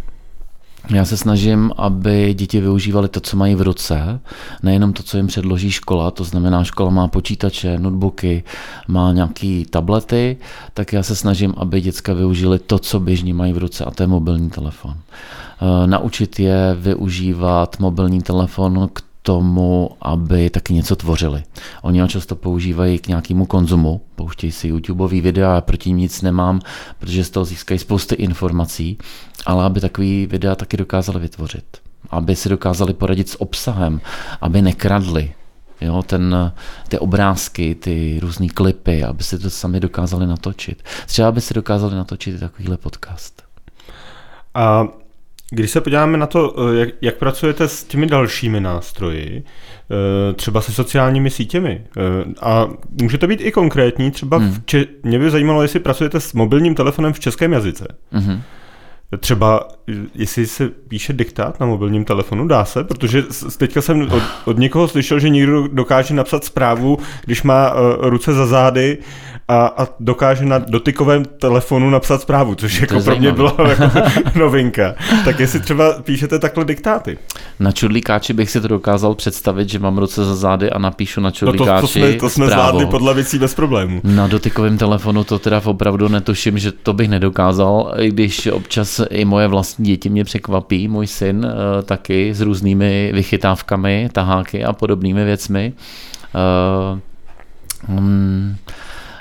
Já 0.94 1.04
se 1.04 1.16
snažím, 1.16 1.72
aby 1.76 2.34
děti 2.34 2.60
využívali 2.60 3.08
to, 3.08 3.20
co 3.20 3.36
mají 3.36 3.54
v 3.54 3.62
ruce, 3.62 4.20
nejenom 4.62 4.92
to, 4.92 5.02
co 5.02 5.16
jim 5.16 5.26
předloží 5.26 5.70
škola, 5.70 6.10
to 6.10 6.24
znamená, 6.24 6.64
škola 6.64 6.90
má 6.90 7.08
počítače, 7.08 7.78
notebooky, 7.78 8.44
má 8.88 9.12
nějaké 9.12 9.62
tablety, 9.70 10.36
tak 10.74 10.92
já 10.92 11.02
se 11.02 11.16
snažím, 11.16 11.54
aby 11.56 11.80
děcka 11.80 12.12
využili 12.12 12.58
to, 12.58 12.78
co 12.78 13.00
běžně 13.00 13.34
mají 13.34 13.52
v 13.52 13.58
ruce, 13.58 13.84
a 13.84 13.90
to 13.90 14.02
je 14.02 14.06
mobilní 14.06 14.50
telefon. 14.50 14.94
Eh, 14.94 15.86
Naučit 15.86 16.40
je 16.40 16.76
využívat 16.78 17.76
mobilní 17.78 18.22
telefon 18.22 18.88
k 18.92 19.02
tomu, 19.28 19.90
aby 20.02 20.50
taky 20.50 20.74
něco 20.74 20.96
tvořili. 20.96 21.42
Oni 21.82 22.00
ho 22.00 22.08
často 22.08 22.36
používají 22.36 22.98
k 22.98 23.08
nějakému 23.08 23.46
konzumu, 23.46 24.00
pouštějí 24.14 24.52
si 24.52 24.68
YouTubeový 24.68 25.20
videa, 25.20 25.54
já 25.54 25.60
proti 25.60 25.92
nic 25.92 26.22
nemám, 26.22 26.60
protože 26.98 27.24
z 27.24 27.30
toho 27.30 27.44
získají 27.44 27.78
spousty 27.78 28.14
informací, 28.14 28.98
ale 29.46 29.64
aby 29.64 29.80
takový 29.80 30.26
videa 30.26 30.54
taky 30.54 30.76
dokázali 30.76 31.20
vytvořit. 31.20 31.64
Aby 32.10 32.36
si 32.36 32.48
dokázali 32.48 32.94
poradit 32.94 33.28
s 33.28 33.40
obsahem, 33.40 34.00
aby 34.40 34.62
nekradli, 34.62 35.34
Jo, 35.80 36.02
ten, 36.02 36.52
ty 36.88 36.98
obrázky, 36.98 37.74
ty 37.74 38.18
různé 38.22 38.48
klipy, 38.48 39.04
aby 39.04 39.22
si 39.22 39.38
to 39.38 39.50
sami 39.50 39.80
dokázali 39.80 40.26
natočit. 40.26 40.82
Třeba 41.06 41.28
aby 41.28 41.40
si 41.40 41.54
dokázali 41.54 41.94
natočit 41.94 42.40
takovýhle 42.40 42.76
podcast. 42.76 43.42
A 44.54 44.84
Když 45.50 45.70
se 45.70 45.80
podíváme 45.80 46.18
na 46.18 46.26
to, 46.26 46.54
eh, 46.58 46.78
jak, 46.78 46.88
jak 47.00 47.16
pracujete 47.16 47.68
s 47.68 47.84
těmi 47.84 48.06
dalšími 48.06 48.60
nástroji, 48.60 49.42
eh, 49.42 50.32
třeba 50.32 50.60
se 50.60 50.72
sociálními 50.72 51.30
sítěmi, 51.30 51.84
eh, 51.96 52.00
a 52.40 52.68
může 53.02 53.18
to 53.18 53.26
být 53.26 53.40
i 53.40 53.52
konkrétní, 53.52 54.10
třeba 54.10 54.38
hmm. 54.38 54.52
v 54.52 54.58
Če- 54.64 54.86
mě 55.02 55.18
by 55.18 55.30
zajímalo, 55.30 55.62
jestli 55.62 55.80
pracujete 55.80 56.20
s 56.20 56.32
mobilním 56.32 56.74
telefonem 56.74 57.12
v 57.12 57.20
českém 57.20 57.52
jazyce. 57.52 57.86
Hmm. 58.12 58.42
Třeba, 59.20 59.68
jestli 60.14 60.46
se 60.46 60.68
píše 60.68 61.12
diktát 61.12 61.60
na 61.60 61.66
mobilním 61.66 62.04
telefonu, 62.04 62.48
dá 62.48 62.64
se, 62.64 62.84
protože 62.84 63.22
teďka 63.58 63.82
jsem 63.82 64.12
od, 64.12 64.22
od 64.44 64.58
někoho 64.58 64.88
slyšel, 64.88 65.18
že 65.18 65.28
někdo 65.28 65.68
dokáže 65.68 66.14
napsat 66.14 66.44
zprávu, 66.44 66.98
když 67.24 67.42
má 67.42 67.74
uh, 67.74 67.80
ruce 68.00 68.32
za 68.32 68.46
zády 68.46 68.98
a, 69.48 69.66
a 69.66 69.88
dokáže 70.00 70.44
na 70.44 70.58
dotykovém 70.58 71.24
telefonu 71.24 71.90
napsat 71.90 72.22
zprávu, 72.22 72.54
což 72.54 72.80
jako 72.80 73.00
pro 73.00 73.16
mě 73.16 73.32
byla 73.32 73.54
jako 73.68 73.84
novinka. 74.38 74.94
Tak 75.24 75.40
jestli 75.40 75.60
třeba 75.60 75.92
píšete 76.02 76.38
takhle 76.38 76.64
diktáty. 76.64 77.18
Na 77.60 77.72
čudlíkáči 77.72 78.32
bych 78.32 78.50
si 78.50 78.60
to 78.60 78.68
dokázal 78.68 79.14
představit, 79.14 79.68
že 79.68 79.78
mám 79.78 79.98
ruce 79.98 80.24
za 80.24 80.34
zády 80.34 80.70
a 80.70 80.78
napíšu 80.78 81.20
na 81.20 81.30
čudlíkáči 81.30 81.70
no 81.70 81.80
to, 81.80 81.80
to 81.80 81.88
jsme, 81.88 82.12
to 82.12 82.30
jsme 82.30 82.46
zvládli 82.46 82.86
podle 82.86 83.14
věcí 83.14 83.38
bez 83.38 83.54
problémů. 83.54 84.00
Na 84.04 84.26
dotykovém 84.26 84.78
telefonu 84.78 85.24
to 85.24 85.38
teda 85.38 85.62
opravdu 85.64 86.08
netuším, 86.08 86.58
že 86.58 86.72
to 86.72 86.92
bych 86.92 87.08
nedokázal, 87.08 87.94
i 87.96 88.08
když 88.08 88.46
občas 88.46 89.00
i 89.10 89.24
moje 89.24 89.48
vlastní 89.48 89.86
děti 89.86 90.10
mě 90.10 90.24
překvapí, 90.24 90.88
můj 90.88 91.06
syn 91.06 91.46
eh, 91.46 91.82
taky 91.82 92.34
s 92.34 92.40
různými 92.40 93.10
vychytávkami, 93.14 94.08
taháky 94.12 94.64
a 94.64 94.72
podobnými 94.72 95.24
věcmi. 95.24 95.72
Uh, 96.34 96.98
um, 97.96 98.56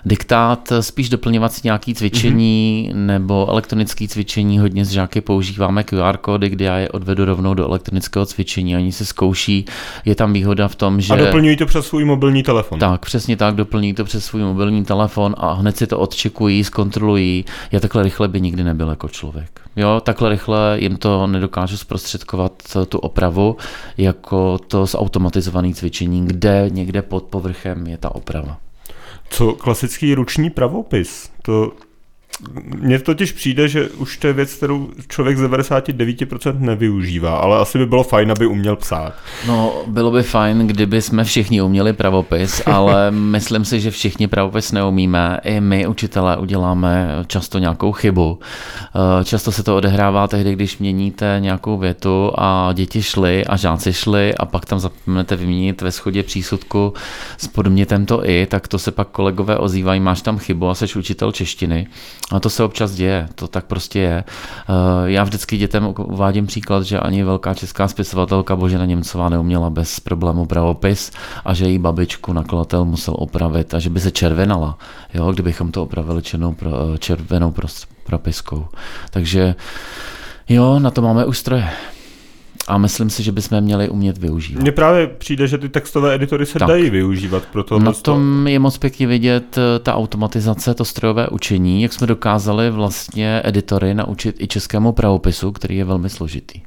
diktát, 0.07 0.73
spíš 0.79 1.09
doplňovací 1.09 1.61
nějaký 1.63 1.93
cvičení 1.93 2.89
mm-hmm. 2.91 3.05
nebo 3.05 3.49
elektronické 3.49 4.07
cvičení. 4.07 4.59
Hodně 4.59 4.85
z 4.85 4.89
žáky 4.89 5.21
používáme 5.21 5.83
QR 5.83 6.17
kódy, 6.17 6.49
kde 6.49 6.65
já 6.65 6.77
je 6.77 6.89
odvedu 6.89 7.25
rovnou 7.25 7.53
do 7.53 7.67
elektronického 7.67 8.25
cvičení. 8.25 8.75
Oni 8.75 8.91
se 8.91 9.05
zkouší. 9.05 9.65
Je 10.05 10.15
tam 10.15 10.33
výhoda 10.33 10.67
v 10.67 10.75
tom, 10.75 11.01
že. 11.01 11.13
A 11.13 11.17
doplňují 11.17 11.57
to 11.57 11.65
přes 11.65 11.87
svůj 11.87 12.05
mobilní 12.05 12.43
telefon. 12.43 12.79
Tak, 12.79 13.05
přesně 13.05 13.37
tak, 13.37 13.55
doplňují 13.55 13.93
to 13.93 14.03
přes 14.03 14.25
svůj 14.25 14.41
mobilní 14.41 14.85
telefon 14.85 15.35
a 15.37 15.53
hned 15.53 15.77
si 15.77 15.87
to 15.87 15.99
odčekují, 15.99 16.63
zkontrolují. 16.63 17.45
Já 17.71 17.79
takhle 17.79 18.03
rychle 18.03 18.27
by 18.27 18.41
nikdy 18.41 18.63
nebyl 18.63 18.89
jako 18.89 19.09
člověk. 19.09 19.61
Jo, 19.75 20.01
takhle 20.03 20.29
rychle 20.29 20.77
jim 20.79 20.97
to 20.97 21.27
nedokážu 21.27 21.77
zprostředkovat 21.77 22.63
tu 22.89 22.97
opravu, 22.99 23.57
jako 23.97 24.57
to 24.67 24.85
zautomatizované 24.85 25.73
cvičení, 25.73 26.27
kde 26.27 26.65
někde 26.69 27.01
pod 27.01 27.23
povrchem 27.23 27.87
je 27.87 27.97
ta 27.97 28.15
oprava. 28.15 28.57
Co 29.29 29.53
klasický 29.53 30.13
ruční 30.15 30.49
pravopis? 30.49 31.31
To 31.41 31.71
mně 32.79 32.99
totiž 32.99 33.31
přijde, 33.31 33.67
že 33.67 33.89
už 33.89 34.17
to 34.17 34.27
je 34.27 34.33
věc, 34.33 34.53
kterou 34.53 34.89
člověk 35.07 35.37
z 35.37 35.43
99% 35.43 36.59
nevyužívá, 36.59 37.37
ale 37.37 37.59
asi 37.59 37.77
by 37.77 37.85
bylo 37.85 38.03
fajn, 38.03 38.31
aby 38.31 38.45
uměl 38.45 38.75
psát. 38.75 39.13
No, 39.47 39.73
bylo 39.87 40.11
by 40.11 40.23
fajn, 40.23 40.67
kdyby 40.67 41.01
jsme 41.01 41.23
všichni 41.23 41.61
uměli 41.61 41.93
pravopis, 41.93 42.61
ale 42.65 43.11
myslím 43.11 43.65
si, 43.65 43.79
že 43.79 43.91
všichni 43.91 44.27
pravopis 44.27 44.71
neumíme. 44.71 45.39
I 45.43 45.61
my, 45.61 45.87
učitelé, 45.87 46.37
uděláme 46.37 47.09
často 47.27 47.59
nějakou 47.59 47.91
chybu. 47.91 48.39
Eh, 48.41 49.25
často 49.25 49.51
se 49.51 49.63
to 49.63 49.77
odehrává 49.77 50.27
tehdy, 50.27 50.53
když 50.53 50.77
měníte 50.77 51.37
nějakou 51.39 51.77
větu 51.77 52.31
a 52.37 52.73
děti 52.73 53.03
šly 53.03 53.45
a 53.45 53.57
žáci 53.57 53.93
šli 53.93 54.35
a 54.35 54.45
pak 54.45 54.65
tam 54.65 54.79
zapomenete 54.79 55.35
vyměnit 55.35 55.81
ve 55.81 55.91
schodě 55.91 56.23
přísudku 56.23 56.93
s 57.37 57.47
podmětem 57.47 58.05
to 58.05 58.29
i, 58.29 58.45
tak 58.45 58.67
to 58.67 58.79
se 58.79 58.91
pak 58.91 59.07
kolegové 59.07 59.57
ozývají, 59.57 59.99
máš 59.99 60.21
tam 60.21 60.37
chybu 60.37 60.69
a 60.69 60.75
jsi 60.75 60.85
učitel 60.99 61.31
češtiny. 61.31 61.87
A 62.31 62.39
to 62.39 62.49
se 62.49 62.63
občas 62.63 62.91
děje, 62.91 63.29
to 63.35 63.47
tak 63.47 63.65
prostě 63.65 63.99
je. 63.99 64.23
Eh, 64.23 64.73
já 65.05 65.23
vždycky 65.23 65.57
dětem 65.57 65.93
uvádím 65.97 66.47
příklad, 66.47 66.83
že 66.83 66.99
ani 66.99 67.23
velká 67.23 67.53
česká 67.53 67.87
spisovatelka 67.87 68.55
Božena 68.55 68.85
Němcová 68.85 69.29
neuměla 69.29 69.69
bez 69.69 69.99
problému 69.99 70.45
pravopis 70.45 71.11
a 71.45 71.53
že 71.53 71.65
její 71.65 71.79
babičku 71.79 72.33
nakladatel 72.33 72.85
musel 72.85 73.15
opravit 73.17 73.73
a 73.73 73.79
že 73.79 73.89
by 73.89 73.99
se 73.99 74.11
červenala, 74.11 74.77
jo, 75.13 75.31
kdybychom 75.31 75.71
to 75.71 75.83
opravili 75.83 76.21
černou, 76.21 76.55
červenou 76.99 77.53
propiskou. 78.03 78.67
Takže 79.09 79.55
jo, 80.49 80.79
na 80.79 80.91
to 80.91 81.01
máme 81.01 81.25
už 81.25 81.37
stroje 81.37 81.69
a 82.67 82.77
myslím 82.77 83.09
si, 83.09 83.23
že 83.23 83.31
bychom 83.31 83.61
měli 83.61 83.89
umět 83.89 84.17
využívat. 84.17 84.61
Mně 84.61 84.71
právě 84.71 85.07
přijde, 85.07 85.47
že 85.47 85.57
ty 85.57 85.69
textové 85.69 86.15
editory 86.15 86.45
se 86.45 86.59
tak. 86.59 86.67
dají 86.67 86.89
využívat 86.89 87.43
pro 87.45 87.63
to. 87.63 87.79
Na 87.79 87.93
tom 87.93 88.47
je 88.47 88.59
moc 88.59 88.77
pěkně 88.77 89.07
vidět 89.07 89.57
eh, 89.57 89.79
ta 89.79 89.95
automatizace, 89.95 90.73
to 90.73 90.85
strojové 90.85 91.27
učení, 91.27 91.81
jak 91.81 91.93
jsme 91.93 92.07
dokázali 92.07 92.71
vlastně 92.71 93.41
editory 93.43 93.93
naučit 93.93 94.35
i 94.39 94.47
českému 94.47 94.91
pravopisu, 94.91 95.51
který 95.51 95.77
je 95.77 95.85
velmi 95.85 96.09
složitý. 96.09 96.61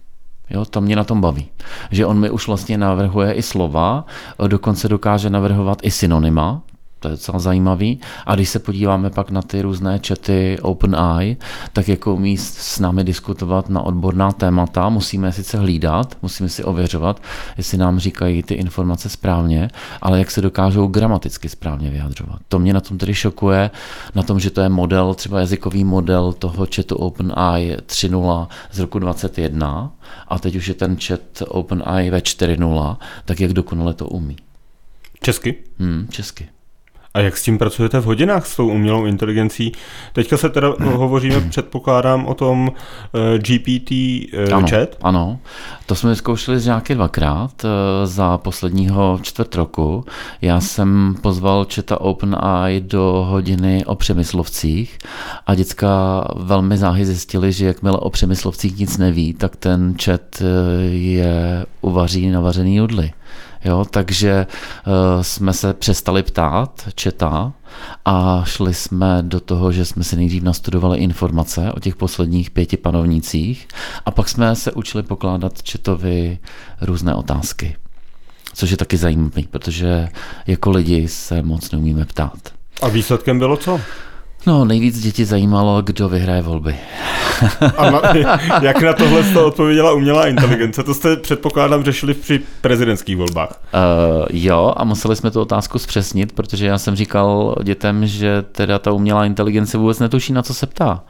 Jo, 0.51 0.65
to 0.65 0.81
mě 0.81 0.97
na 0.97 1.05
tom 1.05 1.21
baví. 1.21 1.49
Že 1.91 2.07
on 2.07 2.21
mi 2.21 2.31
už 2.31 2.47
vlastně 2.47 2.79
navrhuje 2.79 3.33
i 3.33 3.43
slova, 3.43 4.05
eh, 4.45 4.49
dokonce 4.49 4.89
dokáže 4.89 5.31
navrhovat 5.31 5.79
i 5.83 5.91
synonyma, 5.91 6.63
to 7.01 7.09
je 7.09 7.13
docela 7.13 7.39
zajímavý. 7.39 8.01
A 8.27 8.35
když 8.35 8.49
se 8.49 8.59
podíváme 8.59 9.11
pak 9.11 9.31
na 9.31 9.43
ty 9.43 9.63
různé 9.63 9.99
čety 9.99 10.59
OpenAI, 10.63 11.37
tak 11.73 11.89
jako 11.89 12.15
umí 12.15 12.37
s 12.37 12.81
námi 12.81 13.05
diskutovat 13.05 13.69
na 13.69 13.83
odborná 13.83 14.33
témata, 14.33 14.89
musíme 14.89 15.33
sice 15.33 15.59
hlídat, 15.59 16.17
musíme 16.23 16.49
si 16.49 16.65
ověřovat, 16.65 17.23
jestli 17.57 17.79
nám 17.79 17.99
říkají 17.99 18.43
ty 18.43 18.55
informace 18.55 19.09
správně, 19.09 19.71
ale 20.03 20.19
jak 20.19 20.31
se 20.31 20.41
dokážou 20.41 20.87
gramaticky 20.87 21.49
správně 21.49 21.91
vyjadřovat. 21.91 22.39
To 22.49 22.59
mě 22.59 22.73
na 22.75 22.81
tom 22.81 22.99
tedy 22.99 23.15
šokuje, 23.15 23.71
na 24.15 24.23
tom, 24.23 24.41
že 24.41 24.51
to 24.51 24.61
je 24.61 24.69
model, 24.69 25.15
třeba 25.15 25.41
jazykový 25.41 25.85
model 25.85 26.33
toho 26.33 26.67
chatu 26.75 26.97
OpenAI 26.97 27.77
3.0 27.87 28.49
z 28.73 28.79
roku 28.79 28.99
2021 28.99 29.93
a 30.29 30.39
teď 30.39 30.57
už 30.57 30.69
je 30.69 30.75
ten 30.75 30.97
chat 30.97 31.21
OpenAI 31.49 32.11
ve 32.11 32.19
4.0, 32.19 32.97
tak 33.25 33.41
jak 33.41 33.53
dokonale 33.53 33.95
to 33.95 34.07
umí. 34.09 34.37
Česky? 35.23 35.55
Hmm, 35.79 36.07
česky. 36.11 36.49
A 37.15 37.21
jak 37.21 37.37
s 37.37 37.43
tím 37.43 37.59
pracujete 37.59 38.01
v 38.01 38.05
hodinách 38.05 38.47
s 38.47 38.57
tou 38.57 38.69
umělou 38.69 39.07
inteligencí? 39.07 39.73
Teďka 40.13 40.37
se 40.37 40.49
teda 40.49 40.69
hovoříme, 40.81 41.41
předpokládám, 41.41 42.27
o 42.27 42.35
tom 42.35 42.71
eh, 43.35 43.39
GPT 43.39 43.91
eh, 43.93 44.53
ano, 44.53 44.67
chat. 44.71 44.89
Ano, 45.03 45.39
to 45.87 45.95
jsme 45.95 46.15
zkoušeli 46.15 46.61
z 46.61 46.67
nějaké 46.67 46.95
dvakrát 46.95 47.65
uh, 47.65 47.71
za 48.05 48.39
posledního 48.39 49.19
čtvrt 49.23 49.55
roku. 49.55 50.05
Já 50.43 50.61
jsem 50.61 51.15
pozval 51.23 51.65
četa 51.65 52.01
OpenAI 52.01 52.81
do 52.81 53.27
hodiny 53.29 53.85
o 53.85 53.95
přemyslovcích 53.95 54.99
a 55.47 55.55
děcka 55.55 56.25
velmi 56.37 56.79
záhy 56.79 57.07
zjistili, 57.07 57.53
že 57.53 57.67
jakmile 57.67 57.99
o 57.99 58.11
přemyslovcích 58.11 58.79
nic 58.79 58.99
neví, 58.99 59.35
tak 59.35 59.57
ten 59.57 59.95
chat 60.05 60.43
je 60.91 61.67
uvaří 61.81 62.31
navařený 62.31 62.77
judly. 62.77 63.11
Jo, 63.65 63.85
takže 63.91 64.47
uh, 64.87 65.23
jsme 65.23 65.53
se 65.53 65.75
přestali 65.75 66.23
ptát 66.23 66.89
četa 66.95 67.53
a 68.05 68.43
šli 68.45 68.75
jsme 68.75 69.19
do 69.23 69.41
toho, 69.41 69.73
že 69.73 69.85
jsme 69.85 70.05
si 70.05 70.17
nejdřív 70.17 70.43
nastudovali 70.43 70.99
informace 70.99 71.73
o 71.73 71.81
těch 71.81 71.97
posledních 71.97 72.51
pěti 72.51 72.77
panovnících 72.77 73.69
a 74.07 74.11
pak 74.11 74.29
jsme 74.29 74.57
se 74.57 74.73
učili 74.73 75.03
pokládat 75.03 75.63
četovi 75.63 76.39
různé 76.81 77.15
otázky. 77.15 77.77
Což 78.55 78.71
je 78.71 78.77
taky 78.77 78.97
zajímavé, 78.97 79.43
protože 79.51 80.09
jako 80.47 80.71
lidi 80.71 81.09
se 81.09 81.43
moc 81.43 81.71
neumíme 81.71 82.05
ptát. 82.05 82.53
A 82.83 82.89
výsledkem 82.89 83.39
bylo 83.39 83.57
co? 83.57 83.81
No, 84.47 84.65
nejvíc 84.65 85.01
děti 85.01 85.25
zajímalo, 85.25 85.83
kdo 85.83 86.09
vyhraje 86.09 86.43
volby. 86.43 86.77
A 87.77 87.91
na, 87.91 88.01
jak 88.63 88.83
na 88.83 88.93
tohle 88.93 89.25
jste 89.25 89.39
odpověděla 89.39 89.93
umělá 89.93 90.27
inteligence? 90.27 90.83
To 90.83 90.95
jste 90.95 91.17
předpokládám 91.17 91.85
řešili 91.85 92.15
při 92.15 92.41
prezidentských 92.61 93.17
volbách. 93.17 93.51
Uh, 93.51 94.27
jo, 94.31 94.75
a 94.77 94.85
museli 94.85 95.17
jsme 95.17 95.31
tu 95.31 95.41
otázku 95.41 95.79
zpřesnit, 95.79 96.33
protože 96.33 96.67
já 96.67 96.79
jsem 96.79 96.97
říkal 96.97 97.57
dětem, 97.63 98.07
že 98.07 98.43
teda 98.43 98.79
ta 98.79 98.93
umělá 98.93 99.27
inteligence 99.27 99.79
vůbec 99.79 99.99
netuší, 99.99 100.33
na 100.33 100.43
co 100.43 100.55
se 100.55 100.67
ptá. 100.67 101.05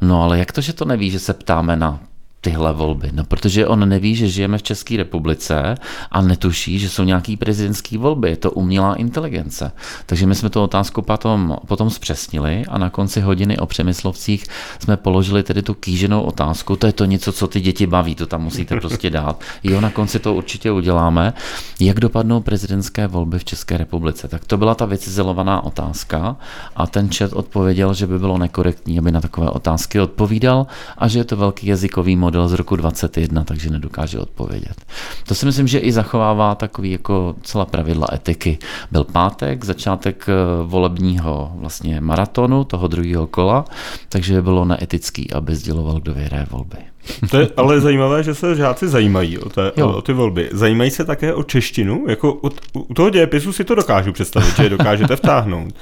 No 0.00 0.22
ale 0.22 0.38
jak 0.38 0.52
to, 0.52 0.60
že 0.60 0.72
to 0.72 0.84
neví, 0.84 1.10
že 1.10 1.18
se 1.18 1.34
ptáme 1.34 1.76
na 1.76 1.98
tyhle 2.42 2.72
volby? 2.72 3.10
No, 3.12 3.24
protože 3.24 3.66
on 3.66 3.88
neví, 3.88 4.14
že 4.14 4.28
žijeme 4.28 4.58
v 4.58 4.62
České 4.62 4.96
republice 4.96 5.74
a 6.10 6.22
netuší, 6.22 6.78
že 6.78 6.90
jsou 6.90 7.04
nějaký 7.04 7.36
prezidentské 7.36 7.98
volby. 7.98 8.30
Je 8.30 8.36
to 8.36 8.50
umělá 8.50 8.94
inteligence. 8.94 9.72
Takže 10.06 10.26
my 10.26 10.34
jsme 10.34 10.50
tu 10.50 10.62
otázku 10.62 11.02
potom, 11.02 11.56
potom 11.66 11.90
zpřesnili 11.90 12.64
a 12.68 12.78
na 12.78 12.90
konci 12.90 13.20
hodiny 13.20 13.58
o 13.58 13.66
přemyslovcích 13.66 14.44
jsme 14.78 14.96
položili 14.96 15.42
tedy 15.42 15.62
tu 15.62 15.74
kýženou 15.74 16.22
otázku. 16.22 16.76
To 16.76 16.86
je 16.86 16.92
to 16.92 17.04
něco, 17.04 17.32
co 17.32 17.46
ty 17.48 17.60
děti 17.60 17.86
baví, 17.86 18.14
to 18.14 18.26
tam 18.26 18.42
musíte 18.42 18.80
prostě 18.80 19.10
dát. 19.10 19.40
Jo, 19.64 19.80
na 19.80 19.90
konci 19.90 20.18
to 20.18 20.34
určitě 20.34 20.70
uděláme. 20.70 21.32
Jak 21.80 22.00
dopadnou 22.00 22.40
prezidentské 22.40 23.06
volby 23.06 23.38
v 23.38 23.44
České 23.44 23.76
republice? 23.76 24.28
Tak 24.28 24.44
to 24.44 24.56
byla 24.56 24.74
ta 24.74 24.84
vycizelovaná 24.84 25.64
otázka 25.64 26.36
a 26.76 26.86
ten 26.86 27.08
chat 27.08 27.32
odpověděl, 27.32 27.94
že 27.94 28.06
by 28.06 28.18
bylo 28.18 28.38
nekorektní, 28.38 28.98
aby 28.98 29.12
na 29.12 29.20
takové 29.20 29.50
otázky 29.50 30.00
odpovídal 30.00 30.66
a 30.98 31.08
že 31.08 31.18
je 31.18 31.24
to 31.24 31.36
velký 31.36 31.66
jazykový 31.66 32.16
model 32.16 32.31
model 32.32 32.48
z 32.48 32.52
roku 32.52 32.76
21, 32.76 33.44
takže 33.44 33.70
nedokáže 33.70 34.18
odpovědět. 34.18 34.84
To 35.28 35.34
si 35.34 35.46
myslím, 35.46 35.68
že 35.68 35.78
i 35.78 35.92
zachovává 35.92 36.54
takový 36.54 36.90
jako 36.90 37.34
celá 37.42 37.64
pravidla 37.64 38.08
etiky. 38.12 38.58
Byl 38.90 39.04
pátek, 39.04 39.64
začátek 39.64 40.26
eh, 40.28 40.32
volebního 40.64 41.52
vlastně 41.54 42.00
maratonu, 42.00 42.64
toho 42.64 42.88
druhého 42.88 43.26
kola, 43.26 43.64
takže 44.08 44.42
bylo 44.42 44.64
neetický, 44.64 45.32
aby 45.32 45.56
sděloval, 45.56 46.00
kdo 46.00 46.14
vyhraje 46.14 46.46
volby. 46.50 46.91
To 47.30 47.38
je 47.38 47.48
ale 47.56 47.80
zajímavé, 47.80 48.22
že 48.22 48.34
se 48.34 48.54
žáci 48.54 48.88
zajímají 48.88 49.38
o, 49.38 49.48
té, 49.48 49.72
o, 49.72 49.96
o 49.96 50.02
ty 50.02 50.12
volby. 50.12 50.48
Zajímají 50.52 50.90
se 50.90 51.04
také 51.04 51.34
o 51.34 51.42
češtinu? 51.42 52.04
Jako 52.08 52.32
u, 52.32 52.50
u 52.72 52.94
toho 52.94 53.10
dějepisu 53.10 53.52
si 53.52 53.64
to 53.64 53.74
dokážu 53.74 54.12
představit, 54.12 54.56
že 54.56 54.62
je 54.62 54.68
dokážete 54.68 55.16
vtáhnout. 55.16 55.74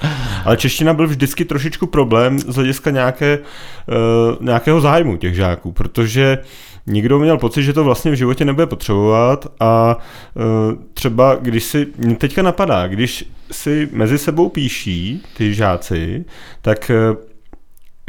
Ale 0.45 0.57
čeština 0.57 0.95
byl 0.95 1.07
vždycky 1.07 1.45
trošičku 1.45 1.87
problém 1.87 2.39
z 2.39 2.55
hlediska 2.55 2.91
nějaké, 2.91 3.39
uh, 3.39 4.47
nějakého 4.47 4.81
zájmu 4.81 5.17
těch 5.17 5.35
žáků, 5.35 5.73
protože 5.73 6.39
nikdo 6.87 7.19
měl 7.19 7.39
pocit, 7.39 7.63
že 7.63 7.73
to 7.73 7.85
vlastně 7.85 8.11
v 8.11 8.15
životě 8.15 8.45
nebude 8.45 8.67
potřebovat 8.67 9.47
a 9.61 9.97
uh, 10.35 10.83
třeba 10.95 11.35
když 11.35 11.65
si, 11.65 11.87
teďka 12.19 12.43
napadá, 12.43 12.87
když 12.87 13.25
si 13.53 13.89
mezi 13.93 14.19
sebou 14.19 14.49
píší 14.49 15.23
ty 15.37 15.55
žáci, 15.55 16.25
tak 16.63 16.91
uh, 17.11 17.17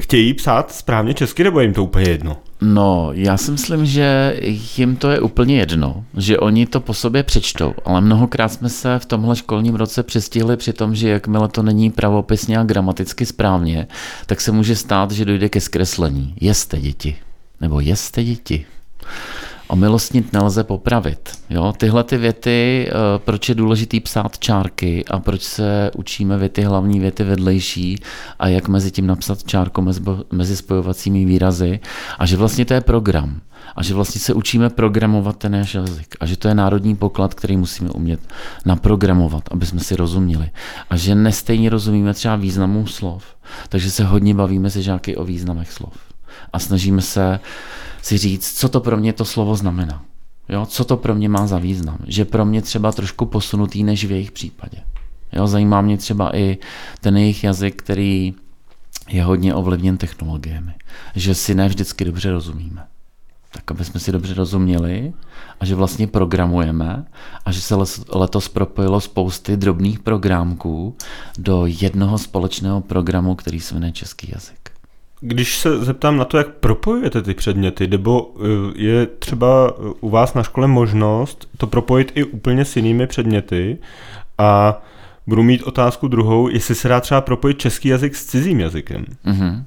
chtějí 0.01 0.34
psát 0.34 0.72
správně 0.72 1.14
česky, 1.14 1.43
nebo 1.43 1.59
jim 1.59 1.74
to 1.74 1.84
úplně 1.84 2.09
jedno? 2.09 2.38
No, 2.62 3.09
já 3.14 3.38
si 3.38 3.51
myslím, 3.51 3.86
že 3.86 4.38
jim 4.78 4.95
to 4.95 5.09
je 5.09 5.20
úplně 5.20 5.57
jedno, 5.57 6.05
že 6.18 6.39
oni 6.39 6.66
to 6.66 6.80
po 6.80 6.93
sobě 6.93 7.24
přečtou, 7.24 7.74
ale 7.86 8.01
mnohokrát 8.01 8.49
jsme 8.49 8.70
se 8.70 8.99
v 8.99 9.05
tomhle 9.05 9.36
školním 9.36 9.76
roce 9.76 10.03
přestihli 10.03 10.57
při 10.57 10.74
tom, 10.74 10.95
že 10.95 11.09
jakmile 11.09 11.47
to 11.47 11.64
není 11.64 11.91
pravopisně 11.91 12.57
a 12.57 12.64
gramaticky 12.64 13.26
správně, 13.26 13.88
tak 14.26 14.41
se 14.41 14.51
může 14.51 14.76
stát, 14.76 15.12
že 15.12 15.26
dojde 15.26 15.49
ke 15.49 15.62
zkreslení. 15.62 16.34
Jeste 16.41 16.80
děti. 16.80 17.16
Nebo 17.62 17.80
jeste 17.80 18.24
děti 18.24 18.66
omilostnit 19.72 20.34
nelze 20.34 20.63
popravit. 20.63 21.30
Jo? 21.49 21.74
Tyhle 21.78 22.03
ty 22.03 22.17
věty, 22.17 22.88
eh, 22.89 22.93
proč 23.17 23.49
je 23.49 23.55
důležitý 23.55 23.99
psát 23.99 24.39
čárky 24.39 25.05
a 25.05 25.19
proč 25.19 25.41
se 25.41 25.91
učíme 25.95 26.38
věty, 26.38 26.61
hlavní 26.61 26.99
věty 26.99 27.24
vedlejší 27.24 27.97
a 28.39 28.47
jak 28.47 28.67
mezi 28.67 28.91
tím 28.91 29.07
napsat 29.07 29.43
čárku 29.43 29.88
mezi 30.32 30.57
spojovacími 30.57 31.26
výrazy 31.26 31.80
a 32.19 32.26
že 32.26 32.38
vlastně 32.38 32.65
to 32.65 32.74
je 32.74 32.82
program 32.82 33.41
a 33.76 33.84
že 33.84 33.93
vlastně 33.93 34.22
se 34.22 34.34
učíme 34.34 34.69
programovat 34.69 35.38
ten 35.38 35.51
náš 35.51 35.76
jazyk 35.76 36.15
a 36.19 36.26
že 36.26 36.38
to 36.38 36.47
je 36.47 36.55
národní 36.55 36.95
poklad, 36.95 37.34
který 37.34 37.57
musíme 37.57 37.89
umět 37.89 38.19
naprogramovat, 38.65 39.43
aby 39.51 39.65
jsme 39.65 39.80
si 39.80 39.95
rozuměli 39.95 40.49
a 40.89 40.97
že 40.97 41.15
nestejně 41.15 41.69
rozumíme 41.69 42.13
třeba 42.13 42.36
významu 42.36 42.88
slov, 42.88 43.24
takže 43.69 43.91
se 43.91 44.03
hodně 44.03 44.34
bavíme 44.34 44.69
se 44.69 44.82
žáky 44.82 45.15
o 45.15 45.24
významech 45.24 45.72
slov 45.72 45.93
a 46.53 46.59
snažíme 46.59 47.01
se 47.01 47.39
si 48.02 48.18
říct, 48.18 48.60
co 48.60 48.70
to 48.70 48.80
pro 48.80 48.97
mě 48.97 49.14
to 49.14 49.26
slovo 49.26 49.56
znamená. 49.56 50.06
Jo, 50.49 50.66
co 50.66 50.86
to 50.86 50.97
pro 50.97 51.16
mě 51.16 51.30
má 51.30 51.47
za 51.47 51.58
význam. 51.58 51.97
Že 52.08 52.26
pro 52.26 52.45
mě 52.45 52.62
třeba 52.62 52.91
trošku 52.91 53.26
posunutý 53.26 53.84
než 53.84 54.06
v 54.06 54.12
jejich 54.12 54.32
případě. 54.32 54.78
Jo, 55.34 55.47
zajímá 55.47 55.82
mě 55.82 55.97
třeba 55.97 56.36
i 56.36 56.58
ten 57.02 57.18
jejich 57.18 57.43
jazyk, 57.43 57.82
který 57.82 58.34
je 59.10 59.24
hodně 59.24 59.56
ovlivněn 59.56 59.97
technologiemi. 59.97 60.74
Že 61.16 61.36
si 61.36 61.56
ne 61.56 61.68
vždycky 61.68 62.06
dobře 62.06 62.32
rozumíme. 62.32 62.86
Tak 63.54 63.72
aby 63.72 63.86
jsme 63.86 63.99
si 63.99 64.12
dobře 64.12 64.34
rozuměli 64.34 65.14
a 65.60 65.66
že 65.66 65.76
vlastně 65.76 66.08
programujeme 66.08 67.06
a 67.45 67.52
že 67.52 67.62
se 67.62 67.76
letos 68.10 68.49
propojilo 68.49 69.02
spousty 69.02 69.58
drobných 69.58 69.99
programků 69.99 70.95
do 71.38 71.66
jednoho 71.66 72.18
společného 72.18 72.82
programu, 72.82 73.36
který 73.36 73.60
se 73.60 73.74
jmenuje 73.74 73.91
český 73.91 74.32
jazyk. 74.32 74.70
Když 75.24 75.57
se 75.57 75.86
zeptám 75.86 76.17
na 76.17 76.26
to, 76.26 76.38
jak 76.38 76.47
propojujete 76.47 77.22
ty 77.22 77.34
předměty, 77.34 77.88
nebo 77.88 78.34
eh, 78.36 78.43
je 78.76 79.05
třeba 79.05 79.74
u 79.99 80.09
vás 80.09 80.34
na 80.34 80.43
škole 80.43 80.67
možnost 80.67 81.47
to 81.57 81.67
propojit 81.67 82.11
i 82.15 82.24
úplně 82.24 82.65
s 82.65 82.76
jinými 82.76 83.07
předměty 83.07 83.78
a 84.38 84.82
budu 85.28 85.43
mít 85.43 85.63
otázku 85.63 86.07
druhou, 86.07 86.49
jestli 86.49 86.76
se 86.76 86.88
dá 86.88 87.01
třeba 87.01 87.22
propojit 87.22 87.57
český 87.57 87.88
jazyk 87.88 88.15
s 88.15 88.26
cizím 88.26 88.59
jazykem. 88.59 89.05
Mm-hmm. 89.26 89.63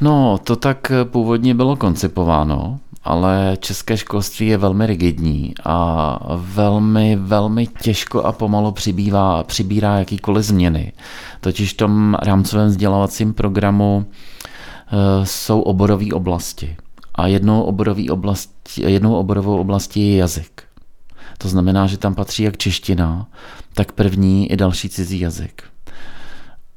No, 0.00 0.38
to 0.44 0.56
tak 0.56 0.92
původně 1.04 1.54
bylo 1.54 1.76
koncipováno, 1.76 2.78
ale 3.04 3.56
české 3.60 3.96
školství 3.96 4.46
je 4.46 4.58
velmi 4.58 4.86
rigidní 4.86 5.54
a 5.64 6.18
velmi, 6.36 7.16
velmi 7.16 7.66
těžko 7.66 8.22
a 8.22 8.32
pomalu 8.32 8.72
přibývá, 8.72 9.42
přibírá 9.42 9.98
jakýkoliv 9.98 10.44
změny. 10.44 10.92
Totiž 11.40 11.72
v 11.72 11.76
tom 11.76 12.16
rámcovém 12.22 12.68
vzdělávacím 12.68 13.34
programu 13.34 14.06
Eh, 14.06 14.37
jsou 15.24 15.60
oborové 15.60 16.12
oblasti. 16.12 16.76
A 17.14 17.26
jednou, 17.26 17.62
oborový 17.62 18.10
oblastí, 18.10 18.82
jednou 18.82 19.14
oborovou 19.14 19.58
oblastí 19.58 20.10
je 20.10 20.16
jazyk. 20.16 20.62
To 21.38 21.48
znamená, 21.48 21.86
že 21.86 21.98
tam 21.98 22.14
patří 22.14 22.42
jak 22.42 22.56
čeština, 22.56 23.26
tak 23.74 23.92
první 23.92 24.52
i 24.52 24.56
další 24.56 24.88
cizí 24.88 25.20
jazyk. 25.20 25.62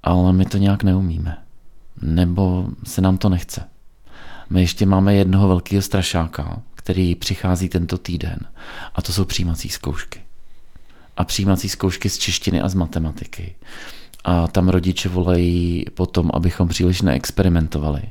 Ale 0.04 0.34
my 0.34 0.46
to 0.46 0.58
nějak 0.58 0.84
neumíme. 0.84 1.38
Nebo 2.02 2.68
se 2.84 3.02
nám 3.02 3.18
to 3.18 3.30
nechce. 3.30 3.64
My 4.50 4.62
ještě 4.62 4.86
máme 4.86 5.16
jednoho 5.16 5.48
velkého 5.48 5.82
strašáka, 5.82 6.62
který 6.76 7.16
přichází 7.16 7.70
tento 7.70 7.98
týden. 7.98 8.40
A 8.96 9.02
to 9.02 9.14
jsou 9.14 9.26
přijímací 9.26 9.70
zkoušky. 9.70 10.22
A 11.18 11.24
přijímací 11.24 11.70
zkoušky 11.70 12.10
z 12.10 12.18
češtiny 12.18 12.62
a 12.62 12.70
z 12.70 12.74
matematiky 12.74 13.56
a 14.24 14.48
tam 14.48 14.70
rodiče 14.70 15.10
volají 15.10 15.86
potom, 15.94 16.30
abychom 16.34 16.68
příliš 16.68 17.02
neexperimentovali, 17.02 18.02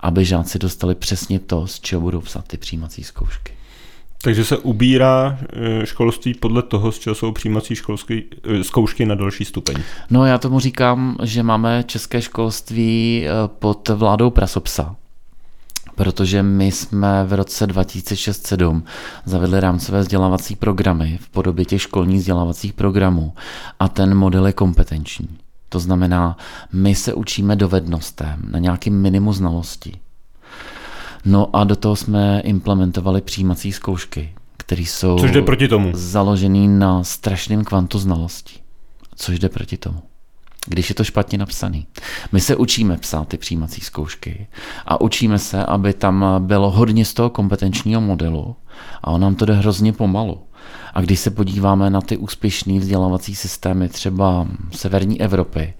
aby 0.00 0.24
žáci 0.24 0.58
dostali 0.58 0.94
přesně 0.94 1.38
to, 1.38 1.66
z 1.66 1.80
čeho 1.80 2.02
budou 2.02 2.20
psát 2.20 2.48
ty 2.48 2.56
přijímací 2.56 3.04
zkoušky. 3.04 3.52
Takže 4.22 4.44
se 4.44 4.56
ubírá 4.56 5.38
eh, 5.52 5.86
školství 5.86 6.34
podle 6.34 6.62
toho, 6.62 6.92
z 6.92 6.98
čeho 6.98 7.14
jsou 7.14 7.32
přijímací 7.32 7.74
školské 7.74 8.20
eh, 8.44 8.64
zkoušky 8.64 9.06
na 9.06 9.14
další 9.14 9.44
stupeň. 9.44 9.76
No 10.10 10.26
já 10.26 10.38
tomu 10.38 10.60
říkám, 10.60 11.16
že 11.22 11.42
máme 11.42 11.84
české 11.86 12.22
školství 12.22 13.24
eh, 13.26 13.30
pod 13.58 13.88
vládou 13.88 14.30
prasopsa, 14.30 14.96
protože 15.94 16.42
my 16.42 16.72
jsme 16.72 17.24
v 17.24 17.32
roce 17.32 17.66
2006-2007 17.66 18.82
zavedli 19.24 19.60
rámcové 19.60 20.00
vzdělávací 20.00 20.56
programy 20.56 21.18
v 21.22 21.28
podobě 21.28 21.64
těch 21.64 21.82
školních 21.82 22.18
vzdělávacích 22.18 22.72
programů 22.72 23.32
a 23.80 23.88
ten 23.88 24.14
model 24.14 24.46
je 24.46 24.52
kompetenční. 24.52 25.28
To 25.72 25.78
znamená, 25.78 26.36
my 26.72 26.94
se 26.94 27.14
učíme 27.14 27.56
dovednostem 27.56 28.42
na 28.50 28.58
nějaký 28.58 28.90
minimum 28.90 29.32
znalostí. 29.32 30.00
No 31.24 31.56
a 31.56 31.64
do 31.64 31.76
toho 31.76 31.96
jsme 31.96 32.40
implementovali 32.44 33.20
přijímací 33.20 33.72
zkoušky, 33.72 34.32
které 34.56 34.82
jsou 34.82 35.18
což 35.18 35.30
jde 35.30 35.42
proti 35.42 35.68
tomu. 35.68 35.90
založený 35.94 36.68
na 36.68 37.04
strašném 37.04 37.64
kvantu 37.64 37.98
znalostí. 37.98 38.60
Což 39.16 39.38
jde 39.38 39.48
proti 39.48 39.76
tomu. 39.76 40.02
Když 40.66 40.88
je 40.88 40.94
to 40.94 41.04
špatně 41.04 41.38
napsaný. 41.38 41.86
My 42.32 42.40
se 42.40 42.56
učíme 42.56 42.96
psát 42.96 43.28
ty 43.28 43.36
přijímací 43.36 43.80
zkoušky 43.80 44.46
a 44.86 45.00
učíme 45.00 45.38
se, 45.38 45.64
aby 45.64 45.92
tam 45.92 46.24
bylo 46.38 46.70
hodně 46.70 47.04
z 47.04 47.14
toho 47.14 47.30
kompetenčního 47.30 48.00
modelu 48.00 48.56
a 49.02 49.10
on 49.10 49.20
nám 49.20 49.34
to 49.34 49.44
jde 49.44 49.54
hrozně 49.54 49.92
pomalu. 49.92 50.40
A 50.94 51.00
když 51.00 51.20
se 51.20 51.30
podíváme 51.30 51.90
na 51.90 52.00
ty 52.00 52.16
úspěšné 52.16 52.78
vzdělávací 52.78 53.34
systémy 53.34 53.88
třeba 53.88 54.46
severní 54.72 55.20
Evropy, 55.20 55.74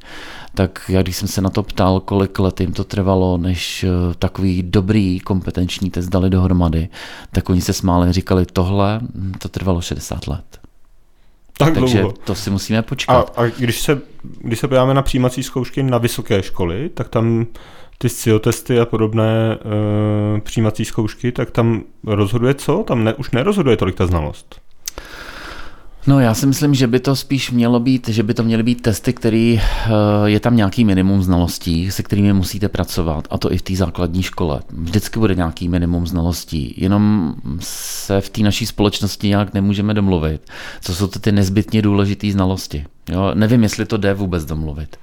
tak 0.55 0.85
já 0.89 1.03
když 1.03 1.17
jsem 1.17 1.29
se 1.29 1.41
na 1.41 1.51
to 1.51 1.63
ptal, 1.63 2.01
kolik 2.01 2.39
let 2.39 2.61
jim 2.61 2.73
to 2.73 2.85
trvalo, 2.85 3.37
než 3.37 3.85
eh, 3.85 4.15
takový 4.19 4.63
dobrý 4.63 5.21
kompetenční 5.21 5.91
test 5.91 6.09
dali 6.09 6.31
dohromady, 6.31 6.89
tak 7.33 7.51
oni 7.51 7.61
se 7.61 7.73
smáli, 7.73 8.13
říkali, 8.13 8.47
tohle 8.47 9.01
hm, 9.03 9.33
to 9.39 9.49
trvalo 9.49 9.81
60 9.81 10.27
let. 10.27 10.45
Tak 11.59 11.75
Takže 11.75 11.99
dlouho. 11.99 12.15
to 12.25 12.35
si 12.35 12.51
musíme 12.51 12.83
počkat. 12.83 13.33
A, 13.37 13.43
a 13.43 13.47
když, 13.47 13.81
se, 13.81 14.01
když 14.41 14.59
se 14.59 14.69
podíváme 14.69 14.95
na 14.95 15.03
přijímací 15.03 15.43
zkoušky 15.43 15.83
na 15.83 15.99
vysoké 15.99 16.43
školy, 16.43 16.89
tak 16.89 17.09
tam 17.09 17.47
ty 17.99 18.09
SCIO 18.09 18.39
testy 18.39 18.81
a 18.81 18.87
podobné 18.87 19.59
e, 20.37 20.41
přijímací 20.41 20.85
zkoušky, 20.85 21.33
tak 21.33 21.51
tam 21.51 21.83
rozhoduje 22.07 22.55
co? 22.55 22.85
Tam 22.87 23.05
ne, 23.05 23.15
už 23.15 23.31
nerozhoduje 23.31 23.77
tolik 23.77 23.95
ta 23.95 24.07
znalost. 24.07 24.61
No 26.07 26.21
já 26.21 26.35
si 26.35 26.47
myslím, 26.47 26.75
že 26.75 26.87
by 26.87 27.01
to 27.01 27.17
spíš 27.17 27.51
mělo 27.51 27.81
být, 27.81 28.09
že 28.09 28.23
by 28.23 28.35
to 28.35 28.43
měly 28.43 28.63
být 28.63 28.83
testy, 28.83 29.13
který 29.13 29.61
eh, 29.61 29.91
je 30.25 30.41
tam 30.41 30.57
nějaký 30.57 30.85
minimum 30.85 31.23
znalostí, 31.23 31.91
se 31.91 32.03
kterými 32.03 32.33
musíte 32.33 32.69
pracovat, 32.69 33.29
a 33.31 33.39
to 33.39 33.53
i 33.53 33.59
v 33.59 33.63
té 33.63 33.77
základní 33.77 34.23
škole. 34.23 34.61
Vždycky 34.71 35.19
bude 35.19 35.35
nějaký 35.35 35.69
minimum 35.69 36.07
znalostí, 36.07 36.75
jenom 36.77 37.35
se 37.61 38.21
v 38.21 38.29
té 38.29 38.43
naší 38.43 38.67
společnosti 38.67 39.29
nějak 39.29 39.55
nemůžeme 39.55 39.95
domluvit, 39.95 40.51
co 40.81 40.95
jsou 40.95 41.07
to 41.07 41.19
ty 41.19 41.33
nezbytně 41.33 41.83
důležité 41.83 42.33
znalosti. 42.33 42.85
Jo, 43.09 43.31
nevím, 43.35 43.63
jestli 43.63 43.87
to 43.87 43.97
jde 43.97 44.15
vůbec 44.15 44.45
domluvit. 44.45 44.97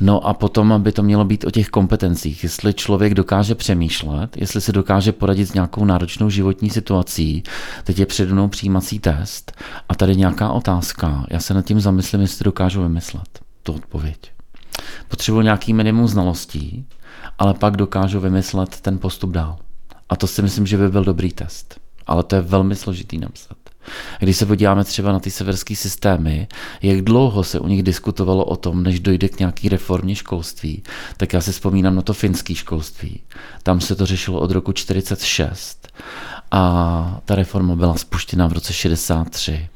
No 0.00 0.26
a 0.26 0.34
potom 0.34 0.82
by 0.82 0.92
to 0.92 1.02
mělo 1.02 1.24
být 1.24 1.44
o 1.44 1.50
těch 1.50 1.68
kompetencích. 1.68 2.42
Jestli 2.42 2.74
člověk 2.74 3.14
dokáže 3.14 3.54
přemýšlet, 3.54 4.36
jestli 4.36 4.60
se 4.60 4.72
dokáže 4.72 5.12
poradit 5.12 5.46
s 5.46 5.54
nějakou 5.54 5.84
náročnou 5.84 6.30
životní 6.30 6.70
situací, 6.70 7.42
teď 7.84 7.98
je 7.98 8.06
přede 8.06 8.32
mnou 8.32 8.48
přijímací 8.48 8.98
test 8.98 9.52
a 9.88 9.94
tady 9.94 10.16
nějaká 10.16 10.52
otázka. 10.52 11.26
Já 11.30 11.40
se 11.40 11.54
nad 11.54 11.64
tím 11.64 11.80
zamyslím, 11.80 12.20
jestli 12.20 12.44
dokážu 12.44 12.82
vymyslet 12.82 13.40
tu 13.62 13.72
odpověď. 13.72 14.18
Potřebuji 15.08 15.40
nějaký 15.40 15.72
minimum 15.72 16.08
znalostí, 16.08 16.86
ale 17.38 17.54
pak 17.54 17.76
dokážu 17.76 18.20
vymyslet 18.20 18.80
ten 18.80 18.98
postup 18.98 19.30
dál. 19.30 19.56
A 20.08 20.16
to 20.16 20.26
si 20.26 20.42
myslím, 20.42 20.66
že 20.66 20.76
by 20.76 20.88
byl 20.88 21.04
dobrý 21.04 21.32
test. 21.32 21.80
Ale 22.06 22.22
to 22.22 22.36
je 22.36 22.42
velmi 22.42 22.76
složitý 22.76 23.18
napsat. 23.18 23.57
Když 24.18 24.36
se 24.36 24.46
podíváme 24.46 24.84
třeba 24.84 25.12
na 25.12 25.20
ty 25.20 25.30
severské 25.30 25.76
systémy, 25.76 26.48
jak 26.82 27.02
dlouho 27.02 27.44
se 27.44 27.60
u 27.60 27.68
nich 27.68 27.82
diskutovalo 27.82 28.44
o 28.44 28.56
tom, 28.56 28.82
než 28.82 29.00
dojde 29.00 29.28
k 29.28 29.38
nějaký 29.38 29.68
reformě 29.68 30.14
školství, 30.14 30.82
tak 31.16 31.32
já 31.32 31.40
si 31.40 31.52
vzpomínám 31.52 31.94
na 31.94 32.02
to 32.02 32.12
finské 32.12 32.54
školství. 32.54 33.20
Tam 33.62 33.80
se 33.80 33.94
to 33.94 34.06
řešilo 34.06 34.40
od 34.40 34.50
roku 34.50 34.72
46 34.72 35.88
a 36.50 37.20
ta 37.24 37.34
reforma 37.34 37.76
byla 37.76 37.94
spuštěna 37.94 38.46
v 38.46 38.52
roce 38.52 38.72
63. 38.72 39.68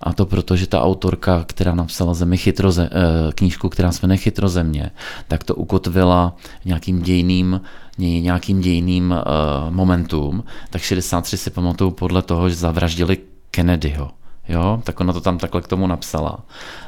A 0.00 0.12
to 0.12 0.26
proto, 0.26 0.56
že 0.56 0.66
ta 0.66 0.82
autorka, 0.82 1.44
která 1.46 1.74
napsala 1.74 2.14
zemi 2.14 2.36
chytroze, 2.36 2.90
eh, 2.92 3.32
knížku, 3.32 3.68
která 3.68 3.92
se 3.92 3.98
jmenuje 4.02 4.18
Chytrozemě, 4.18 4.90
tak 5.28 5.44
to 5.44 5.54
ukotvila 5.54 6.36
nějakým 6.64 7.02
dějným 7.02 7.60
nějakým 7.98 8.60
dějným 8.60 9.10
uh, 9.10 9.74
momentům, 9.74 10.44
tak 10.70 10.82
63 10.82 11.36
si 11.36 11.50
pamatuju 11.50 11.90
podle 11.90 12.22
toho, 12.22 12.48
že 12.48 12.54
zavraždili 12.54 13.18
Kennedyho. 13.50 14.10
Jo, 14.48 14.80
tak 14.84 15.00
ona 15.00 15.12
to 15.12 15.20
tam 15.20 15.38
takhle 15.38 15.62
k 15.62 15.68
tomu 15.68 15.86
napsala. 15.86 16.38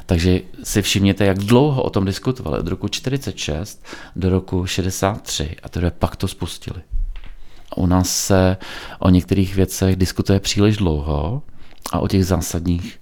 Takže 0.05 0.41
si 0.63 0.81
všimněte, 0.81 1.25
jak 1.25 1.37
dlouho 1.37 1.83
o 1.83 1.89
tom 1.89 2.05
diskutovali. 2.05 2.59
Od 2.59 2.67
roku 2.67 2.87
46 2.87 3.85
do 4.15 4.29
roku 4.29 4.65
63 4.65 5.55
a 5.63 5.69
teprve 5.69 5.91
pak 5.91 6.15
to 6.15 6.27
spustili. 6.27 6.81
U 7.75 7.85
nás 7.85 8.09
se 8.09 8.57
o 8.99 9.09
některých 9.09 9.55
věcech 9.55 9.95
diskutuje 9.95 10.39
příliš 10.39 10.77
dlouho 10.77 11.41
a 11.91 11.99
o 11.99 12.07
těch 12.07 12.25
zásadních 12.25 12.99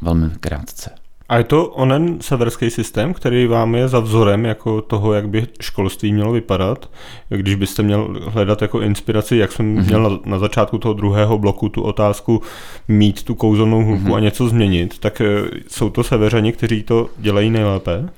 velmi 0.00 0.30
krátce. 0.30 1.03
A 1.28 1.36
je 1.36 1.44
to 1.44 1.66
onen 1.66 2.16
severský 2.20 2.70
systém, 2.70 3.14
který 3.14 3.46
vám 3.46 3.74
je 3.74 3.88
za 3.88 4.00
vzorem 4.00 4.44
jako 4.44 4.80
toho, 4.80 5.12
jak 5.12 5.28
by 5.28 5.46
školství 5.60 6.12
mělo 6.12 6.32
vypadat? 6.32 6.90
Když 7.28 7.54
byste 7.54 7.82
měl 7.82 8.20
hledat 8.26 8.62
jako 8.62 8.80
inspiraci, 8.80 9.36
jak 9.36 9.52
jsem 9.52 9.76
mm-hmm. 9.76 9.86
měl 9.86 10.02
na, 10.02 10.18
na 10.24 10.38
začátku 10.38 10.78
toho 10.78 10.94
druhého 10.94 11.38
bloku 11.38 11.68
tu 11.68 11.82
otázku 11.82 12.42
mít 12.88 13.22
tu 13.22 13.34
kouzelnou 13.34 13.84
hlubu 13.84 14.08
mm-hmm. 14.08 14.16
a 14.16 14.20
něco 14.20 14.48
změnit, 14.48 14.98
tak 14.98 15.20
eh, 15.20 15.26
jsou 15.68 15.90
to 15.90 16.04
severani, 16.04 16.52
kteří 16.52 16.82
to 16.82 17.08
dělají 17.18 17.50
nejlépe? 17.50 18.08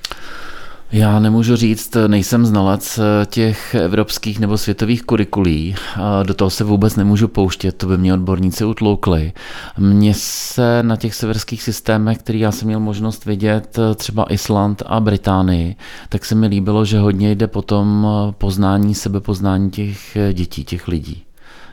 Já 0.93 1.19
nemůžu 1.19 1.57
říct, 1.57 1.97
nejsem 2.07 2.47
znalec 2.47 2.99
eh, 2.99 3.27
těch 3.27 3.75
evropských 3.75 4.41
nebo 4.41 4.59
světových 4.59 5.03
kurikulí, 5.03 5.75
do 6.23 6.35
toho 6.35 6.51
se 6.51 6.65
vůbec 6.65 6.97
nemůžu 6.97 7.29
pouštět, 7.29 7.73
to 7.73 7.87
by 7.87 7.99
mě 7.99 8.15
odborníci 8.15 8.65
utloukli. 8.65 9.33
Mně 9.79 10.15
se 10.17 10.83
na 10.83 10.97
těch 10.97 11.15
severských 11.15 11.63
systémech, 11.63 12.19
který 12.19 12.41
já 12.41 12.53
jsem 12.53 12.69
měl 12.69 12.81
možnost 12.81 13.25
vidět, 13.25 13.79
eh, 13.79 13.95
třeba 13.95 14.33
Island 14.33 14.83
a 14.87 15.01
Británii, 15.01 15.77
tak 16.09 16.25
se 16.25 16.35
mi 16.35 16.47
líbilo, 16.47 16.85
že 16.85 16.99
hodně 16.99 17.31
jde 17.35 17.47
potom 17.47 18.07
eh, 18.09 18.33
poznání, 18.39 18.95
sebepoznání 18.95 19.71
těch 19.71 20.17
dětí, 20.33 20.65
těch 20.65 20.89
lidí. 20.89 21.23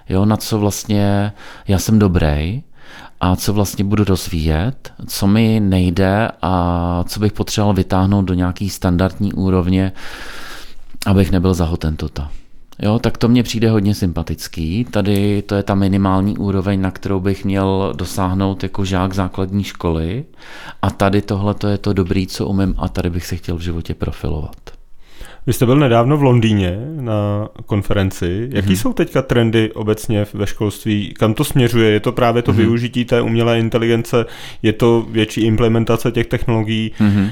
Jo, 0.10 0.26
na 0.26 0.38
co 0.38 0.60
vlastně 0.60 1.34
já 1.68 1.80
jsem 1.80 2.00
dobrý, 2.00 2.64
a 3.24 3.36
co 3.36 3.54
vlastně 3.54 3.84
budu 3.86 4.04
rozvíjet, 4.04 4.94
co 5.08 5.28
mi 5.28 5.60
nejde 5.60 6.30
a 6.42 7.04
co 7.08 7.20
bych 7.20 7.34
potřeboval 7.34 7.74
vytáhnout 7.74 8.22
do 8.26 8.34
nějaký 8.34 8.70
standardní 8.70 9.34
úrovně, 9.34 9.92
abych 11.06 11.32
nebyl 11.32 11.54
za 11.54 11.66
hotentota. 11.66 12.32
Jo, 12.80 13.00
tak 13.00 13.18
to 13.18 13.28
mně 13.28 13.44
přijde 13.44 13.70
hodně 13.70 13.96
sympatický. 13.96 14.86
Tady 14.86 15.42
to 15.42 15.56
je 15.56 15.64
ta 15.64 15.76
minimální 15.76 16.38
úroveň, 16.38 16.82
na 16.82 16.92
kterou 16.92 17.20
bych 17.20 17.46
měl 17.46 17.94
dosáhnout 17.96 18.64
jako 18.64 18.86
žák 18.86 19.14
základní 19.14 19.64
školy. 19.64 20.26
A 20.82 20.90
tady 20.90 21.22
tohle 21.22 21.54
to 21.54 21.68
je 21.68 21.78
to 21.78 21.94
dobrý, 21.94 22.28
co 22.28 22.48
umím 22.48 22.76
a 22.78 22.90
tady 22.90 23.10
bych 23.10 23.26
se 23.26 23.36
chtěl 23.36 23.58
v 23.58 23.62
životě 23.62 23.94
profilovat. 23.94 24.83
Vy 25.48 25.54
jste 25.54 25.66
byl 25.66 25.76
nedávno 25.76 26.18
v 26.18 26.24
Londýně 26.24 26.78
na 27.00 27.50
konferenci. 27.66 28.50
Jaký 28.52 28.68
mm-hmm. 28.68 28.82
jsou 28.82 28.94
teďka 28.94 29.22
trendy 29.22 29.72
obecně 29.72 30.26
ve 30.34 30.48
školství? 30.48 31.14
Kam 31.20 31.34
to 31.34 31.44
směřuje? 31.44 31.92
Je 31.92 32.00
to 32.00 32.12
právě 32.12 32.42
to 32.42 32.52
mm-hmm. 32.52 32.56
využití 32.56 33.06
té 33.06 33.22
umělé 33.22 33.60
inteligence? 33.60 34.26
Je 34.62 34.74
to 34.74 35.06
větší 35.10 35.42
implementace 35.42 36.12
těch 36.12 36.28
technologií? 36.28 36.92
Mm-hmm. 37.00 37.32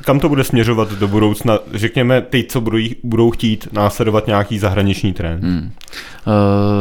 Kam 0.00 0.20
to 0.20 0.28
bude 0.28 0.44
směřovat 0.44 0.92
do 0.92 1.08
budoucna? 1.08 1.58
Řekněme, 1.74 2.20
ty, 2.20 2.44
co 2.44 2.60
budou, 2.60 2.78
budou 3.02 3.30
chtít 3.30 3.68
následovat 3.72 4.26
nějaký 4.26 4.58
zahraniční 4.58 5.12
trend. 5.12 5.42
Mm. 5.42 5.58
Uh, 6.26 6.32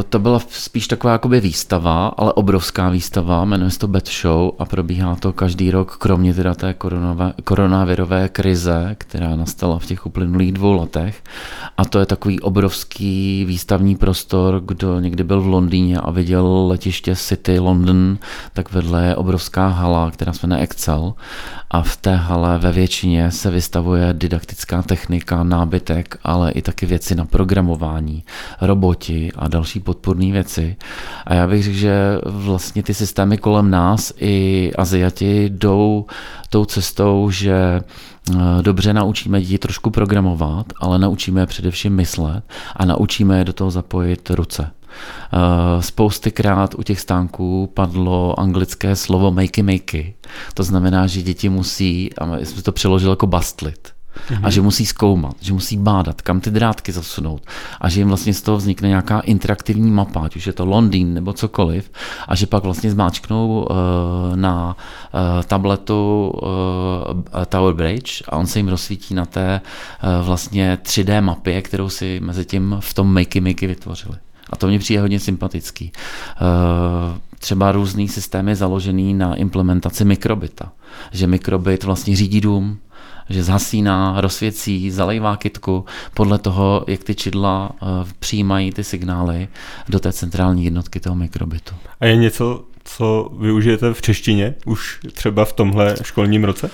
to 0.09 0.19
byla 0.19 0.39
spíš 0.49 0.87
taková 0.87 1.13
jakoby 1.13 1.39
výstava, 1.39 2.07
ale 2.07 2.33
obrovská 2.33 2.89
výstava, 2.89 3.45
jmenuje 3.45 3.71
se 3.71 3.79
to 3.79 3.87
Bad 3.87 4.07
Show 4.07 4.51
a 4.59 4.65
probíhá 4.65 5.15
to 5.15 5.33
každý 5.33 5.71
rok, 5.71 5.97
kromě 5.97 6.33
teda 6.33 6.53
té 6.55 6.75
koronavirové 7.43 8.29
krize, 8.29 8.95
která 8.97 9.35
nastala 9.35 9.79
v 9.79 9.84
těch 9.85 10.05
uplynulých 10.05 10.51
dvou 10.51 10.73
letech. 10.73 11.23
A 11.77 11.85
to 11.85 11.99
je 11.99 12.05
takový 12.05 12.39
obrovský 12.39 13.45
výstavní 13.45 13.95
prostor, 13.95 14.61
kdo 14.65 14.99
někdy 14.99 15.23
byl 15.23 15.41
v 15.41 15.47
Londýně 15.47 15.97
a 15.97 16.11
viděl 16.11 16.67
letiště 16.67 17.15
City 17.15 17.59
London, 17.59 18.17
tak 18.53 18.71
vedle 18.71 19.05
je 19.05 19.15
obrovská 19.15 19.67
hala, 19.67 20.11
která 20.11 20.33
se 20.33 20.47
jmenuje 20.47 20.63
Excel. 20.63 21.13
A 21.75 21.81
v 21.81 21.97
té 21.97 22.15
hale 22.15 22.57
ve 22.57 22.71
většině 22.71 23.31
se 23.31 23.51
vystavuje 23.51 24.13
didaktická 24.13 24.81
technika, 24.81 25.43
nábytek, 25.43 26.19
ale 26.23 26.51
i 26.51 26.61
taky 26.61 26.85
věci 26.85 27.15
na 27.15 27.25
programování, 27.25 28.23
roboti 28.61 29.31
a 29.35 29.47
další 29.47 29.79
podporné 29.79 30.31
věci. 30.31 30.75
A 31.25 31.33
já 31.33 31.47
bych 31.47 31.63
řekl, 31.63 31.77
že 31.77 32.17
vlastně 32.25 32.83
ty 32.83 32.93
systémy 32.93 33.37
kolem 33.37 33.69
nás 33.69 34.13
i 34.19 34.71
Aziati 34.77 35.49
jdou 35.49 36.05
tou 36.49 36.65
cestou, 36.65 37.29
že 37.31 37.81
Eh, 38.31 38.61
dobře 38.61 38.93
naučíme 38.93 39.41
děti 39.41 39.57
trošku 39.57 39.89
programovat, 39.89 40.65
ale 40.81 40.99
naučíme 40.99 41.41
je 41.41 41.45
především 41.45 41.95
myslet 41.95 42.43
a 42.75 42.85
naučíme 42.85 43.37
je 43.37 43.43
do 43.43 43.53
toho 43.53 43.71
zapojit 43.71 44.29
ruce. 44.29 44.71
Eh, 45.33 45.81
Spoustykrát 45.81 46.75
u 46.75 46.83
těch 46.83 46.99
stánků 46.99 47.71
padlo 47.73 48.39
anglické 48.39 48.95
slovo 48.95 49.31
makey 49.31 49.63
makey. 49.63 50.13
To 50.53 50.63
znamená, 50.63 51.07
že 51.07 51.21
děti 51.21 51.49
musí, 51.49 52.13
a 52.13 52.37
jsme 52.37 52.61
to 52.61 52.71
přeložili 52.71 53.11
jako 53.11 53.27
bastlit 53.27 53.95
mm-hmm. 54.15 54.39
a 54.43 54.49
že 54.49 54.61
musí 54.61 54.85
zkoumat, 54.85 55.35
že 55.41 55.53
musí 55.53 55.77
bádat, 55.77 56.21
kam 56.21 56.39
ty 56.39 56.51
drátky 56.51 56.91
zasunout 56.91 57.41
a 57.81 57.89
že 57.89 57.99
jim 57.99 58.07
vlastně 58.07 58.33
z 58.33 58.41
toho 58.41 58.57
vznikne 58.57 58.87
nějaká 58.87 59.19
interaktivní 59.19 59.91
mapa, 59.91 60.19
ať 60.19 60.35
už 60.35 60.47
je 60.47 60.53
to 60.53 60.65
Londýn 60.65 61.13
nebo 61.13 61.33
cokoliv 61.33 61.91
a 62.27 62.35
že 62.35 62.47
pak 62.47 62.63
vlastně 62.63 62.91
zmáčknou 62.91 63.67
uh, 63.69 64.35
na 64.35 64.75
uh, 65.13 65.43
tabletu 65.43 66.31
uh, 66.35 67.45
Tower 67.45 67.73
Bridge 67.73 68.23
a 68.29 68.37
on 68.37 68.47
se 68.47 68.59
jim 68.59 68.67
rozsvítí 68.67 69.13
na 69.13 69.25
té 69.25 69.61
uh, 69.61 70.25
vlastně 70.25 70.77
3D 70.81 71.21
mapě, 71.21 71.61
kterou 71.61 71.89
si 71.89 72.19
mezi 72.23 72.45
tím 72.45 72.77
v 72.79 72.93
tom 72.93 73.13
Makey 73.13 73.41
Makey 73.41 73.67
vytvořili. 73.67 74.24
A 74.49 74.55
to 74.55 74.67
mě 74.67 74.79
přijde 74.79 75.01
hodně 75.01 75.19
sympatický. 75.19 75.91
Třeba 77.39 77.71
různý 77.71 78.07
systémy 78.07 78.55
založený 78.55 79.13
na 79.13 79.35
implementaci 79.35 80.05
mikrobita. 80.05 80.71
Že 81.11 81.27
mikrobit 81.27 81.83
vlastně 81.83 82.15
řídí 82.15 82.41
dům, 82.41 82.77
že 83.29 83.43
zhasíná, 83.43 84.21
rozsvěcí, 84.21 84.91
zalejvá 84.91 85.37
kytku 85.37 85.85
podle 86.13 86.37
toho, 86.37 86.85
jak 86.87 87.03
ty 87.03 87.15
čidla 87.15 87.71
eh, 87.73 87.85
přijímají 88.19 88.71
ty 88.71 88.83
signály 88.83 89.47
do 89.89 89.99
té 89.99 90.13
centrální 90.13 90.65
jednotky 90.65 90.99
toho 90.99 91.15
mikrobitu. 91.15 91.75
A 91.99 92.05
je 92.05 92.15
něco, 92.15 92.63
co 92.83 93.31
využijete 93.39 93.93
v 93.93 94.01
češtině 94.01 94.55
už 94.65 94.99
třeba 95.11 95.45
v 95.45 95.53
tomhle 95.53 95.95
školním 96.03 96.43
roce? 96.43 96.69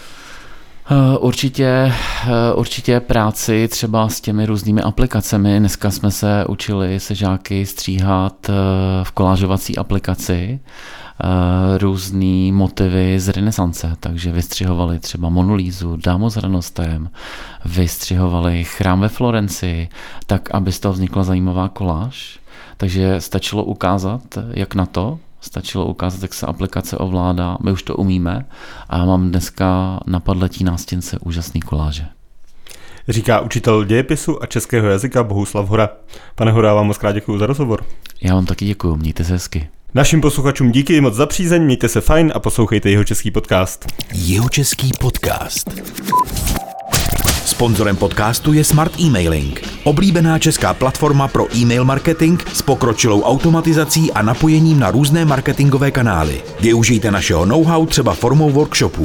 Eh, 0.92 1.18
určitě, 1.18 1.94
eh, 2.28 2.54
určitě 2.56 3.00
práci 3.00 3.68
třeba 3.68 4.10
s 4.10 4.22
těmi 4.22 4.46
různými 4.46 4.82
aplikacemi. 4.82 5.60
Dneska 5.60 5.92
jsme 5.92 6.12
se 6.12 6.46
učili 6.50 7.00
se 7.00 7.16
žáky 7.16 7.66
stříhat 7.66 8.48
v 9.04 9.12
kolážovací 9.12 9.78
aplikaci 9.78 10.60
Eh, 11.24 11.78
různé 11.78 12.52
motivy 12.52 13.20
z 13.20 13.30
renesance, 13.30 13.96
takže 14.00 14.32
vystřihovali 14.32 15.00
třeba 15.00 15.30
Monolízu, 15.30 15.98
Dámu 15.98 16.30
s 16.30 16.36
hranostem, 16.36 17.10
vystřihovali 17.66 18.64
chrám 18.64 19.00
ve 19.00 19.10
Florenci, 19.10 19.90
tak 20.26 20.52
aby 20.52 20.72
z 20.72 20.80
toho 20.80 20.94
vznikla 20.94 21.24
zajímavá 21.24 21.70
koláž. 21.70 22.40
Takže 22.78 23.22
stačilo 23.22 23.64
ukázat, 23.64 24.22
jak 24.52 24.76
na 24.76 24.86
to, 24.86 25.20
stačilo 25.42 25.86
ukázat, 25.86 26.22
jak 26.22 26.34
se 26.34 26.46
aplikace 26.46 26.98
ovládá, 26.98 27.58
my 27.64 27.72
už 27.72 27.84
to 27.84 27.96
umíme 27.96 28.46
a 28.90 28.98
já 28.98 29.06
mám 29.06 29.30
dneska 29.30 30.00
na 30.08 30.20
padletí 30.20 30.64
nástěnce 30.64 31.20
úžasný 31.20 31.62
koláže. 31.62 32.06
Říká 33.10 33.40
učitel 33.40 33.86
dějepisu 33.86 34.44
a 34.44 34.46
českého 34.46 34.88
jazyka 34.88 35.24
Bohuslav 35.24 35.70
Hora. 35.70 35.90
Pane 36.36 36.52
Hora, 36.52 36.74
vám 36.74 36.88
moc 36.88 36.98
krát 36.98 37.12
děkuji 37.12 37.38
za 37.38 37.46
rozhovor. 37.46 37.86
Já 38.22 38.36
vám 38.36 38.46
taky 38.46 38.66
děkuji, 38.66 38.96
mějte 38.96 39.24
se 39.24 39.34
hezky. 39.34 39.70
Našim 39.94 40.22
posluchačům 40.22 40.72
díky 40.72 41.02
moc 41.02 41.14
za 41.14 41.26
přízeň, 41.26 41.64
mějte 41.64 41.90
se 41.90 42.02
fajn 42.02 42.32
a 42.36 42.40
poslouchejte 42.40 42.90
jeho 42.90 43.04
český 43.04 43.32
podcast. 43.32 43.86
Jeho 44.14 44.50
český 44.50 44.92
podcast. 45.00 45.70
Sponzorem 47.52 47.96
podcastu 47.96 48.54
je 48.54 48.64
Smart 48.64 49.00
Emailing, 49.00 49.68
oblíbená 49.84 50.40
česká 50.40 50.74
platforma 50.74 51.28
pro 51.28 51.58
e-mail 51.58 51.86
marketing 51.86 52.44
s 52.54 52.62
pokročilou 52.62 53.22
automatizací 53.22 54.12
a 54.12 54.22
napojením 54.22 54.80
na 54.80 54.92
různé 54.92 55.26
marketingové 55.26 55.92
kanály. 55.92 56.42
Využijte 56.60 57.12
našeho 57.12 57.46
know-how 57.46 57.86
třeba 57.86 58.14
formou 58.14 58.50
workshopů. 58.50 59.04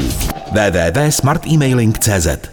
www.smartemailing.cz 0.52 2.48